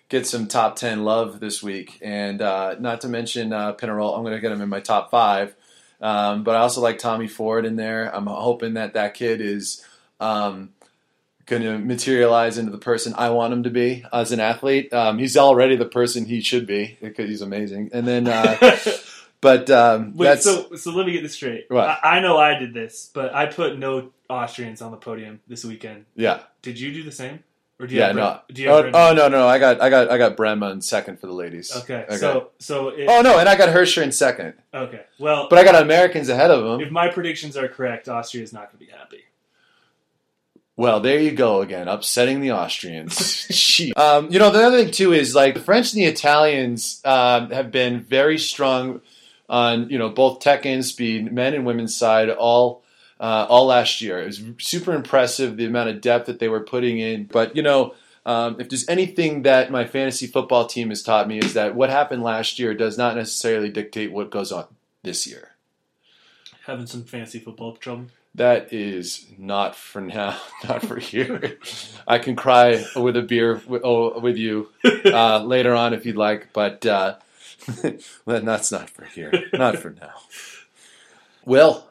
get 0.09 0.27
some 0.27 0.47
top 0.47 0.75
ten 0.75 1.03
love 1.05 1.39
this 1.39 1.63
week, 1.63 1.99
and 2.01 2.41
uh, 2.41 2.75
not 2.79 3.01
to 3.01 3.07
mention 3.07 3.53
uh, 3.53 3.73
Pinturault. 3.73 4.17
I'm 4.17 4.23
going 4.23 4.35
to 4.35 4.41
get 4.41 4.51
him 4.51 4.61
in 4.61 4.69
my 4.69 4.81
top 4.81 5.11
five. 5.11 5.55
Um, 6.01 6.43
but 6.43 6.55
I 6.55 6.59
also 6.59 6.81
like 6.81 6.97
Tommy 6.97 7.27
Ford 7.27 7.65
in 7.65 7.75
there. 7.75 8.13
I'm 8.13 8.25
hoping 8.25 8.75
that 8.75 8.93
that 8.93 9.13
kid 9.13 9.41
is. 9.41 9.85
Um, 10.19 10.73
going 11.49 11.63
to 11.63 11.77
materialize 11.79 12.57
into 12.57 12.71
the 12.71 12.77
person 12.77 13.13
I 13.17 13.31
want 13.31 13.51
him 13.51 13.63
to 13.63 13.69
be 13.69 14.05
as 14.13 14.31
an 14.31 14.39
athlete. 14.39 14.93
Um, 14.93 15.17
he's 15.17 15.35
already 15.35 15.75
the 15.75 15.85
person 15.85 16.25
he 16.25 16.41
should 16.41 16.65
be 16.65 16.97
because 17.01 17.27
he's 17.27 17.41
amazing. 17.41 17.89
And 17.91 18.07
then, 18.07 18.27
uh, 18.27 18.77
but 19.41 19.69
um, 19.69 20.15
Wait, 20.15 20.39
so 20.39 20.75
so 20.75 20.91
let 20.91 21.05
me 21.05 21.13
get 21.13 21.23
this 21.23 21.33
straight. 21.33 21.65
I, 21.71 21.99
I 22.03 22.19
know 22.21 22.37
I 22.37 22.57
did 22.57 22.73
this, 22.73 23.09
but 23.13 23.33
I 23.33 23.47
put 23.47 23.77
no 23.77 24.11
Austrians 24.29 24.81
on 24.81 24.91
the 24.91 24.97
podium 24.97 25.41
this 25.47 25.65
weekend. 25.65 26.05
yeah, 26.15 26.43
Did 26.61 26.79
you 26.79 26.93
do 26.93 27.03
the 27.03 27.11
same? 27.11 27.43
Or 27.79 27.87
do 27.87 27.95
you 27.95 28.01
yeah. 28.01 28.07
have 28.07 28.15
No, 28.15 28.41
do 28.51 28.61
you 28.61 28.69
have 28.69 28.85
oh, 28.87 28.91
oh 28.93 29.13
no, 29.13 29.29
no. 29.29 29.47
I 29.47 29.57
got, 29.57 29.81
I 29.81 29.89
got, 29.89 30.11
I 30.11 30.17
got 30.17 30.35
Brem 30.35 30.63
on 30.63 30.81
second 30.81 31.19
for 31.19 31.27
the 31.27 31.33
ladies. 31.33 31.73
Okay, 31.73 32.05
so 32.17 32.49
so 32.59 32.91
oh 33.07 33.21
no, 33.21 33.39
and 33.39 33.47
I 33.47 33.55
got 33.55 33.69
Hirscher 33.69 34.03
in 34.03 34.11
second, 34.11 34.55
okay. 34.73 35.05
Well, 35.17 35.47
but 35.49 35.59
I 35.59 35.63
got 35.63 35.81
Americans 35.81 36.27
ahead 36.27 36.51
of 36.51 36.63
them. 36.65 36.81
if 36.81 36.91
my 36.91 37.07
predictions 37.07 37.55
are 37.55 37.69
correct, 37.69 38.09
Austria 38.09 38.43
is 38.43 38.51
not 38.51 38.71
going 38.71 38.79
to 38.79 38.85
be 38.85 38.91
happy. 38.91 39.23
Well, 40.75 40.99
there 41.01 41.19
you 41.19 41.31
go 41.31 41.61
again, 41.61 41.87
upsetting 41.87 42.41
the 42.41 42.51
Austrians. 42.51 43.47
Um, 43.95 44.29
you 44.29 44.39
know, 44.39 44.51
the 44.51 44.61
other 44.61 44.83
thing 44.83 44.91
too 44.91 45.13
is 45.13 45.33
like 45.33 45.53
the 45.53 45.61
French 45.61 45.93
and 45.93 46.01
the 46.01 46.05
Italians 46.05 47.01
um, 47.05 47.49
have 47.51 47.71
been 47.71 48.01
very 48.01 48.37
strong 48.37 48.99
on 49.47 49.89
you 49.89 49.97
know 49.97 50.09
both 50.09 50.41
tech 50.41 50.65
and 50.65 50.85
speed, 50.85 51.31
men 51.31 51.53
and 51.53 51.65
women's 51.65 51.95
side, 51.95 52.29
all 52.29 52.83
uh, 53.19 53.45
all 53.49 53.65
last 53.65 54.01
year. 54.01 54.21
It 54.21 54.25
was 54.27 54.41
super 54.59 54.93
impressive 54.93 55.57
the 55.57 55.65
amount 55.65 55.89
of 55.89 56.01
depth 56.01 56.27
that 56.27 56.39
they 56.39 56.49
were 56.49 56.61
putting 56.61 56.99
in. 56.99 57.25
But 57.25 57.55
you 57.55 57.63
know, 57.63 57.95
um, 58.25 58.57
if 58.59 58.69
there's 58.69 58.87
anything 58.87 59.43
that 59.43 59.71
my 59.71 59.85
fantasy 59.85 60.27
football 60.27 60.65
team 60.65 60.89
has 60.89 61.03
taught 61.03 61.27
me 61.27 61.39
is 61.39 61.53
that 61.53 61.75
what 61.75 61.89
happened 61.89 62.23
last 62.23 62.59
year 62.59 62.73
does 62.73 62.97
not 62.97 63.15
necessarily 63.15 63.69
dictate 63.69 64.11
what 64.11 64.29
goes 64.29 64.51
on 64.51 64.67
this 65.03 65.25
year. 65.25 65.55
Having 66.65 66.87
some 66.87 67.03
fancy 67.03 67.39
football 67.39 67.75
trouble. 67.75 68.07
That 68.35 68.71
is 68.71 69.25
not 69.37 69.75
for 69.75 70.01
now, 70.01 70.39
not 70.67 70.83
for 70.83 70.99
here. 70.99 71.57
I 72.07 72.19
can 72.19 72.35
cry 72.35 72.85
with 72.95 73.17
a 73.17 73.23
beer 73.23 73.61
with, 73.67 73.81
oh, 73.83 74.19
with 74.19 74.37
you 74.37 74.69
uh, 75.05 75.39
later 75.43 75.73
on 75.73 75.93
if 75.93 76.05
you'd 76.05 76.15
like, 76.15 76.53
but 76.53 76.85
uh, 76.85 77.15
that's 78.25 78.71
not 78.71 78.89
for 78.89 79.05
here, 79.05 79.33
not 79.53 79.77
for 79.79 79.89
now. 79.89 80.13
Will, 81.45 81.88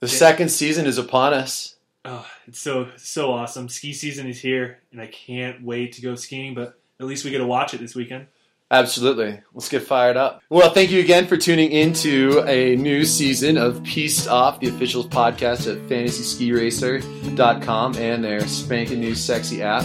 the 0.00 0.08
second 0.08 0.50
season 0.50 0.86
is 0.86 0.98
upon 0.98 1.34
us. 1.34 1.76
Oh, 2.04 2.26
it's 2.46 2.60
so 2.60 2.88
so 2.96 3.32
awesome. 3.32 3.68
Ski 3.68 3.92
season 3.92 4.28
is 4.28 4.40
here, 4.40 4.78
and 4.92 5.00
I 5.00 5.06
can't 5.06 5.64
wait 5.64 5.94
to 5.94 6.02
go 6.02 6.14
skiing. 6.14 6.54
But 6.54 6.78
at 7.00 7.06
least 7.06 7.24
we 7.24 7.30
get 7.30 7.38
to 7.38 7.46
watch 7.46 7.74
it 7.74 7.78
this 7.78 7.94
weekend. 7.94 8.26
Absolutely. 8.70 9.40
Let's 9.54 9.68
get 9.68 9.82
fired 9.82 10.16
up. 10.16 10.42
Well, 10.50 10.72
thank 10.72 10.90
you 10.90 10.98
again 11.00 11.28
for 11.28 11.36
tuning 11.36 11.70
into 11.70 12.42
a 12.48 12.74
new 12.76 13.04
season 13.04 13.56
of 13.56 13.84
Piste 13.84 14.26
Off, 14.28 14.58
the 14.58 14.66
official 14.68 15.04
podcast 15.04 15.72
at 15.72 15.78
fantasyskiracer.com 15.88 17.96
and 17.96 18.24
their 18.24 18.40
spanking 18.40 18.98
new 19.00 19.14
sexy 19.14 19.62
app. 19.62 19.84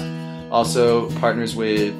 Also 0.52 1.12
partners 1.20 1.56
with 1.56 1.94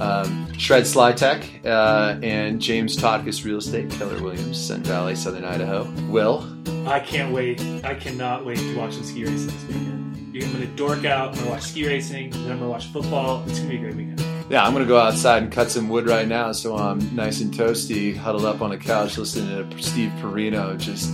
um, 0.00 0.52
Shred 0.58 0.86
Sly 0.86 1.12
Tech 1.12 1.44
uh, 1.64 2.18
and 2.22 2.60
James 2.60 2.96
Totkus 2.96 3.44
Real 3.44 3.58
Estate, 3.58 3.90
Keller 3.90 4.22
Williams, 4.22 4.58
Sun 4.60 4.82
Valley, 4.84 5.14
Southern 5.16 5.44
Idaho. 5.44 5.84
Will, 6.10 6.46
I 6.86 7.00
can't 7.00 7.32
wait. 7.32 7.60
I 7.84 7.94
cannot 7.94 8.44
wait 8.44 8.58
to 8.58 8.76
watch 8.76 8.96
the 8.96 9.04
ski 9.04 9.24
racing 9.24 9.46
this 9.46 9.64
weekend. 9.64 10.34
You're 10.34 10.48
going 10.48 10.60
to 10.60 10.66
dork 10.76 11.04
out. 11.04 11.28
I'm 11.28 11.34
going 11.34 11.46
to 11.46 11.50
watch 11.52 11.62
ski 11.62 11.86
racing. 11.86 12.30
Then 12.30 12.42
I'm 12.42 12.46
going 12.48 12.60
to 12.60 12.68
watch 12.68 12.86
football. 12.86 13.42
It's 13.46 13.58
going 13.58 13.70
to 13.70 13.76
be 13.76 13.76
a 13.76 13.80
great 13.80 13.96
weekend. 13.96 14.20
yeah, 14.50 14.64
I'm 14.64 14.72
going 14.72 14.84
to 14.84 14.88
go 14.88 14.98
outside 14.98 15.42
and 15.42 15.50
cut 15.50 15.70
some 15.70 15.88
wood 15.88 16.06
right 16.06 16.28
now 16.28 16.52
so 16.52 16.76
I'm 16.76 17.14
nice 17.16 17.40
and 17.40 17.52
toasty, 17.52 18.14
huddled 18.14 18.44
up 18.44 18.60
on 18.60 18.72
a 18.72 18.78
couch 18.78 19.16
listening 19.16 19.68
to 19.70 19.82
Steve 19.82 20.10
Porino 20.20 20.78
just 20.78 21.10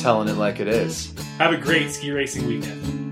telling 0.00 0.28
it 0.28 0.34
like 0.34 0.60
it 0.60 0.68
is. 0.68 1.12
Have 1.38 1.52
a 1.52 1.56
great 1.56 1.90
ski 1.90 2.12
racing 2.12 2.46
weekend. 2.46 3.05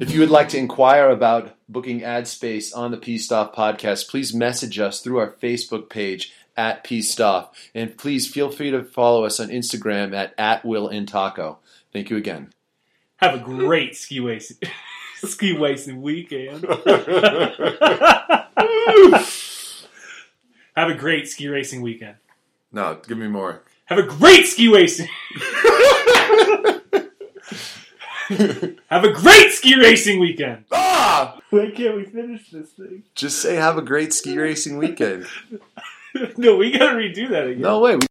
If 0.00 0.12
you 0.12 0.20
would 0.20 0.30
like 0.30 0.48
to 0.50 0.58
inquire 0.58 1.10
about 1.10 1.56
booking 1.68 2.04
ad 2.04 2.28
space 2.28 2.72
on 2.72 2.92
the 2.92 2.96
Piste 2.96 3.32
Off 3.32 3.52
podcast, 3.52 4.08
please 4.08 4.32
message 4.32 4.78
us 4.78 5.00
through 5.00 5.18
our 5.18 5.32
Facebook 5.32 5.88
page 5.88 6.32
at 6.56 6.84
pstoff. 6.84 7.48
And 7.74 7.96
please 7.96 8.30
feel 8.30 8.50
free 8.50 8.70
to 8.70 8.84
follow 8.84 9.24
us 9.24 9.40
on 9.40 9.48
Instagram 9.48 10.14
at, 10.14 10.34
at 10.38 10.64
Will 10.64 10.88
and 10.88 11.08
Taco. 11.08 11.58
Thank 11.92 12.10
you 12.10 12.16
again. 12.16 12.52
Have 13.16 13.34
a 13.34 13.38
great 13.38 13.96
ski 13.96 14.20
racing 14.20 14.58
ski 15.16 15.56
racing 15.58 16.00
weekend. 16.00 16.64
Have 20.76 20.90
a 20.90 20.94
great 20.94 21.26
ski 21.26 21.48
racing 21.48 21.82
weekend. 21.82 22.14
no, 22.70 23.00
give 23.08 23.18
me 23.18 23.26
more. 23.26 23.62
Have 23.86 23.98
a 23.98 24.04
great 24.04 24.46
ski 24.46 24.72
racing. 24.72 25.08
Have 28.88 29.04
a 29.04 29.12
great 29.12 29.52
ski 29.52 29.78
racing 29.78 30.18
weekend. 30.18 30.64
ah! 30.72 31.38
Why 31.50 31.70
can't 31.70 31.96
we 31.96 32.04
finish 32.04 32.50
this 32.50 32.70
thing? 32.70 33.02
Just 33.14 33.40
say 33.42 33.56
have 33.56 33.76
a 33.76 33.82
great 33.82 34.14
ski 34.14 34.38
racing 34.38 34.78
weekend. 34.78 35.26
no, 36.38 36.56
we 36.56 36.70
gotta 36.72 36.94
redo 36.96 37.28
that 37.28 37.48
again. 37.48 37.60
No 37.60 37.80
way. 37.80 37.96
We 37.96 38.07